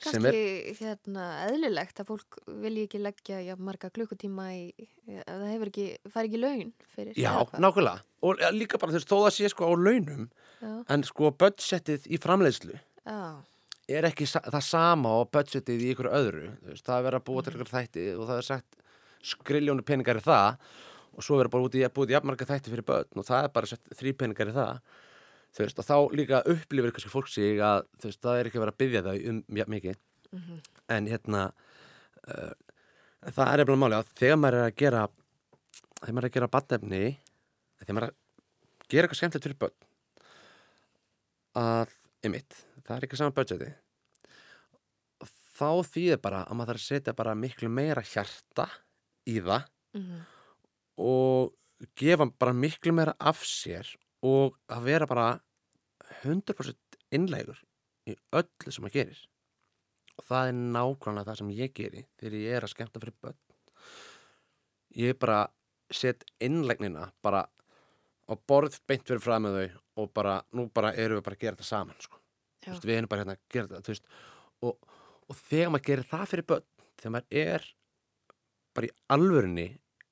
Kannski 0.00 0.30
er, 0.30 0.76
hérna, 0.78 1.24
eðlilegt 1.50 1.98
að 2.00 2.06
fólk 2.08 2.38
vilji 2.62 2.86
ekki 2.86 3.00
leggja 3.02 3.40
já, 3.44 3.52
marga 3.60 3.90
klukkutíma 3.92 4.46
í, 4.56 4.86
það 5.26 5.42
hefur 5.50 5.68
ekki, 5.68 5.84
fari 6.14 6.30
ekki 6.30 6.40
laun 6.40 6.70
fyrir. 6.94 7.18
já, 7.20 7.34
nákvæmlega 7.60 8.00
og 8.24 8.40
líka 8.56 8.80
bara 8.80 8.94
þú 8.94 8.96
veist, 9.00 9.10
þó 9.12 9.18
það 9.26 9.34
sé 9.36 9.50
sko 9.52 9.68
á 9.68 9.72
launum 9.76 10.30
Já, 10.60 10.72
en 10.96 11.04
sko 11.04 11.28
budgetið 11.36 12.08
í 12.08 12.20
framleiðslu 12.20 12.78
já, 12.80 13.20
er 13.96 14.08
ekki 14.10 14.28
sa 14.28 14.42
það 14.46 14.66
sama 14.66 15.12
á 15.12 15.18
budgetið 15.34 15.84
í 15.84 15.90
ykkur 15.94 16.10
öðru 16.10 16.46
veist, 16.68 16.86
það 16.86 16.96
er 16.96 17.06
verið 17.08 17.20
að 17.20 17.26
búa 17.28 17.44
til 17.44 17.54
ykkur 17.56 17.72
þætti 17.74 18.06
og 18.16 18.24
það 18.30 18.40
er 18.40 18.48
sagt 18.48 18.80
skriljónu 19.30 19.84
peningar 19.86 20.20
í 20.20 20.24
það 20.24 20.64
og 21.10 21.26
svo 21.26 21.40
verið 21.40 21.54
bara 21.54 21.68
út 21.68 21.76
í 21.76 21.84
að 21.84 21.94
búa 21.96 22.08
til 22.08 22.16
jafnmarga 22.16 22.48
þætti 22.48 22.74
fyrir 22.74 22.88
börn 22.90 23.22
og 23.22 23.28
það 23.28 23.46
er 23.46 23.54
bara 23.56 23.70
sett 23.70 23.94
þrý 23.98 24.14
peningar 24.20 24.52
í 24.52 24.56
það 24.56 24.82
þú 25.50 25.64
veist, 25.64 25.80
og 25.80 25.86
þá 25.86 25.96
líka 26.16 26.42
upplifir 26.46 26.94
kannski 26.94 27.12
fólk 27.12 27.30
sig 27.30 27.60
að 27.64 27.84
þú 27.98 28.10
veist, 28.10 28.22
það 28.22 28.38
er 28.38 28.50
ekki 28.50 28.62
verið 28.62 28.74
að 28.74 28.80
byggja 28.82 29.04
það 29.06 29.22
um 29.30 29.60
jafn 29.60 29.74
mikið. 29.74 30.00
En 30.94 31.08
hérna 31.10 31.42
uh, 31.50 32.52
það 33.26 33.52
er 33.52 33.64
eftir 33.64 33.80
máli 33.82 33.98
að 33.98 34.12
þegar 34.20 34.40
maður 34.40 34.58
er 34.60 34.68
að 34.68 34.76
gera 34.80 35.04
þegar 36.00 36.14
maður 36.16 36.26
er 36.26 36.30
að 36.30 36.36
gera 36.36 36.52
badnefni 36.54 37.02
þegar 37.80 37.96
maður 37.96 38.06
er 38.06 38.14
að 38.14 38.90
gera 38.90 39.08
eitthvað 39.08 39.20
skemmtilegt 39.20 39.48
fyrir 39.48 39.60
börn 39.64 39.78
að, 41.60 41.94
einmitt, 42.24 42.60
það 42.90 42.98
er 42.98 43.06
ekki 43.06 43.20
saman 43.20 43.36
budgeti. 43.36 43.70
Þá 45.60 45.70
þýðir 45.86 46.20
bara 46.24 46.42
að 46.46 46.56
maður 46.58 46.72
þarf 46.72 46.82
að 46.82 46.88
setja 46.88 47.16
bara 47.16 47.36
miklu 47.38 47.70
meira 47.70 48.02
hjarta 48.02 48.66
í 49.28 49.36
það 49.44 49.66
mhm, 49.98 50.20
og 51.04 51.90
gefa 52.00 52.26
bara 52.40 52.56
miklu 52.56 52.94
meira 52.96 53.14
af 53.20 53.44
sér 53.46 53.88
og 54.26 54.56
að 54.72 54.88
vera 54.88 55.08
bara 55.08 55.28
100% 56.22 56.98
innlegur 57.14 57.60
í 58.08 58.16
öllu 58.36 58.72
sem 58.72 58.84
maður 58.84 58.96
gerir. 58.98 59.22
Og 60.18 60.26
það 60.26 60.50
er 60.50 60.58
nákvæmlega 60.58 61.28
það 61.28 61.40
sem 61.40 61.54
ég 61.56 61.76
geri 61.76 62.04
þegar 62.20 62.38
ég 62.40 62.56
er 62.58 62.66
að 62.66 62.74
skemmta 62.74 63.02
fyrir 63.02 63.16
börn. 63.22 63.40
Ég 64.98 65.18
bara 65.20 65.44
set 65.94 66.26
innlegnina 66.42 67.10
bara 67.22 67.44
á 68.30 68.34
borð 68.46 68.78
beint 68.86 69.06
fyrir 69.06 69.22
fram 69.22 69.46
með 69.46 69.60
þau 69.60 70.02
og 70.02 70.12
bara, 70.14 70.40
nú 70.54 70.68
bara 70.74 70.94
erum 70.94 71.20
við 71.20 71.26
bara 71.26 71.38
að 71.38 71.44
gera 71.44 71.58
þetta 71.58 71.70
saman 71.70 72.02
sko. 72.02 72.19
Veist, 72.66 72.84
við 72.84 72.96
erum 72.98 73.08
bara 73.08 73.22
hérna 73.24 73.36
að 73.38 73.44
gera 73.54 73.70
þetta 73.72 73.92
veist, 73.94 74.04
og, 74.62 74.76
og 75.30 75.38
þegar 75.48 75.70
maður 75.74 75.86
gerir 75.88 76.08
það 76.10 76.26
fyrir 76.34 76.46
börn 76.52 76.66
þegar 77.00 77.14
maður 77.16 77.40
er 77.44 77.64
bara 78.76 78.86
í 78.90 78.94
alvörinni 79.16 79.66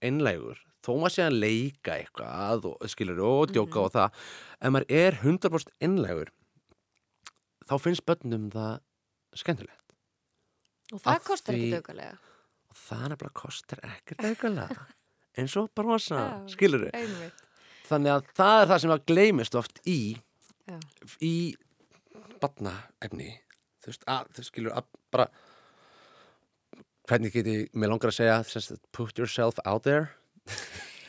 einlegur 0.09 0.63
þó 0.87 0.93
maður 1.03 1.15
sé 1.19 1.25
að 1.27 1.37
leika 1.43 1.97
eitthvað 1.99 2.69
og 2.71 2.89
skilur 2.89 3.21
og 3.27 3.53
djóka 3.53 3.83
og 3.85 3.93
það 3.93 4.23
ef 4.63 4.73
maður 4.75 4.95
er 5.03 5.19
100% 5.21 5.75
einlegur 5.85 6.31
þá 7.69 7.75
finnst 7.85 8.07
börnum 8.09 8.49
það 8.55 8.79
skemmtilegt 9.43 9.75
Og 10.89 11.03
það 11.05 11.19
Af 11.19 11.25
kostar 11.29 11.53
því- 11.53 11.65
ekki 11.67 11.75
dögulega. 11.77 12.15
og 12.73 12.77
það 12.81 13.03
nefnilega 13.13 13.35
kostar 13.43 13.81
ekkert 13.91 14.23
auðvitað 14.25 14.79
eins 15.39 15.57
og 15.61 15.67
brosa, 15.77 16.23
skilur 16.49 16.87
Einmitt. 16.97 17.43
þannig 17.91 18.15
að 18.15 18.31
það 18.39 18.63
er 18.63 18.71
það 18.73 18.81
sem 18.87 18.95
að 18.95 19.05
gleymist 19.13 19.59
oft 19.61 19.83
í 19.85 19.99
Já. 20.69 20.79
í 21.21 21.35
batnaefni 22.42 23.31
þú 23.83 23.92
veist, 23.92 24.04
að, 24.11 24.28
þú 24.37 24.44
skilur 24.48 24.72
að 24.78 24.85
bara 25.14 25.28
hvernig 27.09 27.33
geti, 27.33 27.54
mér 27.72 27.92
langar 27.94 28.11
að 28.12 28.18
segja 28.18 28.38
sagt, 28.44 28.83
put 28.92 29.18
yourself 29.18 29.59
out 29.64 29.83
there 29.88 30.09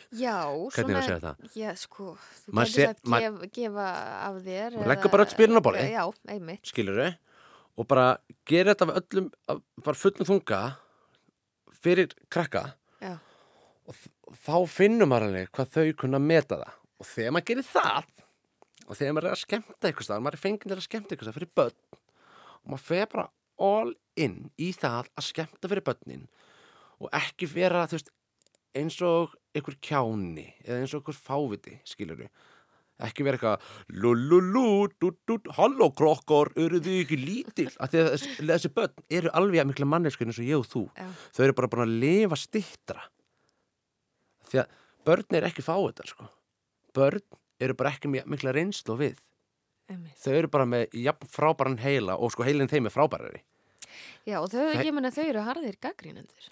Já, 0.09 0.41
hvernig 0.73 0.95
er 0.95 0.99
að 0.99 1.05
svona, 1.05 1.05
segja 1.05 1.19
það 1.23 1.57
já, 1.59 1.71
sko, 1.77 2.05
þú 2.43 2.53
Maður 2.57 2.71
getur 2.73 2.87
sagt 2.89 3.09
maður- 3.13 3.35
gef, 3.43 3.51
gefa 3.59 3.87
af 4.25 4.37
þér. 4.47 4.77
Maður 4.79 4.89
leggur 4.89 5.11
bara 5.13 5.25
öll 5.25 5.29
spilin 5.35 5.59
á 5.59 5.65
borðið. 5.67 5.91
Já, 5.93 6.03
einmitt. 6.33 6.63
skilur 6.65 7.01
og 7.79 7.87
bara 7.87 8.05
gera 8.49 8.73
þetta 8.73 8.87
af 8.89 8.95
öllum 9.03 9.27
af- 9.53 9.61
bara 9.85 9.95
fullum 10.01 10.25
þunga 10.31 10.61
fyrir 11.79 12.15
krakka 12.33 12.63
Já, 12.99 13.13
og 13.87 13.93
þ- 13.95 14.39
þá 14.47 14.55
finnum 14.67 15.09
maður 15.13 15.27
alveg 15.29 15.51
hvað 15.53 15.69
þau 15.77 15.93
kunna 16.01 16.19
meta 16.19 16.57
það 16.57 16.73
og 16.99 17.05
þegar 17.13 17.31
maður 17.37 17.47
gerir 17.51 17.69
það 17.69 18.03
og 18.89 18.97
þegar 18.97 19.15
maður 19.15 19.30
er 19.30 19.36
að 19.38 19.43
skemmta 19.43 19.89
eitthvað 19.89 20.08
stað 20.08 20.23
maður 20.25 20.38
er 20.39 20.43
fengið 20.43 20.71
til 20.71 20.78
að 20.78 20.86
skemmta 20.88 21.13
eitthvað 21.13 21.30
stað 21.30 21.38
fyrir 21.38 21.54
börn. 21.60 21.80
Og 22.60 22.71
maður 22.73 22.86
fer 22.89 23.10
bara 23.13 23.28
all 23.69 23.93
in 24.19 24.38
í 24.58 24.69
það 24.75 25.12
að 25.13 25.28
skemmta 25.30 25.71
fyrir 25.71 25.86
börnin. 25.86 26.30
Og 26.99 27.12
ekki 27.15 27.49
vera 27.52 27.86
veist, 27.91 28.10
eins 28.78 28.99
og 29.06 29.36
einhver 29.56 29.78
kjáni 29.84 30.47
eða 30.65 30.82
eins 30.82 30.95
og 30.95 31.04
einhver 31.04 31.19
fáviti, 31.19 31.78
skilur 31.88 32.25
ekki 32.99 33.23
vera 33.23 33.38
eitthvað 33.39 34.99
dudud, 34.99 35.45
halló 35.56 35.88
krokkar 35.95 36.52
eru 36.60 36.82
þið 36.84 36.97
ekki 37.06 37.19
lítil 37.21 37.69
af 37.80 37.93
því 37.93 38.02
að 38.02 38.10
þessi, 38.49 38.71
börn 38.75 39.06
eru 39.19 39.32
alveg 39.39 39.63
að 39.63 39.69
mikla 39.71 39.88
manneskun 39.88 40.32
eins 40.32 40.41
og 40.41 40.49
ég 40.49 40.60
og 40.60 40.67
þú. 40.67 40.84
Já. 40.97 41.08
þau 41.36 41.43
eru 41.45 41.56
bara 41.62 41.71
búin 41.71 41.86
að 41.86 41.95
lifa 42.04 42.39
stittra 42.39 43.06
því 44.49 44.63
að 44.63 44.75
börn 45.08 45.39
er 45.39 45.47
ekki 45.47 45.63
fávitar 45.63 46.12
sko. 46.12 46.28
börn 46.97 47.23
eru 47.59 47.73
bara 47.79 47.91
ekki 47.95 48.11
með 48.11 48.25
mikla 48.31 48.53
reynslu 48.55 48.95
við. 48.99 49.17
Einmitt. 49.89 50.19
þau 50.21 50.33
eru 50.37 50.47
bara 50.53 50.65
með 50.69 50.91
jafn 51.01 51.29
frábæran 51.33 51.79
heila 51.81 52.13
og 52.21 52.29
sko 52.31 52.43
heilin 52.45 52.69
þeim 52.69 52.85
er 52.85 52.93
frábærari. 52.93 53.39
Já, 54.29 54.37
og 54.43 54.51
þau, 54.51 54.67
Þe- 54.75 54.83
ég 54.85 54.93
menna, 54.93 55.09
þau 55.09 55.23
eru 55.25 55.41
harðir 55.47 55.79
gaggrínendur. 55.81 56.49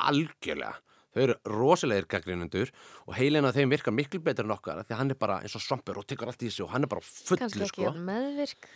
algjörlega. 0.00 0.74
Þau 1.14 1.20
eru 1.22 1.34
rosalegir 1.46 2.06
gaggrinundur 2.10 2.70
og 3.06 3.14
heilin 3.14 3.46
að 3.46 3.60
þeim 3.60 3.70
virkar 3.70 3.94
miklu 3.94 4.18
betur 4.24 4.48
en 4.48 4.54
okkar 4.56 4.80
því 4.88 4.96
hann 4.98 5.12
er 5.14 5.18
bara 5.20 5.36
eins 5.44 5.54
og 5.54 5.62
svampur 5.62 6.00
og 6.00 6.06
tekur 6.10 6.26
allt 6.32 6.42
í 6.42 6.50
sig 6.50 6.64
og 6.64 6.72
hann 6.72 6.82
er 6.82 6.90
bara 6.90 7.04
Kannski 7.04 7.28
fullu 7.28 7.68
ekki 7.68 7.68
sko. 7.68 7.92
meðvirk. 8.08 8.66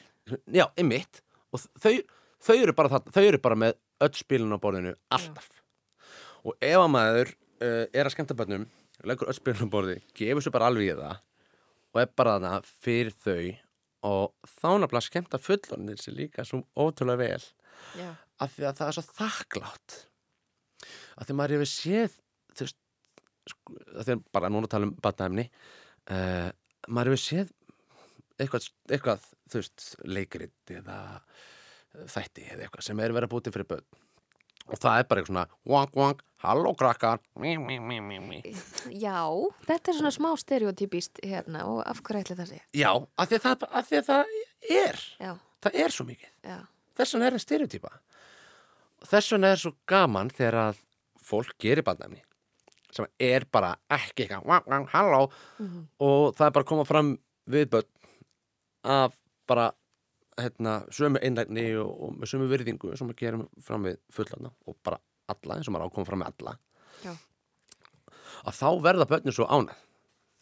já, 0.55 0.67
einmitt. 0.79 1.23
Og 1.51 1.65
þau, 1.83 1.95
þau 2.47 2.55
eru 2.63 2.75
bara 2.79 3.01
þau 3.09 3.25
eru 3.25 3.41
bara 3.43 3.57
með 3.59 3.75
öll 4.07 4.15
spilin 4.21 4.55
á 4.55 4.59
borðinu 4.63 4.95
alltaf. 5.11 5.49
Og 6.47 6.55
ef 6.63 6.79
að 6.79 6.93
maður 6.95 7.33
uh, 7.35 7.87
er 7.91 8.05
að 8.07 8.15
skemmta 8.15 8.37
bönnum 8.39 8.69
leggur 9.07 9.31
öll 9.31 9.37
spilin 9.37 9.71
á 9.71 9.75
borði, 9.75 9.99
gefur 10.17 10.45
sér 10.45 10.55
bara 10.55 10.71
alveg 10.71 10.91
í 10.91 10.99
það 10.99 11.19
og 11.89 12.01
er 12.03 12.13
bara 12.19 12.37
þarna 12.37 12.53
fyrir 12.85 13.15
þau 13.15 13.43
og 14.09 14.51
þá 14.59 14.69
nafnilega 14.79 15.07
skemmta 15.07 15.41
fullornir 15.43 16.01
sér 16.01 16.17
líka 16.19 16.45
svo 16.47 16.63
ótrúlega 16.79 17.19
vel. 17.23 17.45
Já. 17.99 18.11
af 18.43 18.55
því 18.55 18.65
að 18.69 18.79
það 18.79 18.89
er 18.89 18.97
svo 18.97 19.05
þakklátt 19.19 19.95
af 21.19 21.27
því 21.27 21.33
að 21.33 21.39
maður 21.39 21.55
hefur 21.57 21.71
séð 21.71 22.17
þú 22.55 22.67
veist 22.67 22.79
sko, 23.53 23.77
af 23.95 24.03
því 24.09 24.17
að 24.17 24.25
bara 24.35 24.51
núna 24.53 24.71
tala 24.71 24.89
um 24.89 24.97
batnæmni 25.03 25.47
uh, 26.11 26.51
maður 26.89 27.15
hefur 27.15 27.23
séð 27.23 27.55
eitthvað, 28.39 28.69
eitthvað 28.91 29.25
þú 29.51 29.63
veist, 29.63 29.87
leikrit 30.07 30.75
eða 30.75 30.99
þætti 32.11 32.47
eða 32.53 32.67
eitthvað 32.67 32.87
sem 32.87 33.01
er 33.03 33.15
verið 33.17 33.29
að 33.29 33.35
búti 33.35 33.55
fyrir 33.55 33.71
börn 33.73 34.05
og 34.69 34.81
það 34.81 35.01
er 35.01 35.09
bara 35.09 35.23
eitthvað 35.23 35.33
svona 35.33 35.47
wang 35.73 35.99
wang, 35.99 36.25
halló 36.45 36.75
krakkar. 36.79 37.23
Mi, 37.41 37.57
mi, 37.59 37.79
mi, 37.81 38.01
mi, 38.05 38.19
mi. 38.23 38.41
Já, 38.93 39.21
þetta 39.67 39.93
er 39.93 39.99
svona 39.99 40.15
smá 40.15 40.31
stereotypist 40.39 41.23
hérna 41.25 41.65
og 41.69 41.83
af 41.89 42.03
hverju 42.05 42.25
ætli 42.27 42.39
það 42.39 42.53
sé? 42.53 42.61
já, 42.77 42.91
af 42.95 43.31
því 43.31 43.41
að 43.41 43.47
það, 43.47 43.69
af 43.73 43.89
því 43.89 44.03
að 44.03 44.11
það 44.13 44.37
er. 44.83 45.01
Já, 45.25 45.33
það 45.67 45.81
er 45.85 45.97
svo 45.97 46.09
mikið. 46.09 46.35
Já, 46.53 46.59
þess 47.01 47.17
vegna 47.17 47.31
er 47.31 47.39
það 47.39 47.47
stereotýpa 47.47 47.97
þess 49.07 49.35
vegna 49.35 49.53
er 49.53 49.61
svo 49.61 49.75
gaman 49.89 50.31
þegar 50.35 50.59
að 50.63 50.81
fólk 51.29 51.55
gerir 51.61 51.87
barnæfni 51.87 52.23
sem 52.95 53.07
er 53.21 53.45
bara 53.53 53.75
ekki 53.93 54.25
eitthvað 54.25 54.47
wang, 54.49 54.69
wang, 54.71 54.87
halló. 54.95 55.27
Og 56.01 56.31
það 56.39 56.47
er 56.47 56.55
bara 56.57 56.65
að 56.65 56.71
koma 56.71 56.87
fram 56.89 57.11
við 57.49 57.67
börn 57.75 57.91
af 58.89 59.17
bara 59.49 59.67
hérna, 60.39 60.75
sömu 60.95 61.21
einlægni 61.25 61.67
og, 61.81 61.91
og 62.05 62.15
með 62.19 62.31
sömu 62.33 62.49
virðingu 62.51 62.95
sem 62.99 63.11
að 63.13 63.19
gerum 63.23 63.45
fram 63.65 63.85
við 63.89 63.99
fullana 64.15 64.53
og 64.67 64.77
bara 64.87 64.99
alla 65.29 65.57
eins 65.59 65.69
og 65.69 65.75
maður 65.75 65.85
á 65.85 65.89
að 65.91 65.95
koma 65.99 66.09
fram 66.09 66.23
með 66.23 66.31
alla. 66.33 66.55
Já. 67.05 67.13
að 68.49 68.55
þá 68.59 68.69
verða 68.87 69.07
börnir 69.11 69.35
svo 69.37 69.47
ánað 69.51 69.83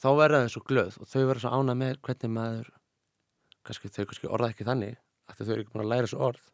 þá 0.03 0.09
verða 0.21 0.43
þau 0.45 0.53
svo 0.55 0.63
glöð 0.69 0.99
og 1.03 1.09
þau 1.11 1.23
verða 1.27 1.43
svo 1.47 1.51
ánað 1.57 1.79
með 1.83 1.99
hvernig 2.07 2.33
maður 2.37 2.71
kannski 3.67 3.91
þau 3.93 4.05
kannski 4.07 4.31
orða 4.31 4.51
ekki 4.53 4.67
þannig 4.69 4.95
því 5.27 5.43
þau 5.49 5.53
eru 5.57 5.65
ekki 5.65 5.73
búin 5.75 5.85
að 5.85 5.91
læra 5.91 6.07
þessu 6.07 6.21
orð. 6.23 6.45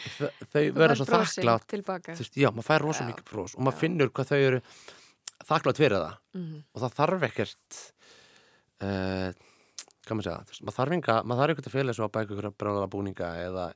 Þau- 0.00 0.46
þau 0.48 0.62
verða 0.78 0.94
svo 0.96 1.04
þakklátt 1.10 2.36
já, 2.40 2.48
maður 2.56 2.64
fær 2.70 2.80
rosa 2.86 3.02
Já. 3.04 3.08
mikið 3.10 3.26
brós 3.28 3.52
og 3.58 3.66
maður 3.66 3.80
finnur 3.82 4.08
hvað 4.16 4.30
þau 4.30 4.38
eru 4.46 4.60
þakklátt 5.50 5.80
fyrir 5.82 6.00
það. 6.00 6.14
Mhm. 6.38 6.62
og 6.72 6.80
það 6.86 6.94
þarf 7.00 7.26
ekkert 7.28 7.80
uh, 8.80 9.28
hvað 10.10 10.18
maður 10.20 10.28
segja 10.28 10.42
þú 10.42 10.52
veist, 10.54 10.64
maður 10.66 10.78
þarf 10.80 10.96
enga 10.96 11.16
maður 11.22 11.40
þarf 11.44 11.54
ekkert 11.54 11.70
að 11.70 11.76
fela 11.78 11.94
svo 11.96 12.06
að 12.08 12.14
bæka 12.16 12.34
ykkur 12.34 12.48
að 12.50 12.56
bráða 12.62 12.88
búninga 12.94 13.30
eða 13.46 13.66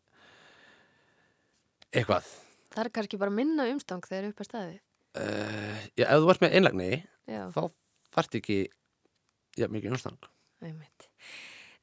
eitthvað 1.95 2.33
Það 2.75 2.83
er 2.83 2.91
kannski 2.97 3.19
bara 3.23 3.31
minna 3.31 3.69
umstang 3.71 4.03
þegar 4.03 4.33
upp 4.33 4.41
er 4.43 4.47
staðið. 4.49 4.79
uh, 5.23 5.83
já, 5.95 6.07
ef 6.11 6.23
þú 6.25 6.31
ert 6.33 6.43
með 6.43 6.57
einlagni 6.59 6.89
þá 7.55 7.61
þarft 8.17 8.39
ekki 8.41 8.57
já, 9.55 9.69
mikið 9.71 9.95
umstang 9.95 10.31
einmitt. 10.65 11.07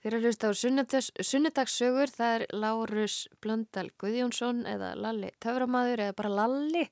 Þeir 0.01 0.15
eru 0.15 0.17
að 0.17 0.23
hlusta 0.25 0.49
á 0.49 0.53
sunnudags, 0.57 1.07
sunnudagssögur, 1.29 2.09
það 2.09 2.31
er 2.33 2.43
Lárus 2.57 3.15
Blöndal 3.37 3.91
Guðjónsson 4.01 4.63
eða 4.65 4.95
Lalli 4.97 5.29
Töframaður 5.37 6.01
eða 6.07 6.15
bara 6.17 6.31
Lalli 6.39 6.87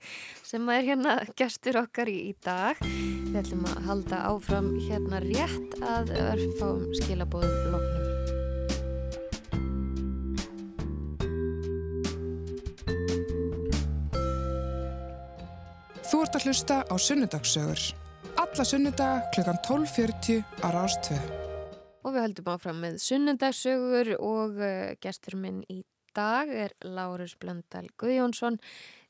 sem 0.46 0.70
er 0.70 0.86
hérna 0.86 1.16
gestur 1.34 1.80
okkar 1.82 2.12
í, 2.14 2.30
í 2.30 2.36
dag. 2.46 2.78
Við 2.86 3.40
ætlum 3.42 3.66
að 3.66 3.82
halda 3.90 4.22
áfram 4.30 4.70
hérna 4.86 5.24
rétt 5.26 5.74
að 5.82 6.14
örfáum 6.22 6.86
skilabóðum 7.02 7.74
loknum. 7.74 8.06
Þú 16.06 16.24
ert 16.28 16.38
að 16.38 16.46
hlusta 16.46 16.82
á 16.86 16.94
Sunnudagssögur. 16.94 17.92
Alla 18.38 18.64
sunnudaga 18.64 19.22
klukkan 19.34 19.64
12.40 19.66 20.44
á 20.62 20.68
Rástvö. 20.78 21.49
Og 22.04 22.16
við 22.16 22.24
höldum 22.24 22.52
áfram 22.54 22.82
með 22.84 23.00
sunnudagssögur 23.04 24.14
og 24.18 24.60
uh, 24.62 24.92
gestur 25.04 25.38
minn 25.40 25.62
í 25.70 25.82
dag 26.16 26.50
er 26.50 26.76
Lárus 26.88 27.36
Blöndal 27.40 27.88
Guðjónsson, 28.00 28.60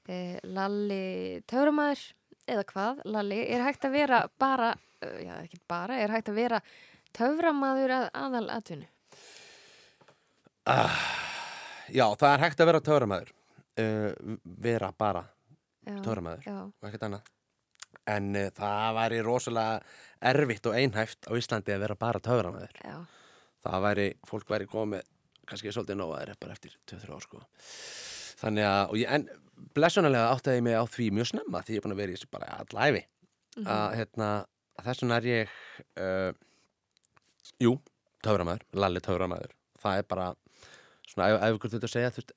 uh, 0.10 0.38
Lalli 0.44 1.42
Töframaður, 1.50 2.06
eða 2.50 2.68
hvað, 2.74 3.04
Lalli, 3.14 3.42
er 3.54 3.66
hægt 3.68 3.86
að 3.86 3.98
vera 4.00 4.24
bara, 4.42 4.74
uh, 5.06 5.20
já 5.22 5.36
ekki 5.44 5.62
bara, 5.70 6.00
er 6.02 6.16
hægt 6.18 6.32
að 6.34 6.42
vera 6.42 6.64
töframaður 7.18 7.96
að 8.00 8.08
aðal 8.26 8.48
atvinnu? 8.58 8.90
já, 11.90 12.06
það 12.20 12.32
er 12.32 12.44
hægt 12.44 12.62
að 12.62 12.70
vera 12.70 12.82
töframæður 12.86 13.34
uh, 13.82 14.38
vera 14.44 14.94
bara 14.98 15.26
Já, 16.46 16.58
og 16.62 16.86
ekkert 16.86 17.06
annað 17.08 17.30
en 18.16 18.30
uh, 18.36 18.50
það 18.58 18.98
væri 19.00 19.22
rosalega 19.26 19.80
erfitt 20.34 20.68
og 20.68 20.76
einhæft 20.76 21.30
á 21.30 21.34
Íslandi 21.40 21.76
að 21.76 21.86
vera 21.86 21.98
bara 22.00 22.20
töframæður 22.24 22.82
það 23.64 23.86
væri, 23.86 24.08
fólk 24.28 24.50
væri 24.52 24.68
komið 24.72 25.06
kannski 25.50 25.74
svolítið 25.74 26.00
nógaðir 26.00 26.40
bara 26.40 26.56
eftir 26.56 26.76
2-3 26.92 27.16
ár 27.16 27.24
sko. 27.26 27.40
þannig 28.40 28.68
að, 28.70 28.98
ég, 29.02 29.14
en 29.16 29.72
blessunarlega 29.76 30.34
áttaði 30.36 30.60
ég 30.60 30.66
mig 30.68 30.78
á 30.78 30.84
því 30.88 31.08
mjög 31.18 31.32
snemma 31.32 31.64
því 31.66 31.76
ég 31.76 31.82
er 31.82 31.86
búin 31.86 31.96
að 31.96 32.02
vera 32.04 32.14
í 32.14 32.18
þessu 32.20 32.32
bara 32.32 32.52
allæfi 32.64 33.06
að 33.66 33.96
hérna, 34.00 34.28
að 34.80 34.86
þess 34.90 35.04
vegna 35.04 35.18
er 35.20 35.30
ég 35.30 35.56
uh, 36.00 36.32
jú, 37.60 37.74
töframæður, 38.24 38.68
lalli 38.84 39.02
töframæður 39.04 39.56
það 39.82 40.02
er 40.04 40.08
bara, 40.12 40.28
svona 41.10 41.30
ef, 41.34 41.56
ykkur 41.58 41.74
þetta 41.74 41.90
að 41.90 41.96
segja, 41.96 42.14
þú 42.16 42.22
veist 42.22 42.36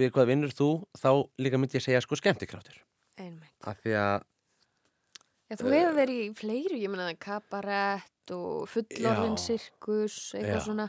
við 0.00 0.12
hvað 0.14 0.30
vinnur 0.30 0.54
þú, 0.56 0.68
þá 0.96 1.10
líka 1.44 1.60
myndi 1.60 1.76
ég 1.76 1.84
segja 1.84 2.00
sko 2.04 2.16
skemmtikráttur, 2.16 2.78
af 3.68 3.80
því 3.82 3.96
að 4.00 4.26
Já, 5.48 5.56
þú 5.56 5.70
hefur 5.72 5.94
verið 5.96 6.22
í 6.22 6.30
fleiri, 6.36 6.78
ég 6.82 6.92
meina 6.92 7.08
kabarett 7.16 8.32
og 8.36 8.66
fullorðin 8.68 9.38
Já. 9.38 9.44
sirkus, 9.46 10.16
eitthvað 10.36 10.58
Já. 10.58 10.64
svona. 10.66 10.88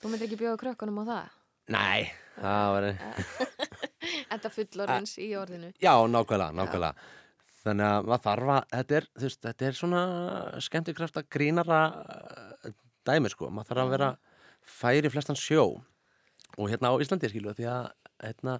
Þú 0.00 0.12
myndir 0.12 0.28
ekki 0.28 0.38
bjóða 0.40 0.60
krökkunum 0.60 1.00
á 1.02 1.04
það? 1.08 1.32
Nei, 1.74 2.12
það 2.36 2.74
var 2.74 2.86
Þetta 4.30 4.52
fullorðins 4.54 5.16
í 5.18 5.26
orðinu. 5.38 5.72
Já, 5.82 5.92
nákvæmlega, 6.06 6.54
nákvæmlega 6.56 7.18
Þannig 7.60 7.84
að 7.90 8.06
maður 8.08 8.22
þarf 8.24 8.50
að 8.54 8.62
þetta 8.72 8.96
er, 8.96 9.06
þú 9.12 9.26
veist, 9.26 9.40
þetta 9.44 9.66
er 9.66 9.76
svona 9.76 10.02
skemmtikrafta 10.64 11.22
grínara 11.28 11.80
uh, 11.90 12.70
dæmi 13.04 13.32
sko, 13.32 13.50
maður 13.52 13.72
þarf 13.72 13.82
að 13.82 13.92
vera 13.96 14.10
færi 14.80 15.10
flestan 15.12 15.38
sjó 15.38 15.66
og 16.56 16.70
hérna 16.70 16.94
á 16.94 17.00
Íslandi 17.02 17.28
skilu 17.30 17.52
því 17.58 17.66
að 17.68 17.90
hérna, 18.22 18.56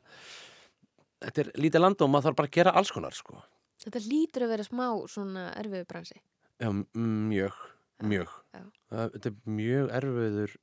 þetta 1.25 1.43
er 1.45 1.51
lítið 1.65 1.85
land 1.85 2.05
og 2.05 2.13
maður 2.13 2.29
þarf 2.29 2.41
bara 2.43 2.51
að 2.51 2.59
gera 2.59 2.77
alls 2.77 2.93
konar 2.93 3.17
sko 3.17 3.41
Þetta 3.81 4.03
lítur 4.05 4.45
að 4.45 4.53
vera 4.55 4.67
smá 4.67 4.87
svona 5.09 5.47
erfiðu 5.57 5.87
bransi. 5.89 6.19
Já, 6.61 6.69
mjög, 6.71 7.61
mjög 8.05 8.35
já. 8.53 8.65
Þetta 8.91 9.31
er 9.31 9.39
mjög 9.49 9.95
erfiður 9.97 10.57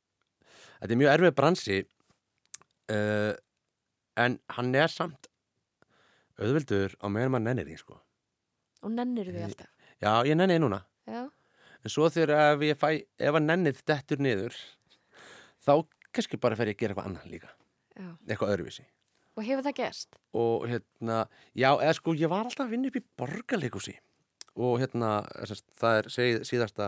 þetta 0.82 0.94
er 0.94 1.00
mjög 1.02 1.14
erfið 1.14 1.34
bransi 1.38 1.78
uh, 2.94 3.34
en 4.22 4.38
hann 4.58 4.76
er 4.78 4.94
samt 4.94 5.30
auðvildur 6.38 6.94
á 7.02 7.06
meðan 7.10 7.34
maður 7.34 7.48
nennir 7.50 7.70
því 7.72 7.80
sko 7.82 7.98
Og 8.86 8.94
nennir 8.94 9.32
því 9.34 9.42
alltaf. 9.48 9.72
Já, 9.98 10.12
ég 10.30 10.38
nenni 10.38 10.58
því 10.60 10.64
núna 10.68 10.84
Já, 11.10 11.24
En 11.86 11.94
svo 11.94 12.10
þegar 12.14 12.54
ef 12.54 12.66
ég 12.68 12.78
fæ, 12.78 12.90
ef 13.00 13.38
að 13.38 13.46
nennið 13.46 13.82
dettur 13.88 14.22
niður, 14.22 14.56
þá 15.64 15.74
kannski 16.12 16.40
bara 16.42 16.58
fer 16.60 16.72
ég 16.72 16.76
að 16.76 16.82
gera 16.82 16.96
eitthvað 16.96 17.10
annað 17.10 17.28
líka, 17.32 17.52
já. 17.94 18.08
eitthvað 18.28 18.54
öðruvísi. 18.56 18.84
Og 19.38 19.46
hefur 19.46 19.66
það 19.68 19.78
gerst? 19.78 20.18
Og 20.38 20.66
hérna, 20.70 21.22
já, 21.54 21.70
eða 21.76 21.94
sko, 21.98 22.16
ég 22.18 22.32
var 22.32 22.48
alltaf 22.48 22.66
að 22.66 22.74
vinna 22.74 22.90
upp 22.90 22.98
í 22.98 23.06
borgarleikusi 23.22 23.94
og 24.58 24.80
hérna, 24.82 25.12
það 25.78 26.00
er 26.00 26.08
síð, 26.10 26.40
síðasta 26.50 26.88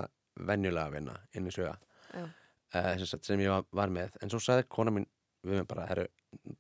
venjulega 0.50 0.90
vinna 0.96 1.14
inn 1.38 1.46
í 1.46 1.54
söga 1.54 1.76
eh, 2.18 3.04
sem, 3.06 3.44
ég 3.44 3.68
var, 3.78 3.94
með. 3.94 4.18
En 4.24 4.32
svo 4.34 4.42
sagði 4.42 4.66
kona 4.74 4.94
mín 4.96 5.06
við 5.46 5.62
mig 5.62 5.68
bara, 5.70 5.86
herru, 5.92 6.08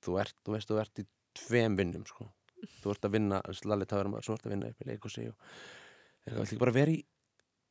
þú 0.05 0.19
ert, 0.21 0.37
þú 0.45 0.53
veist, 0.53 0.69
þú 0.69 0.81
ert 0.83 1.01
í 1.01 1.07
tveim 1.39 1.77
vinnum, 1.79 2.05
sko. 2.05 2.29
þú 2.83 2.93
ert 2.93 3.09
að 3.09 3.15
vinna 3.17 3.41
Lalli 3.65 3.89
Töframæður, 3.89 4.27
svo 4.27 4.37
ert 4.37 4.45
að 4.45 4.53
vinna 4.53 4.69
upp 4.69 4.83
í 4.83 4.89
leikusi 4.91 5.25
og 5.31 5.35
eitthvað, 6.29 6.39
vill 6.39 6.45
ekki 6.45 6.61
bara 6.61 6.75
vera 6.75 6.93
í 6.93 7.01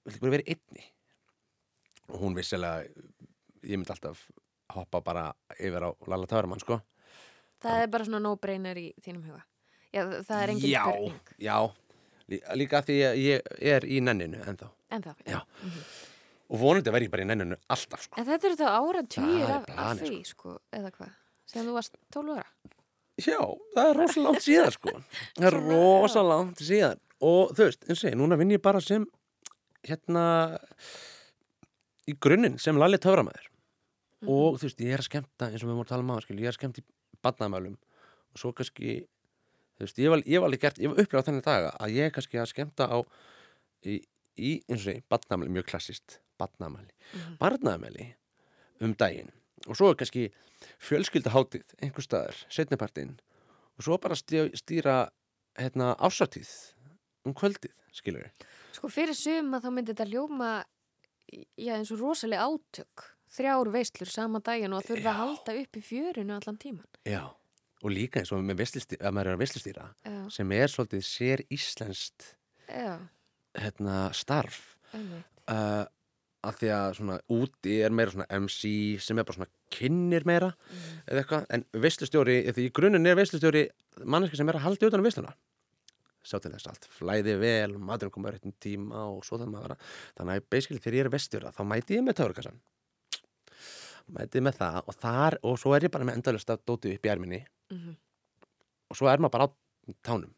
vill 0.05 0.15
ekki 0.15 0.25
bara 0.25 0.35
vera 0.35 0.47
í 0.47 0.55
einni 0.57 0.85
og 2.09 2.23
hún 2.23 2.37
vissilega 2.37 2.87
ég 3.63 3.77
myndi 3.77 3.93
alltaf 3.93 4.23
hoppa 4.75 5.01
bara 5.05 5.27
yfir 5.59 5.85
á 5.85 5.91
Lalla 6.09 6.29
Töframann 6.29 6.63
sko 6.63 6.81
Það 7.63 7.83
er 7.83 7.87
bara 7.91 8.05
svona 8.07 8.21
no-brainer 8.23 8.77
í 8.79 8.87
þínum 9.03 9.25
huga. 9.27 9.43
Já, 9.93 10.03
það 10.23 10.43
er 10.43 10.49
engin 10.55 10.71
já, 10.71 10.83
spurning. 10.85 11.21
já, 11.41 11.57
Lí- 12.29 12.43
líka 12.61 12.83
því 12.85 12.97
að 13.09 13.15
ég 13.25 13.47
er 13.73 13.87
í 13.89 14.01
nenninu 14.05 14.37
ennþá 14.45 14.69
En 14.91 15.03
þá, 15.03 15.15
Já. 15.27 15.41
og 16.51 16.59
vonandi 16.61 16.91
verð 16.93 17.07
ég 17.07 17.11
bara 17.11 17.23
í 17.25 17.27
nenninu 17.29 17.57
alltaf 17.69 18.03
sko. 18.05 18.19
En 18.21 18.25
þetta 18.29 18.45
eru 18.49 18.57
þá 18.57 18.69
ára 18.69 19.03
týr 19.09 19.51
af, 19.53 19.65
af 19.77 19.99
því, 20.01 20.19
sko, 20.29 20.59
eða 20.73 20.91
hvað? 20.93 21.11
Sem 21.49 21.65
þú 21.67 21.73
varst 21.77 21.97
12 22.13 22.37
ára. 22.37 22.47
Já, 23.19 23.41
það 23.75 23.91
er 23.91 23.97
rosa 23.99 24.21
langt 24.23 24.45
síðan 24.45 24.71
sko 24.77 24.93
Það 25.35 25.47
er 25.49 25.57
rosa 25.67 26.23
langt 26.23 26.61
síðan 26.63 27.01
og 27.21 27.51
þú 27.57 27.65
veist, 27.67 27.85
eins 27.89 28.05
og 28.05 28.11
ég, 28.13 28.17
núna 28.21 28.39
vinn 28.39 28.53
ég 28.55 28.63
bara 28.63 28.81
sem 28.81 29.05
hérna 29.89 30.59
í 32.09 32.15
grunninn 32.21 32.59
sem 32.61 32.77
Lalli 32.79 32.99
Töframæður 33.03 33.49
Mhm. 34.23 34.29
og 34.35 34.59
þú 34.59 34.67
veist, 34.69 34.81
ég 34.83 34.93
er 34.95 34.99
að 35.03 35.09
skemmta 35.09 35.49
eins 35.51 35.63
og 35.63 35.69
við 35.69 35.75
vorum 35.75 35.85
að 35.85 35.89
tala 35.89 36.03
um 36.03 36.21
skil, 36.21 36.37
ég 36.41 36.49
er 36.49 36.53
að 36.53 36.59
skemmta 36.59 36.81
í 36.83 36.85
badnamælum 37.23 37.77
og 38.33 38.39
svo 38.43 38.53
kannski 38.53 39.01
þú 39.79 39.85
veist, 39.87 39.99
ég 39.99 40.11
var, 40.11 40.23
ég 40.27 40.41
var 40.43 40.49
alveg 40.51 40.61
gert, 40.61 40.79
ég 40.83 40.91
var 40.93 40.99
upplegað 41.03 41.27
þennan 41.29 41.45
daga 41.47 41.71
að 41.79 41.97
ég 41.99 42.13
kannski 42.15 42.39
að 42.43 42.51
skemmta 42.53 42.89
á 42.91 42.99
í, 43.87 43.99
í 44.39 44.53
eins 44.69 44.87
og 44.87 44.95
ég, 44.97 45.03
badnamæli, 45.11 45.51
mjög 45.59 45.67
klassist 45.73 46.19
badnamæli, 46.39 46.93
Mhm. 47.15 47.37
barnamæli 47.41 48.15
um 48.81 48.93
daginn. 48.95 49.31
Og 49.67 49.75
svo 49.77 49.95
kannski 49.95 50.29
fjölskyldaháttið 50.79 51.75
einhver 51.83 52.05
staðar, 52.05 52.37
setnipartinn 52.49 53.17
og 53.79 53.85
svo 53.85 53.99
bara 53.99 54.15
stjá, 54.19 54.47
stýra 54.55 55.09
hérna 55.59 55.95
ásáttíð 55.99 56.51
um 57.27 57.35
kvöldið, 57.35 57.73
skilur 57.93 58.23
við 58.23 58.47
Sko, 58.79 58.89
fyrir 58.89 59.15
suma 59.19 59.59
þá 59.61 59.71
myndi 59.75 59.95
þetta 59.95 60.07
ljóma, 60.13 60.65
já, 61.59 61.75
eins 61.75 61.91
og 61.91 61.99
rosalega 62.01 62.47
átök. 62.47 63.09
Þrjár 63.37 63.71
veislur 63.75 64.11
sama 64.13 64.41
daginn 64.45 64.73
og 64.73 64.83
að 64.83 64.93
þurfa 64.93 65.05
Já. 65.05 65.11
að 65.13 65.21
halda 65.23 65.57
upp 65.63 65.77
í 65.79 65.85
fjörinu 65.85 66.37
allan 66.39 66.59
tíman. 66.61 66.89
Já, 67.09 67.23
og 67.83 67.93
líka 67.93 68.23
eins 68.23 68.33
og 68.33 68.43
með 68.47 68.65
að 68.65 69.13
maður 69.13 69.31
er 69.31 69.37
að 69.37 69.43
veslustýra 69.45 69.87
Já, 70.05 70.17
sem 70.33 70.57
er 70.57 70.73
svolítið 70.73 71.05
sér 71.07 71.45
íslenskt 71.53 72.33
hérna, 72.69 74.09
starf. 74.17 74.77
Uh, 75.49 75.85
að 76.47 76.61
því 76.61 76.71
að 76.73 76.89
svona 77.01 77.19
úti 77.35 77.77
er 77.83 77.95
meira 77.95 78.15
svona 78.15 78.29
MC 78.39 78.71
sem 79.03 79.19
er 79.19 79.27
bara 79.27 79.41
svona 79.41 79.51
kynnir 79.75 80.25
meira 80.29 80.53
Mm. 80.69 81.03
eða 81.11 81.23
eitthvað, 81.23 81.47
en 81.51 81.65
veslustjóri 81.73 82.37
því 82.55 82.67
í 82.69 82.73
grunninn 82.73 83.07
er 83.09 83.19
veslustjóri 83.19 83.69
manneski 84.05 84.37
sem 84.39 84.49
er 84.49 84.59
að 84.59 84.67
halda 84.67 84.87
utan 84.89 85.01
um 85.03 85.09
vesluna 85.09 85.35
sjá 86.23 86.39
til 86.41 86.53
þess 86.53 86.69
allt, 86.69 86.87
flæði 86.93 87.35
vel 87.41 87.79
maturinn 87.79 88.13
koma 88.13 88.33
réttum 88.33 88.53
tíma 88.61 89.07
og 89.09 89.25
svo 89.27 89.39
það 89.41 89.53
maður 89.53 89.77
þannig 90.19 90.35
að 90.41 90.49
basically 90.53 90.83
þegar 90.85 90.99
ég 90.99 91.05
er 91.07 91.13
vestjóra 91.15 91.53
þá 91.57 91.63
mæti 91.65 91.97
ég 91.99 92.05
með 92.07 92.19
töfrkassan 92.21 92.61
mæti 94.15 94.39
ég 94.41 94.45
með 94.49 94.59
það 94.63 94.79
og 94.89 94.97
þar 95.03 95.37
og 95.43 95.59
svo 95.61 95.75
er 95.77 95.87
ég 95.89 95.93
bara 95.95 96.05
með 96.09 96.19
endalist 96.21 96.51
að 96.55 96.63
dóti 96.69 96.95
upp 96.97 97.07
í 97.09 97.13
erminni 97.13 97.43
Mhm. 97.71 97.95
og 98.91 98.97
svo 98.97 99.09
er 99.13 99.19
maður 99.21 99.35
bara 99.37 99.47
á 99.47 99.51
tánum 100.07 100.33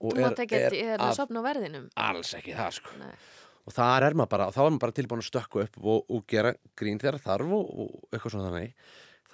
og 0.00 0.14
Þú 0.14 0.22
mátt 0.24 0.38
ekki 0.44 0.56
að, 0.56 0.76
er 0.80 0.98
að 0.98 1.10
að 1.10 1.16
sopna 1.18 1.40
á 1.42 1.48
verðinum. 1.50 1.88
alls 1.96 2.34
ekki 2.38 2.54
það 2.56 2.70
sko 2.78 2.90
Nei. 2.98 3.14
og 3.66 3.72
þar 3.74 4.02
er 4.06 4.14
maður 4.14 4.28
bara, 4.36 4.46
þá 4.54 4.60
er 4.64 4.70
maður 4.70 4.84
bara 4.86 4.96
tilbúin 5.00 5.20
að 5.24 5.28
stökku 5.30 5.62
upp 5.64 5.76
og, 5.82 6.04
og 6.10 6.26
gera 6.26 6.54
grín 6.76 7.00
þegar 7.02 7.18
þarf 7.20 7.52
og, 7.52 7.66
og 7.84 7.90
eitthvað 8.12 8.30
svona 8.36 8.48
þannig 8.50 8.72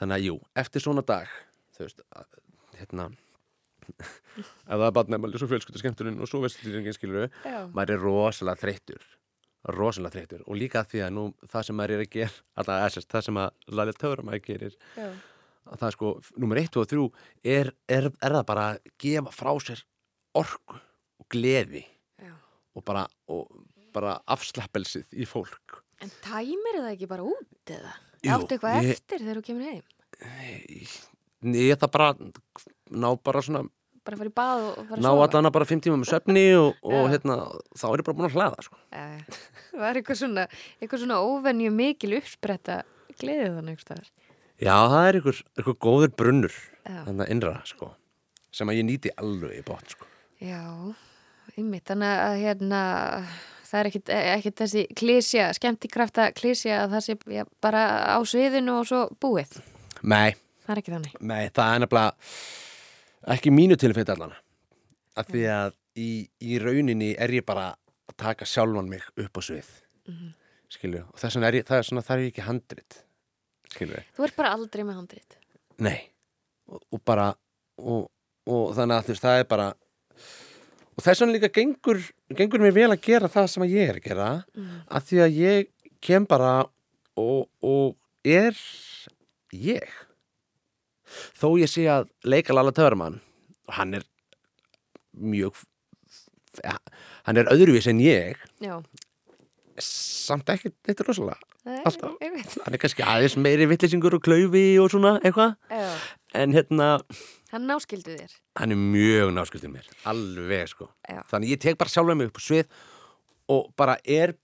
þannig 0.01 0.16
að 0.16 0.24
jú, 0.26 0.39
eftir 0.57 0.80
svona 0.82 1.05
dag 1.07 1.28
þú 1.76 1.84
veist, 1.87 2.01
að, 2.16 2.26
hérna 2.80 3.07
ef 3.97 4.74
það 4.74 4.87
er 4.89 4.95
badnæmali, 4.97 5.39
svo 5.39 5.47
fjölskylda 5.53 5.78
skemmturinn 5.78 6.18
og 6.20 6.26
svo 6.30 6.41
vestlýringin 6.43 6.97
skilur 6.97 7.28
maður 7.76 7.93
er 7.95 8.03
rosalega 8.03 8.59
þreyttur 8.64 9.05
rosalega 9.75 10.14
þreyttur 10.14 10.43
og 10.47 10.57
líka 10.61 10.83
því 10.87 11.01
að 11.07 11.14
nú 11.17 11.25
það 11.51 11.64
sem 11.69 11.77
maður 11.79 11.95
er 11.97 12.03
að 12.05 12.11
gera 12.17 12.33
alltaf 12.61 12.85
SS, 12.91 13.09
það 13.11 13.25
sem 13.27 13.41
að 13.43 13.75
Lalja 13.81 13.97
Töfram 14.01 14.31
að 14.33 14.41
gerir 14.47 14.77
Já. 14.97 15.09
að 15.67 15.79
það 15.81 15.87
er 15.89 15.97
sko, 15.97 16.12
nummer 16.37 16.61
1 16.62 16.79
og 16.83 16.89
3 16.93 17.07
er, 17.57 17.73
er, 17.89 18.11
er 18.23 18.37
það 18.39 18.47
bara 18.53 18.67
að 18.75 18.93
gefa 19.03 19.35
frá 19.35 19.53
sér 19.67 19.83
orku 20.37 20.79
og 21.23 21.29
gleði 21.33 21.83
Já. 22.23 22.33
og 22.77 22.85
bara, 22.87 23.07
og 23.33 23.51
bara 23.97 24.19
afslappelsið 24.37 25.17
í 25.17 25.27
fólk 25.29 25.83
En 26.05 26.11
tæmir 26.21 26.77
það 26.83 26.91
ekki 26.93 27.07
bara 27.09 27.25
út 27.25 27.71
eða? 27.73 27.95
Áttu 28.27 28.57
eitthvað 28.59 28.83
ég- 28.85 28.91
eftir 28.99 29.23
þegar 29.23 29.39
þú 29.41 29.45
kemur 29.47 29.71
heim? 29.71 29.85
ég 31.57 31.79
það 31.81 31.91
bara 31.95 32.09
ná 32.93 33.09
bara 33.25 33.43
svona, 33.45 33.62
Bara 34.07 34.19
fara 34.21 34.31
í 34.31 34.35
bað 34.39 34.65
og 34.69 34.77
fara 34.89 34.97
að 34.97 35.03
ná 35.05 35.09
sofa? 35.11 35.25
allan 35.27 35.53
bara 35.57 35.67
fimm 35.69 35.81
tíma 35.85 35.97
með 36.01 36.11
söfni 36.13 36.45
og, 36.61 36.77
og 36.87 37.09
hérna, 37.13 37.37
þá 37.75 37.85
er 37.91 38.03
ég 38.03 38.07
bara 38.07 38.19
búin 38.21 38.29
að 38.31 38.37
hlaða 38.39 38.65
sko. 38.69 38.79
Já, 38.95 39.07
Það 39.73 39.81
var 39.83 39.99
eitthvað 40.01 40.21
svona, 40.23 40.45
eitthvað 40.81 41.03
svona 41.03 41.19
óvenju 41.27 41.73
mikil 41.75 42.13
uppspretta 42.21 42.79
gleðið 43.21 43.57
þannig 43.59 43.75
einhverstaðar. 43.75 44.09
já, 44.63 44.75
það 44.93 45.09
er 45.11 45.19
ykkur, 45.21 45.41
ykkur 45.63 45.77
góður 45.87 46.15
brunnur 46.17 46.55
þannig 46.87 47.25
að 47.27 47.33
innra 47.35 47.55
sko, 47.69 47.91
sem 48.55 48.71
að 48.73 48.79
ég 48.79 48.87
nýti 48.89 49.13
alveg 49.21 49.59
í 49.59 49.65
bótt 49.67 49.97
sko. 49.97 50.07
Já, 50.41 50.63
ymmið, 51.57 51.83
þannig 51.91 52.23
að 52.27 52.37
hérna, 52.45 52.81
það 53.67 53.79
er 53.81 53.89
ekkit, 53.91 54.13
ekkit 54.37 54.61
þessi 54.63 54.83
klísja, 55.01 55.47
skemmtikrafta 55.57 56.29
klísja 56.37 56.83
að 56.85 56.95
það 56.97 57.05
sé 57.09 57.17
já, 57.41 57.45
bara 57.65 57.83
á 58.15 58.19
sviðinu 58.29 58.79
og 58.83 58.87
svo 58.91 59.03
búið. 59.21 59.59
nei, 60.07 60.37
Það 60.67 60.73
er 60.77 60.81
ekki 60.83 60.93
þannig. 60.97 61.19
nei, 61.21 61.43
það 61.57 61.73
er 61.77 61.83
nefnilega 61.85 62.31
ekki 63.35 63.53
mínu 63.55 63.77
tilfætt 63.81 64.12
allan. 64.14 64.35
Af 65.16 65.31
því 65.33 65.45
að 65.51 65.77
í, 65.99 66.11
í 66.45 66.59
rauninni 66.62 67.14
er 67.18 67.33
ég 67.39 67.47
bara 67.47 67.70
að 68.07 68.16
taka 68.20 68.47
sjálfan 68.49 68.91
mig 68.91 69.05
upp 69.16 69.39
á 69.39 69.43
svið. 69.43 69.70
Mhm. 70.07 70.35
skilju, 70.66 71.01
og 71.07 71.18
þess 71.20 71.37
vegna 71.37 71.47
er 71.47 71.57
ég, 71.61 71.64
það 71.66 71.79
er 71.79 71.85
svona, 71.87 72.03
það 72.03 72.16
er 72.16 72.22
ég 72.24 72.33
ekki 72.33 72.43
handrit. 72.43 72.97
Skilju, 73.70 74.01
Þú 74.16 74.24
ert 74.27 74.37
bara 74.37 74.53
aldrei 74.57 74.83
með 74.83 74.97
handrit. 74.99 75.37
Nei. 75.79 76.01
Og, 76.66 76.81
og 76.91 77.03
bara 77.07 77.27
og, 77.79 78.09
og 78.51 78.72
þannig 78.74 78.97
að 78.97 79.05
þú 79.07 79.12
veist, 79.14 79.22
það 79.27 79.39
er 79.39 79.47
bara 79.53 79.68
og 80.97 81.05
þess 81.05 81.22
vegna 81.22 81.37
líka 81.37 81.53
gengur 81.55 82.01
gengur 82.35 82.64
mér 82.64 82.74
vel 82.74 82.89
að 82.91 83.05
gera 83.05 83.31
það 83.31 83.47
sem 83.53 83.66
að 83.66 83.74
ég 83.77 83.93
er 83.93 84.01
að 84.01 84.09
gera. 84.09 84.29
Mm. 84.57 84.74
að 84.89 85.07
því 85.11 85.20
að 85.22 85.39
ég 85.39 85.70
kem 86.03 86.27
bara 86.27 86.53
og, 87.16 87.47
og 87.62 87.95
er 88.27 88.59
ég 89.55 89.87
þó 91.39 91.49
ég 91.61 91.71
sé 91.71 91.87
að 91.91 92.09
leika 92.27 92.55
Lalla 92.57 92.73
Töframann 92.77 93.21
og 93.67 93.75
hann 93.79 93.95
er 94.01 94.07
mjög 95.17 95.59
hann 97.27 97.37
er 97.41 97.51
öðruvís 97.53 97.89
en 97.91 98.01
ég 98.01 98.39
Já, 98.65 98.79
samt 99.83 100.49
ekki 100.53 100.73
rosalega 101.05 101.37
Alltaf. 101.67 102.13
er, 102.21 102.29
ég 102.29 102.35
veit. 102.37 102.53
hann 102.65 102.77
er 102.77 102.81
kannski 102.81 103.03
aðeins 103.03 103.35
meiri 103.43 103.67
vittlisingur 103.67 104.15
og 104.17 104.23
klaufi 104.23 104.65
og 104.79 104.93
svona 104.93 105.17
eitthvað 105.19 105.57
en 106.37 106.55
hérna 106.55 106.89
hann 107.51 107.67
náskildu 107.67 108.15
þér. 108.17 108.37
hann 108.61 108.73
er 108.75 108.79
mjög 108.81 109.33
náskildin 109.35 109.75
mér 109.75 109.89
alveg 110.07 110.71
sko 110.71 110.89
Já. 111.11 111.23
þannig 111.33 111.57
ég 111.57 111.63
tek 111.65 111.79
bara 111.81 111.91
sjálflega 111.93 112.21
mig 112.23 112.31
upp 112.31 112.39
á 112.39 112.43
svið 112.47 112.79
og 113.53 113.73
bara 113.77 113.99
er 114.05 114.37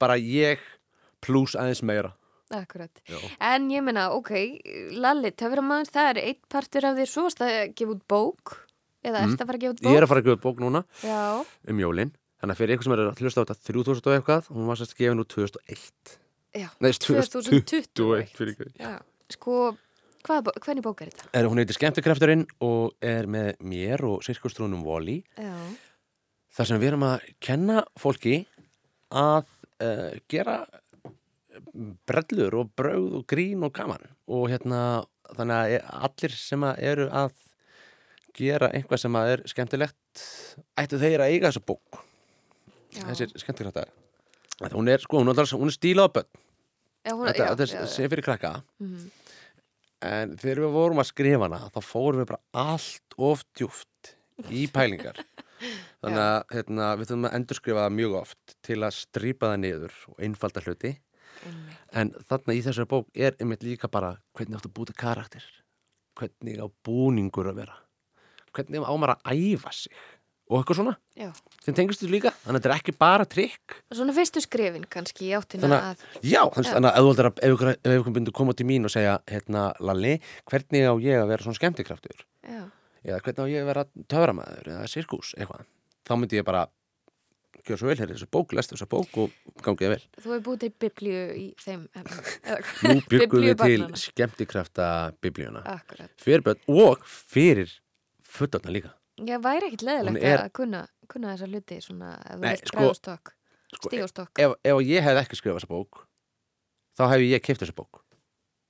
bara 0.00 0.16
ég 0.16 0.58
pluss 1.22 1.54
aðeins 1.54 1.82
meira 1.84 2.14
Akkurat. 2.52 3.02
Já. 3.08 3.18
En 3.52 3.68
ég 3.72 3.82
meina, 3.86 4.10
ok, 4.12 4.32
Lalli, 5.00 5.30
töframann, 5.32 5.86
það 5.88 6.10
er 6.14 6.20
eitt 6.26 6.42
partur 6.52 6.84
af 6.90 6.98
þér, 6.98 7.08
svo 7.08 7.24
varst 7.28 7.40
að 7.44 7.54
gefa 7.78 7.94
út 7.96 8.02
bók, 8.12 8.56
eða 9.04 9.22
Mm. 9.22 9.30
erst 9.32 9.40
að 9.42 9.46
fara 9.48 9.58
að 9.58 9.62
gefa 9.64 9.72
út 9.74 9.80
bók? 9.82 9.92
ég 9.92 9.96
er 9.98 10.04
að 10.04 10.10
fara 10.12 10.20
að 10.20 10.26
gefa 10.26 10.36
út 10.36 10.44
bók 10.46 10.60
núna 10.62 10.84
Já, 11.02 11.44
um 11.72 11.78
jólin 11.82 12.12
þannig 12.42 12.54
að 12.54 12.58
fyrir 12.60 12.74
ykkur 12.76 12.84
sem 12.86 12.92
er 12.92 13.02
að 13.02 13.22
hlusta 13.22 13.40
á 13.42 13.44
þetta 13.46 13.72
3000 13.72 14.06
og 14.06 14.14
eitthvað 14.16 14.50
hún 14.52 14.66
var 14.68 14.76
sérst 14.76 14.96
gefin 14.98 15.22
úr 15.22 15.28
2001 15.30 16.18
já, 16.54 16.68
nei 16.82 16.92
2021. 16.92 17.88
2021 17.94 18.36
fyrir 18.36 18.52
ykkur 18.54 18.70
já. 18.78 18.92
Sko, 19.32 19.76
hvað, 20.26 20.50
hvernig 20.60 20.84
bók 20.84 21.02
er 21.02 21.10
þetta? 21.10 21.30
er, 21.32 21.48
hún 21.50 21.58
heitir 21.62 21.78
Skemmtikrafturinn 21.78 22.46
og 22.60 22.92
er 23.02 23.26
með 23.26 23.56
mér 23.62 24.04
og 24.06 24.22
sirkustrúnum 24.22 24.84
Já, 24.84 25.54
þar 26.52 26.66
sem 26.68 26.80
við 26.82 26.92
erum 26.92 27.06
að 27.08 27.26
kenna 27.40 27.82
fólki 27.98 28.44
að 29.10 29.46
uh, 29.82 30.12
gera 30.28 30.66
brellur 32.08 32.58
og 32.60 32.72
brauð 32.76 33.18
og 33.20 33.26
grín 33.30 33.64
og 33.64 33.72
gaman. 33.76 34.04
Og 34.28 34.48
hérna 34.52 35.02
þannig 35.32 35.78
að 35.80 36.04
allir 36.08 36.36
sem 36.36 36.68
að 36.68 36.84
eru 36.92 37.08
að 37.08 37.34
gera 38.36 38.70
einhvað 38.72 39.02
sem 39.02 39.18
að 39.18 39.34
er 39.34 39.42
skemmtilegt 39.50 40.24
ættu 40.80 41.00
þeir 41.00 41.24
að 41.24 41.34
eiga 41.34 41.50
þessa 41.50 41.64
bók. 41.68 42.02
Já. 42.92 43.06
þessir 43.08 43.32
skemmtikraftar. 43.40 43.92
Þetta 44.58 44.76
hún 44.76 44.90
er, 44.92 45.02
sko, 45.02 45.20
hún 45.22 45.32
er, 45.32 45.48
hún 45.56 45.70
er 45.72 45.76
stílað 45.76 46.08
á 46.08 46.14
börn. 46.18 46.30
Já, 47.02 47.12
hún, 47.16 47.26
þetta, 47.26 47.44
já, 47.44 47.52
þetta 47.56 47.64
er 47.64 47.90
sem 47.90 48.10
fyrir 48.12 48.26
krakka. 48.26 48.54
Mhm. 48.82 49.10
en 50.02 50.32
þegar 50.34 50.58
við 50.64 50.72
vorum 50.74 50.98
að 50.98 51.06
skrifa 51.12 51.46
hana 51.46 51.70
þá 51.70 51.76
fórum 51.86 52.18
við 52.18 52.24
bara 52.32 52.40
allt 52.58 53.14
of 53.22 53.44
djúft 53.54 54.16
í 54.50 54.64
pælingar. 54.66 55.20
Þannig 56.02 56.22
að 56.22 56.56
hérna, 56.56 56.88
við 56.98 57.10
þurfum 57.10 57.28
að 57.28 57.36
endurskrifa 57.38 57.84
það 57.84 57.96
mjög 58.00 58.16
oft 58.18 58.54
til 58.66 58.78
að 58.82 58.96
strýpa 58.96 59.52
það 59.52 59.60
niður 59.62 60.00
og 60.10 60.24
einfalda 60.26 60.64
hluti. 60.66 60.92
En 61.92 62.12
þarna 62.28 62.54
í 62.56 62.62
þessari 62.64 62.88
bók 62.90 63.08
er 63.14 63.36
einmitt 63.40 63.62
líka 63.66 63.88
bara 63.92 64.16
hvernig 64.36 64.58
áttu 64.58 64.70
að 64.70 64.76
búta 64.78 64.96
karakter 64.96 65.44
hvernig 66.18 66.60
á 66.60 66.66
búningur 66.84 67.48
að 67.52 67.62
vera 67.62 67.78
hvernig 68.52 68.84
á 68.84 68.92
maður 68.94 69.16
að 69.16 69.38
æfa 69.54 69.72
sig 69.72 69.92
og 70.52 70.58
eitthvað 70.60 70.76
svona 70.82 70.92
Já. 71.16 71.30
sem 71.64 71.74
tengist 71.74 72.02
þú 72.02 72.10
líka, 72.12 72.32
þannig 72.42 72.58
að 72.58 72.62
þetta 72.64 72.68
er 72.68 72.74
ekki 72.76 72.92
bara 72.98 73.24
trikk. 73.24 73.76
Svona 73.94 74.12
fyrstu 74.12 74.42
skrefin 74.44 74.84
kannski 74.90 75.30
í 75.30 75.32
áttina 75.38 75.70
að, 75.78 76.02
Já, 76.20 76.42
þannig 76.52 76.88
að 76.90 77.22
að- 77.22 77.38
ef 77.46 77.94
ykkur 77.94 78.12
myndir 78.12 78.34
koma 78.36 78.52
til 78.52 78.66
mín 78.66 78.84
og 78.84 78.92
segja 78.92 79.14
hérna, 79.30 79.72
Lalli, 79.80 80.18
hvernig 80.50 80.84
á 80.84 80.92
ég 81.00 81.22
að 81.22 81.28
vera 81.30 81.42
svona 81.46 81.56
skemmtikraftur? 81.56 82.26
Já, 82.44 82.68
eða 83.06 83.20
hvernig 83.22 83.40
á 83.40 83.52
ég 83.54 83.62
að 83.62 83.70
vera 83.70 83.84
töframæður 84.12 84.68
eða 84.74 84.88
sirkus, 84.92 85.32
eitthvað? 85.38 85.64
Þá 86.04 86.12
myndi 86.18 86.36
ég 86.42 86.44
bara 86.44 86.66
gera 87.66 87.78
svo 87.78 87.88
vel 87.90 87.96
hér 88.00 88.10
þessu 88.12 88.28
bók, 88.32 88.52
lestu 88.56 88.74
þessu 88.76 88.88
bók 88.90 89.18
og 89.22 89.34
gangið 89.62 89.92
vel. 89.94 90.00
Þú 90.18 90.32
hefur 90.32 90.42
búið 90.48 90.60
til 90.64 90.70
biblíu 90.84 91.20
í 91.38 91.44
þeim? 91.62 91.84
Nú 92.88 92.96
byggum 93.10 93.46
við 93.46 93.62
til 93.62 93.86
skemmtikrafta 94.02 94.88
biblíuna. 95.22 95.62
Akkurat. 95.76 96.10
fyrir 96.22 96.42
börn 96.46 96.60
og 96.68 97.04
fyrir 97.06 97.70
fullotna 98.26 98.72
líka. 98.74 98.92
Já, 99.22 99.36
væri 99.44 99.68
ekkit 99.68 99.84
leðilegt 99.86 100.22
er- 100.24 100.44
að 100.46 100.52
kunna, 100.56 100.86
kunna 101.08 101.34
þessa 101.36 101.46
hluti 101.50 101.80
svona, 101.84 102.14
ef 102.26 102.38
þú 102.38 102.46
vilt 102.46 102.66
sko, 102.66 102.78
bregða 102.78 102.92
á 102.92 103.00
stokk, 103.02 103.34
sko, 103.76 103.90
ef, 104.42 104.54
ef 104.64 104.80
ég 104.88 105.02
hefði 105.04 105.20
ekki 105.22 105.38
skrifað 105.38 105.58
þessa 105.60 105.68
bók 105.70 106.00
þá 106.98 107.02
hefði 107.12 107.28
ég 107.30 107.42
keift 107.44 107.60
þessa 107.62 107.76
bók. 107.76 108.00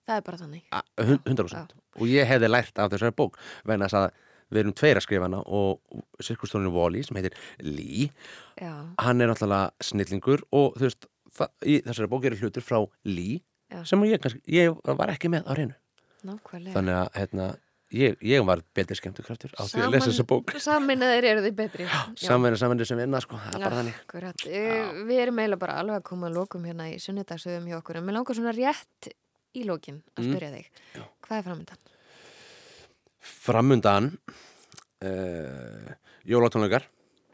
Það 0.03 0.17
er 0.19 0.23
bara 0.27 0.37
þannig. 0.43 0.63
A- 0.73 0.83
hun- 1.07 1.23
100% 1.25 1.73
og 1.97 2.07
ég 2.11 2.27
hefði 2.27 2.51
lært 2.51 2.79
af 2.83 2.91
þessari 2.91 3.15
bók 3.15 3.39
vegna 3.65 3.87
að 3.87 4.11
við 4.53 4.61
erum 4.63 4.75
tveir 4.77 5.01
að 5.01 5.07
skrifa 5.07 5.27
hana 5.29 5.41
og 5.47 5.81
sirkustóninu 6.23 6.73
Wally 6.77 7.03
sem 7.07 7.19
heitir 7.19 7.37
Lee 7.65 8.11
Já, 8.61 8.73
hann 9.03 9.21
er 9.25 9.33
náttúrulega 9.33 9.73
snillingur 9.83 10.45
og 10.53 10.77
þú 10.79 10.87
veist, 10.89 11.09
í 11.65 11.81
þessari 11.87 12.11
bók 12.13 12.29
eru 12.29 12.39
hlutur 12.43 12.65
frá 12.67 12.79
Lee 13.09 13.41
Já. 13.73 13.83
sem 13.89 14.03
ég, 14.05 14.21
kannski, 14.21 14.43
ég 14.53 14.77
var 14.85 15.13
ekki 15.15 15.31
með 15.33 15.49
á 15.49 15.53
reynu 15.57 15.77
nákvæmlega. 16.23 16.75
þannig 16.77 16.99
að 17.01 17.09
hérna, 17.19 17.47
ég, 17.93 18.19
ég 18.23 18.45
var 18.47 18.61
betri 18.77 18.95
skemmtukraftur 19.01 19.55
á 19.59 19.65
því 19.67 19.81
að 19.87 19.95
lesa 19.97 20.11
þessa 20.13 20.27
bók 20.29 20.53
Saminaðir 20.63 21.27
eru 21.33 21.43
þið 21.47 21.57
betri. 21.59 21.87
Já. 21.89 22.03
er 22.53 22.57
saman 22.61 22.85
sem 22.87 23.01
vinna 23.01 23.21
sko, 23.25 23.41
það 23.41 23.57
er 23.57 23.65
bara 23.65 23.81
þannig 23.81 23.99
Akkurat. 24.05 24.45
Uh, 24.47 24.93
við 25.09 25.23
erum 25.25 25.41
eiginlega 25.43 25.63
bara 25.65 25.79
alveg 25.81 25.99
að 25.99 26.07
koma 26.13 26.29
að 26.29 26.37
lokum 26.39 26.69
hérna 26.69 26.91
í 26.93 27.01
sunnudagsöðum 27.03 27.67
hjá 27.73 27.79
okkur 27.81 27.99
en 27.99 28.07
mér 28.07 28.19
langar 28.21 28.39
svona 28.39 28.55
rétt 28.55 29.11
í 29.57 29.65
lokin 29.69 29.99
að 30.17 30.23
Mm. 30.23 30.31
spyrja 30.31 30.53
þig. 30.55 30.69
Já. 30.97 31.03
Hvað 31.27 31.39
er 31.39 31.43
framöndan? 31.49 31.81
Framundan 33.23 34.11
uh, 35.05 35.93
jólatónleikar 36.29 36.87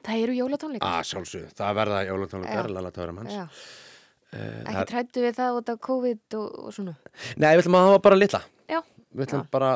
Það 0.08 0.22
eru 0.24 0.34
jólatónleikar. 0.38 0.88
að 0.88 1.06
sjálfsög, 1.10 1.48
það 1.58 1.74
verða 1.76 1.98
jólatónleikar 2.08 2.68
Já. 2.68 2.72
Lala 2.76 2.90
Töframanns 2.94 3.34
Já. 3.34 3.42
uh, 3.44 4.62
Ekki 4.70 4.84
trættu 4.92 5.24
við 5.26 5.34
það 5.36 5.58
út 5.60 5.72
af 5.74 5.80
COVID 5.84 6.36
og, 6.38 6.46
og 6.68 6.72
svona. 6.76 6.94
Nei, 7.36 7.50
við 7.56 7.62
ætlum 7.64 7.76
að 7.80 7.86
hafa 7.90 8.02
bara 8.06 8.18
litla 8.20 8.40
Já. 8.70 8.80
Við 9.12 9.26
ætlum 9.26 9.44
Já. 9.44 9.50
bara, 9.52 9.70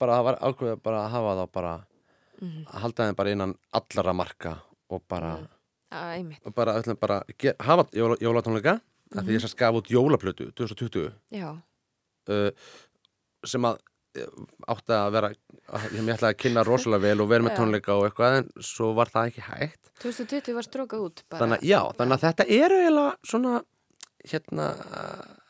bara 0.00 0.16
að 0.16 0.20
hafa 0.40 0.76
bara 0.84 1.04
að 1.06 1.10
hafa 1.16 1.36
þá 1.42 1.46
bara 1.60 1.78
Mhm. 2.40 2.62
að 2.72 2.80
halda 2.80 3.04
þeim 3.04 3.16
bara 3.18 3.30
innan 3.34 3.50
allara 3.76 4.12
marka 4.16 4.50
og 4.88 5.02
bara, 5.12 5.34
einmitt. 5.92 6.38
og 6.48 6.54
bara, 6.56 6.72
við 6.72 6.86
ætlum 6.86 6.96
bara 7.02 7.18
að 7.20 7.34
ger, 7.36 7.54
hafa 7.60 7.84
jóla, 7.92 8.16
jólatónleika 8.16 8.72
af 9.12 9.24
því 9.26 9.34
ég 9.36 9.42
sérst 9.44 9.56
gaf 9.60 9.74
út 9.76 9.90
jólaplötu 9.92 10.46
2020 10.56 11.10
Já. 11.36 11.50
uh, 12.32 12.50
sem 13.44 13.60
að 13.68 13.76
átti 14.74 14.94
að 14.96 15.10
vera 15.14 15.28
ég 15.30 16.08
ætlaði 16.10 16.28
að 16.32 16.38
kynna 16.42 16.64
rosalega 16.66 17.04
vel 17.04 17.20
og 17.24 17.28
vera 17.30 17.44
með 17.46 17.56
tónleika 17.60 17.94
og 17.94 18.06
eitthvað 18.08 18.38
en 18.40 18.48
svo 18.66 18.90
var 18.96 19.10
það 19.12 19.28
ekki 19.30 19.44
hægt 19.46 19.90
2020 20.02 20.54
var 20.56 20.66
strókað 20.66 21.04
út 21.06 21.22
bara. 21.28 21.40
þannig 21.44 21.66
já, 21.70 21.80
þannig 21.98 22.16
að 22.16 22.24
þetta 22.26 22.46
er 22.56 22.74
eiginlega 22.78 23.12
svona 23.30 23.52
hérna, 24.30 24.66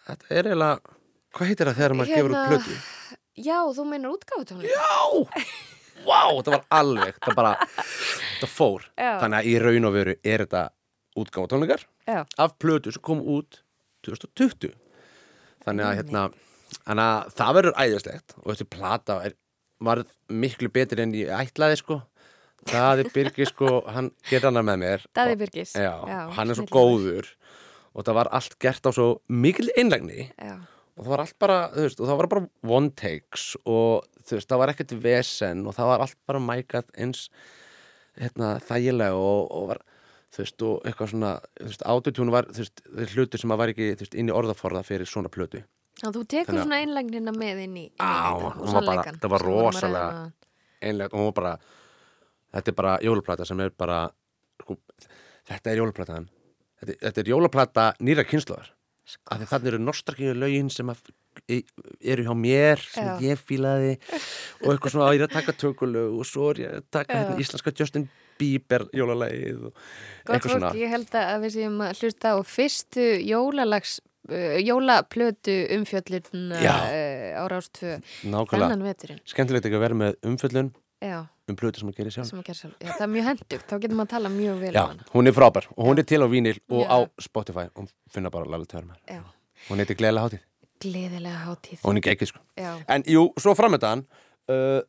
þetta 0.08 0.28
er 0.34 0.50
eiginlega 0.50 0.96
hvað 1.38 1.50
heitir 1.52 1.70
það 1.70 1.78
þegar 1.80 1.94
maður 2.00 2.12
gefur 2.16 2.34
út 2.34 2.40
Hérna- 2.40 2.50
plötu? 2.50 2.80
Já, 3.40 3.56
þú 3.72 3.84
meinar 3.88 4.10
útgáfutónleika. 4.12 4.74
Já, 4.74 4.90
vá, 6.04 6.20
þetta 6.36 6.50
var 6.56 6.64
alveg 6.80 7.14
þetta 7.16 7.34
bara, 7.38 7.52
þetta 7.80 8.48
fór 8.50 8.84
Já. 8.98 9.12
þannig 9.22 9.38
að 9.40 9.48
í 9.48 9.54
raun 9.64 9.88
og 9.88 9.94
veru 9.96 10.14
er 10.20 10.44
þetta 10.44 10.64
útgáfa 11.16 11.48
tónleikar 11.54 11.86
Já. 12.10 12.20
af 12.36 12.58
plötu 12.60 12.92
sem 12.92 13.00
kom 13.06 13.22
út 13.24 13.62
2020 14.04 14.74
þannig 15.64 15.86
að 15.86 15.96
hérna 16.02 16.26
þannig 16.84 17.06
að 17.06 17.34
það 17.40 17.54
verður 17.58 17.78
æðislegt 17.84 18.34
og 18.40 18.46
þessi 18.52 18.68
plata 18.70 19.18
er, 19.26 19.34
var 19.80 20.02
miklu 20.28 20.68
betri 20.72 21.02
en 21.02 21.14
ég 21.16 21.30
ætlaði 21.34 21.78
sko. 21.80 22.00
Það 22.68 23.00
er 23.00 23.08
Birgir 23.14 23.48
sko, 23.48 23.68
hann 23.88 24.10
gerir 24.28 24.50
hana 24.50 24.60
með 24.62 24.82
mér. 24.82 25.04
Daði 25.16 25.32
og- 25.32 25.38
Birgis. 25.40 25.72
já, 25.72 25.94
hann 26.36 26.50
er 26.50 26.54
svo 26.58 26.66
góður. 26.68 27.30
Og 27.94 28.04
það 28.04 28.14
var 28.20 28.28
allt 28.36 28.58
gert 28.60 28.84
á 28.86 28.90
svo 28.94 29.20
mikil 29.28 29.66
einlegni 29.76 30.28
Já. 30.38 30.60
og 30.96 31.04
það 31.04 31.08
var 31.10 31.20
allt 31.24 31.38
bara, 31.40 31.56
þú 31.74 31.86
veist, 31.88 32.00
og 32.00 32.06
það 32.06 32.18
var 32.20 32.26
bara 32.28 32.48
one 32.62 32.90
takes 32.90 33.56
og 33.66 34.04
þú 34.22 34.36
veist, 34.36 34.48
það 34.48 34.58
var 34.62 34.68
ekkert 34.68 34.92
vesen 35.02 35.66
og 35.66 35.74
það 35.74 35.88
var 35.90 36.00
allt 36.04 36.16
bara 36.28 36.38
mækat 36.38 36.86
eins 36.96 37.24
hérna, 38.20 38.60
þægilega 38.62 39.16
og, 39.18 39.50
og 39.50 39.66
var, 39.72 39.80
þú 40.30 40.42
veist, 40.44 40.62
og 40.62 40.86
eitthvað 40.86 41.10
svona 41.14 41.32
þú 41.58 41.66
veist, 41.72 41.82
autotune 41.90 42.30
var, 42.30 42.44
þú 42.52 42.62
veist, 42.62 42.82
hlutur 43.16 43.42
sem 43.42 43.50
að 43.56 43.58
var 43.64 43.72
ekki, 43.74 43.90
þú 43.96 44.04
veist, 44.04 44.14
inn 44.22 44.30
í 44.30 44.36
orðaforða 44.38 44.84
fyrir 44.86 45.08
svona 45.10 45.32
plötu 45.32 45.64
Þannig 46.00 46.08
að 46.10 46.16
þú 46.16 46.24
tekur 46.32 46.46
Þannig 46.54 46.64
svona 46.64 46.80
einlagnina 46.80 47.32
með 47.36 47.62
inn 47.66 47.76
í, 47.76 47.86
Á, 48.00 48.32
hún 48.56 48.72
var 48.72 48.86
bara- 48.88 49.12
það 49.20 49.30
var 49.34 49.42
rosalega- 49.44 50.10
áðan. 50.10 50.32
einlega, 50.80 51.12
og 51.12 51.20
hún 51.20 51.28
var 51.28 51.38
bara 51.40 51.58
þetta 52.54 52.68
er 52.68 52.74
bara 52.74 52.98
jólaplata 53.04 53.46
sem 53.46 53.60
er 53.60 53.70
bara 53.70 54.10
sko, 54.62 54.76
þetta 55.46 55.70
er 55.70 55.76
jólaplataðan 55.82 56.28
þetta, 56.80 56.94
þetta 57.04 57.18
er 57.20 57.30
jólaplata 57.34 57.92
nýra 58.00 58.24
kynnslóðar 58.24 58.70
Sko. 59.10 59.22
af 59.30 59.38
því 59.40 59.46
þannig 59.50 59.66
eru 59.72 59.78
nostalgíu 59.82 60.34
lögin 60.38 60.70
sem 60.70 60.86
að, 60.88 60.98
eru 62.00 62.24
hjá 62.24 62.34
mér 62.38 62.78
sem 62.78 63.04
Já. 63.06 63.18
ég 63.20 63.38
fílaði 63.38 63.92
og 64.62 64.72
eitthvað 64.72 64.90
svona 64.94 65.08
að 65.10 65.14
ég 65.16 65.20
er 65.20 65.26
að 65.28 65.32
taka 65.36 65.52
tökulög 65.52 66.18
og 66.20 66.24
svo 66.26 66.50
er 66.50 66.60
ég 66.62 66.74
að 66.78 66.84
taka 66.90 67.14
hérna, 67.14 67.38
íslenska 67.42 67.72
Justin 67.76 68.08
Bieber 68.38 68.86
jólalegið 68.94 69.66
og 69.66 69.72
Gott 70.24 70.36
eitthvað 70.36 70.50
fólk, 70.50 70.60
svona 70.60 70.72
ég 70.78 70.88
held 70.88 71.10
að 71.10 71.42
við 71.44 71.54
séum 71.58 71.80
að 71.84 72.00
hlusta 72.00 72.32
á 72.32 72.36
fyrstu 72.46 73.06
jólalags 73.26 74.00
jólaplötu 74.28 75.56
umfjöllun 75.76 76.52
uh, 76.52 76.60
á 76.60 77.44
nákvæmlega, 77.48 78.44
þennan 78.52 78.84
veturinn. 78.84 79.20
Skemmtilegt 79.28 79.66
ekki 79.66 79.78
að 79.78 79.84
vera 79.86 79.98
með 80.02 80.18
umfjöllun 80.28 80.72
Já, 81.00 81.22
um 81.48 81.56
plötu 81.56 81.80
sem 81.80 81.88
að 81.88 81.96
gera 81.96 82.10
sjálf. 82.12 82.32
Að 82.36 82.44
gera 82.44 82.58
sjálf. 82.58 82.74
Já, 82.76 82.90
það 82.92 83.04
er 83.06 83.10
mjög 83.14 83.26
hendugt, 83.30 83.62
þá 83.64 83.74
getur 83.80 83.96
maður 83.96 84.08
að 84.08 84.12
tala 84.12 84.32
mjög 84.34 84.58
vel 84.60 84.72
Já, 84.74 84.80
hann 84.82 84.98
hún 85.14 85.30
er 85.30 85.36
frábær. 85.36 85.68
Og 85.72 85.86
hún 85.88 86.02
er 86.02 86.06
til 86.10 86.20
á 86.20 86.28
vínil 86.28 86.58
og 86.68 86.82
á 86.84 86.98
Spotify. 87.24 87.64
Og 87.80 87.88
finna 88.12 88.32
bara 88.34 88.50
Lala 88.52 88.68
Törmar 88.68 88.98
Já, 89.08 89.22
hún 89.70 89.80
heitir 89.80 89.96
Gleðilega 89.96 90.26
hátíð. 90.26 90.42
Gleðilega 90.84 91.40
hátíð. 91.46 91.78
Og 91.80 91.88
hún 91.88 92.02
er 92.02 92.04
geggið 92.10 92.32
sko. 92.34 92.42
En 92.92 93.06
jú, 93.08 93.24
svo 93.40 93.56
framöndan 93.56 94.04
uh, 94.52 94.84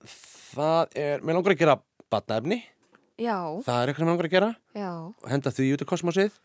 það 0.51 0.99
er, 0.99 1.23
mér 1.23 1.39
langar 1.39 1.55
að 1.55 1.63
gera 1.63 1.77
batnaefni, 2.11 2.59
já, 3.15 3.37
það 3.63 3.77
er 3.77 3.93
eitthvað 3.93 4.03
sem 4.03 4.09
mér 4.09 4.11
langar 4.11 4.27
að 4.27 4.35
gera. 4.35 4.51
Já. 4.75 4.91
Henda 5.31 5.55
því 5.55 5.71
út 5.77 5.85
í 5.85 5.89
kosmosið 5.93 6.35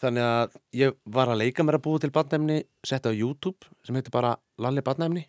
þannig 0.00 0.26
að 0.26 0.54
ég 0.80 0.94
var 1.16 1.30
að 1.32 1.42
leika 1.42 1.64
mér 1.66 1.78
að 1.80 1.84
búa 1.88 2.00
til 2.02 2.12
batnaefni 2.14 2.60
setta 2.86 3.12
á 3.12 3.14
YouTube 3.14 3.68
sem 3.86 3.96
heitir 3.98 4.14
bara 4.14 4.36
Lalli 4.60 4.82
batnaefni 4.86 5.26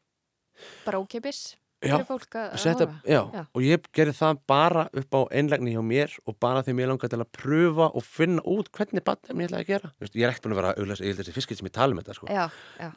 bara 0.86 1.00
ókipis 1.02 1.58
fyrir 1.82 2.04
fólk 2.06 2.36
að 2.38 2.52
setta, 2.62 2.86
horfa. 2.86 3.00
já, 3.10 3.22
Já. 3.34 3.42
og 3.58 3.64
ég 3.66 3.86
gerði 3.98 4.14
það 4.20 4.42
bara 4.52 4.84
upp 5.02 5.16
á 5.18 5.22
einlegni 5.34 5.72
hjá 5.74 5.82
mér 5.82 6.12
og 6.30 6.36
bara 6.44 6.62
því 6.62 6.76
mér 6.78 6.92
langar 6.92 7.10
til 7.10 7.18
að 7.24 7.32
pröfa 7.34 7.88
og 7.98 8.06
finna 8.06 8.44
út 8.46 8.70
hvernig 8.78 9.02
batnaefni 9.08 9.48
ég 9.48 9.50
ætlaði 9.50 9.66
að 9.66 9.72
gera 9.72 9.90
Þú 9.96 10.06
veist, 10.06 10.18
ég 10.20 10.28
er 10.28 10.34
ekkert 10.36 10.46
búin 10.46 10.54
að 10.54 10.60
vera 10.62 10.74
að 10.76 10.84
auðvitað, 10.84 11.02
ég 11.02 11.10
held 11.16 11.22
þessi 11.24 11.34
fiskit 11.40 11.58
sem 11.62 11.70
ég 11.72 11.74
tala 11.80 11.96
um 11.96 12.02
þetta 12.04 12.18
sko. 12.20 12.30
já, 12.30 12.46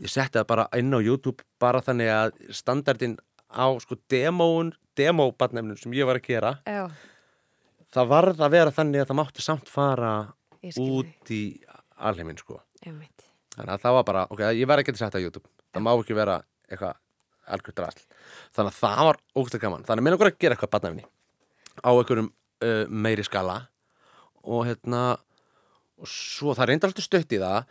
ég 0.05 0.13
setti 0.13 0.37
það 0.39 0.47
bara 0.53 0.67
inn 0.77 0.93
á 0.93 1.01
YouTube 1.01 1.47
bara 1.65 1.81
þannig 1.87 2.13
að 2.13 2.37
standardin 2.61 3.17
á 3.49 3.67
sko 3.81 3.97
demóun, 4.13 4.75
demóbatnefnum 5.01 5.81
sem 5.81 5.97
ég 5.97 6.05
var 6.11 6.21
að 6.21 6.29
gera 6.29 6.53
það 7.95 8.09
varð 8.11 8.41
að 8.45 8.55
vera 8.59 8.75
þannig 8.75 9.01
að 9.05 9.09
það 9.11 9.19
mátti 9.23 9.45
samt 9.49 9.71
fara 9.73 10.13
út 10.81 11.31
í 11.35 11.41
alheiminn 11.97 12.39
sko. 12.41 12.61
Þannig 12.85 13.71
að 13.77 13.83
það 13.85 13.97
var 13.99 14.07
bara, 14.09 14.23
ok, 14.35 14.41
ég 14.59 14.67
verð 14.71 14.83
ekki 14.85 14.95
að 14.97 15.01
setja 15.05 15.21
á 15.21 15.25
YouTube. 15.25 15.49
Það 15.75 15.85
má 15.87 15.91
ekki 15.95 16.17
vera 16.19 16.39
eitthvað 16.69 16.97
algjörð 17.55 17.77
drasl. 17.79 18.03
Þannig 18.57 18.73
að 18.73 18.79
það 18.81 19.03
var 19.09 19.21
ógæslega 19.37 19.63
gaman. 19.67 19.85
Þannig 19.87 20.01
að 20.03 20.07
mér 20.09 20.17
langar 20.17 20.31
að 20.33 20.39
gera 20.43 20.57
eitthvað 20.57 20.73
batnefni 20.75 21.05
á 21.85 21.91
einhverjum 21.93 22.31
uh, 22.31 22.85
meiri 22.91 23.27
skala. 23.27 23.57
Og 24.45 24.67
hérna 24.69 25.03
og 26.01 26.11
svo 26.11 26.55
það 26.59 26.71
reyndar 26.73 26.91
alltaf 26.91 27.07
stött 27.07 27.33
í 27.37 27.41
það 27.43 27.69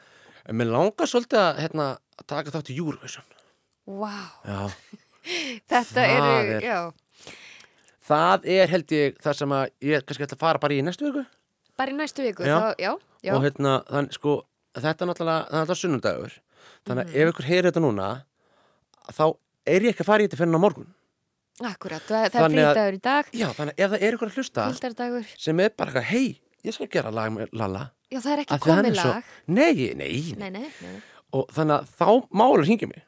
en 0.48 0.58
mér 0.60 0.72
langar 0.72 1.10
svolítið 1.10 1.40
að 1.42 1.62
hérna, 1.64 1.88
að 2.20 2.28
taka 2.32 2.54
þátt 2.56 2.72
í 2.74 2.78
Vá, 3.84 4.16
Já, 4.48 4.60
þetta 5.72 5.92
Það 5.92 6.12
eru, 6.16 6.54
er- 6.56 6.64
já. 6.64 6.80
Það 8.08 8.46
er 8.54 8.72
held 8.72 8.94
ég 8.96 9.18
það 9.24 9.36
sem 9.40 9.56
að 9.56 9.66
ég 9.84 10.06
kannski 10.08 10.24
ætla 10.24 10.38
að 10.38 10.44
fara 10.46 10.62
bara 10.64 10.76
í 10.78 10.84
næstu 10.84 11.10
viku 11.10 11.24
bara 11.78 11.92
í 11.94 11.96
næstu 11.98 12.24
viku, 12.26 12.44
Já. 12.48 12.58
þá, 12.60 12.70
já, 12.82 12.92
já. 13.24 13.34
Og 13.38 13.44
hérna, 13.46 13.74
þannig 13.90 14.18
sko 14.18 14.34
þetta 14.78 15.06
er 15.06 15.10
náttúrulega, 15.12 15.46
það 15.50 15.54
er 15.54 15.64
náttúrulega 15.64 15.82
sunnundagur 15.84 16.36
þannig 16.88 17.04
að 17.08 17.16
ef 17.24 17.32
ykkur 17.34 17.48
heyrir 17.50 17.70
þetta 17.72 17.84
núna 17.84 18.10
þá 19.14 19.24
er 19.66 19.86
ég 19.88 19.94
ekki 19.94 20.04
að 20.04 20.10
fara 20.12 20.24
í 20.24 20.28
þetta 20.28 20.40
fyrir 20.42 20.58
á 20.60 20.64
morgun. 20.64 20.88
Akkurat, 21.64 22.02
það, 22.08 22.24
það 22.34 22.46
er 22.48 22.54
frítagur 22.58 22.96
í 22.98 23.02
dag. 23.06 23.28
Já, 23.38 23.48
þannig 23.54 23.74
að 23.78 23.84
ef 23.86 23.92
það 23.94 24.04
er 24.08 24.16
ykkur 24.18 24.30
að 24.32 24.38
hlusta 24.40 24.68
Hildardagur, 24.72 25.28
sem 25.46 25.60
er 25.64 25.74
bara 25.78 25.92
eitthvað, 25.92 26.08
hei, 26.10 26.40
ég 26.66 26.74
skal 26.78 26.88
gera 26.92 27.12
lag 27.14 27.32
með 27.36 27.54
Lalla. 27.62 27.84
Já 28.14 28.20
það 28.22 28.34
er 28.34 28.42
ekki 28.44 28.58
komið 28.66 28.88
er 28.90 28.98
svo- 28.98 29.14
lag. 29.14 29.32
Nei, 29.48 29.74
nei, 29.74 29.94
nei, 30.38 30.50
Nei, 30.50 30.50
nei, 30.82 30.94
og 31.34 31.48
þannig 31.54 31.76
að 31.80 31.94
þá 31.98 32.08
málega 32.42 32.66
hringi 32.68 32.90
mig 32.90 33.04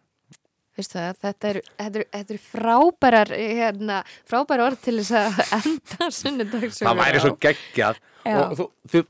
það, 0.76 1.20
þetta 1.24 1.50
eru, 1.52 1.62
þetta 1.80 2.22
eru 2.24 2.42
frábærar, 2.44 3.34
hérna, 3.36 4.00
frábærar 4.28 4.72
orð 4.72 4.82
til 4.84 4.98
þess 5.00 5.14
að 5.20 5.40
enda 5.60 6.10
sunnudagsugur 6.20 6.90
það 6.90 7.02
væri 7.02 7.24
svo 7.24 7.36
geggjað. 7.46 8.02
Og 8.26 8.58
þú, 8.60 8.68
þú, 8.92 9.04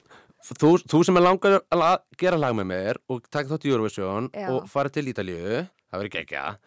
þú, 0.52 0.72
þú 0.94 1.02
sem 1.08 1.20
er 1.20 1.26
langar 1.26 1.58
að 1.74 1.98
gera 2.22 2.40
lag 2.42 2.56
með 2.58 2.70
mér 2.74 3.02
og 3.10 3.26
taka 3.30 3.54
þátt 3.54 3.68
í 3.68 3.74
Eurovision 3.74 4.30
Já. 4.36 4.48
og 4.54 4.70
fara 4.72 4.94
til 4.94 5.08
Ítalíu 5.12 5.66
það 5.66 6.00
verður 6.00 6.16
geggjað. 6.20 6.62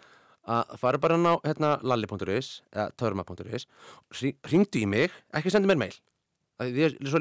Að 0.49 0.77
fara 0.81 1.01
bara 1.03 1.17
ná 1.21 1.35
hérna, 1.45 1.75
lalli.is 1.85 2.63
eða 2.73 2.91
törma.is 2.97 3.69
ringdu 4.49 4.81
í 4.81 4.87
mig, 4.89 5.13
ekki 5.37 5.53
sendi 5.53 5.69
mér 5.69 5.83
mail 5.83 5.99
Það 6.59 6.79
er 6.83 6.95
svo 7.07 7.21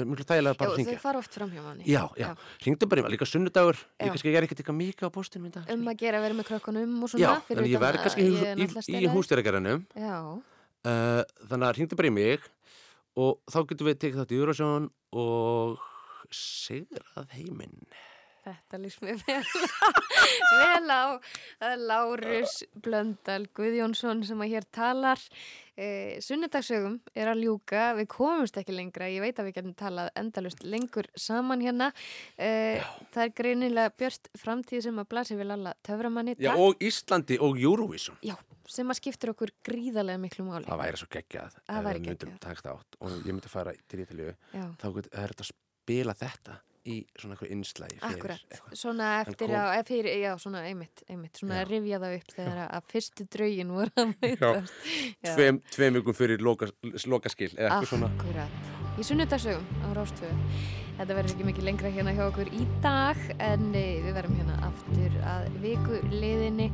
er 0.00 0.06
miklu 0.08 0.24
þægilega 0.24 0.56
bara 0.56 0.70
að 0.70 0.78
Já, 0.78 0.78
ringja 0.80 0.92
þau 0.96 1.02
fara 1.02 1.20
oft 1.20 1.34
fram 1.36 1.50
hjá 1.52 1.60
manni. 1.60 1.84
Já, 1.84 2.00
já, 2.16 2.28
ringdu 2.64 2.88
bara 2.88 3.02
í 3.02 3.04
mig, 3.04 3.12
líka 3.12 3.28
sunnudagur. 3.28 3.76
Já. 3.76 4.06
ég 4.06 4.14
kannski 4.14 4.32
er 4.32 4.46
ekkert 4.46 4.62
eitthvað 4.62 4.78
mikið 4.78 5.04
á 5.04 5.10
dag. 5.58 5.72
Um 5.74 5.90
að 5.92 5.98
gera 6.00 6.22
vera 6.24 6.38
með 6.38 6.48
krökkunum 6.48 6.94
og 7.04 7.12
Já, 7.12 7.26
svona 7.28 7.44
fyrir 7.44 7.60
þannig 7.60 7.74
ég 7.74 7.84
verð 7.84 8.00
kannski 8.06 8.24
í, 8.24 8.32
ég 8.40 8.64
í, 8.64 8.96
í 9.04 9.12
Já, 10.00 10.16
uh, 10.32 11.20
þannig 11.50 11.68
að 11.68 11.76
ringdu 11.76 12.00
bara 12.00 12.08
í 12.08 12.14
mig 12.16 12.48
og 13.20 13.52
þá 13.52 13.58
getum 13.68 13.90
við 13.90 14.00
tekið 14.00 14.22
þátt 14.22 14.32
í 14.32 14.40
Eurovision 14.40 14.88
og 15.12 15.84
sigrað 16.32 17.36
heiminn 17.36 17.76
þetta 18.44 18.80
lýst 18.80 19.02
mér 19.04 19.20
vel, 19.24 19.42
vel 20.60 20.92
á 20.92 21.04
er 21.64 21.80
Lárus 21.80 22.60
Blöndal 22.84 23.46
Guðjónsson 23.56 24.24
sem 24.26 24.40
að 24.44 24.52
hér 24.54 24.66
talar. 24.74 25.20
Eh, 25.74 26.20
Sunnudagsögum 26.22 27.00
er 27.18 27.30
að 27.32 27.40
ljúka. 27.42 27.86
Við 27.98 28.08
komumst 28.14 28.58
ekki 28.60 28.76
lengra, 28.76 29.08
ég 29.10 29.24
veit 29.24 29.38
að 29.40 29.48
við 29.48 29.56
getum 29.58 29.76
talað 29.78 30.10
endalust 30.20 30.62
lengur 30.62 31.08
saman 31.18 31.64
hérna. 31.64 31.90
Eh, 32.38 32.84
það 33.14 33.24
er 33.24 33.32
greinilega 33.40 33.94
björst 33.98 34.30
framtíð 34.38 34.84
sem 34.86 35.00
að 35.02 35.08
blasi 35.14 35.38
við 35.38 35.50
lalla 35.50 35.74
töframanni. 35.86 36.36
Já, 36.38 36.52
og 36.54 36.78
Íslandi 36.84 37.40
og 37.42 37.58
Eurovision. 37.58 38.20
Já, 38.22 38.36
sem 38.70 38.92
að 38.92 39.00
skiptir 39.00 39.34
okkur 39.34 39.54
gríðarlega 39.66 40.22
miklu 40.22 40.46
máli. 40.46 40.68
Það 40.68 40.84
væri 40.84 41.02
svo 41.02 41.10
geggjað 41.16 41.58
Það 41.66 41.88
væri 41.88 42.04
geggjað. 42.06 42.86
og 43.00 43.18
ég 43.18 43.32
myndi 43.32 43.50
fara 43.50 43.74
til 43.88 44.04
Ítalíu. 44.04 44.36
Já, 44.54 44.68
þá 44.78 44.86
er 44.94 45.34
þetta 45.34 45.44
að 45.44 45.50
spila 45.50 46.14
þetta 46.14 46.60
í 46.84 46.96
svona 47.16 47.34
eitthvað 47.34 47.50
innslægi 47.54 47.96
fyrir 47.98 48.18
akkurat, 48.18 48.40
eitthvað. 48.52 48.76
svona 48.76 49.08
eftir 49.22 49.48
kom- 49.48 49.56
á, 49.56 49.64
fyrir, 49.88 50.16
já, 50.20 50.32
svona 50.38 50.60
einmitt, 50.68 51.02
einmitt 51.08 51.36
svona 51.40 51.54
Já. 51.54 51.64
að 51.64 51.68
rifja 51.72 51.98
það 52.02 52.16
upp 52.18 52.30
þegar 52.36 52.58
að 52.68 52.82
fyrstu 52.92 53.26
draugin 53.34 53.70
voru 53.72 53.90
að 53.96 54.14
Já. 55.24 55.30
Tveim, 55.34 55.60
vikum 55.98 56.14
fyrir 56.14 56.38
loka, 56.44 56.68
lokaskil 57.06 57.50
eða 57.56 57.68
eitthvað 57.70 57.90
svona 57.94 58.10
Akkurat, 58.12 58.54
í 58.98 59.02
sunnudagsögum 59.02 59.66
á 59.80 59.86
Rástöðu. 59.96 60.36
Þetta 60.94 61.14
verður 61.18 61.32
ekki 61.34 61.44
mikið 61.48 61.64
lengra 61.66 61.90
hérna 61.90 62.12
hjá 62.14 62.24
okkur 62.28 62.48
í 62.54 62.66
dag 62.84 63.18
en 63.42 63.74
eh, 63.74 63.98
við 64.04 64.12
verðum 64.14 64.36
hérna 64.38 64.56
aftur 64.68 65.12
að 65.26 65.48
viku 65.64 65.98
liðinni. 66.12 66.68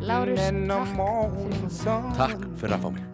Lárus, 0.00 0.40
takk 0.40 0.56
fyrir 0.56 0.72
komuna. 1.36 1.68
sun. 1.68 2.12
Takk 2.16 2.40
fyrir 2.56 2.76
að 2.78 2.82
fá 2.86 2.90
mig 2.96 3.04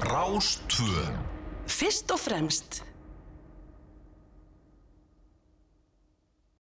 I'll 0.00 0.40
Fyrst 1.70 2.10
og 2.10 2.18
fremst 2.18 2.80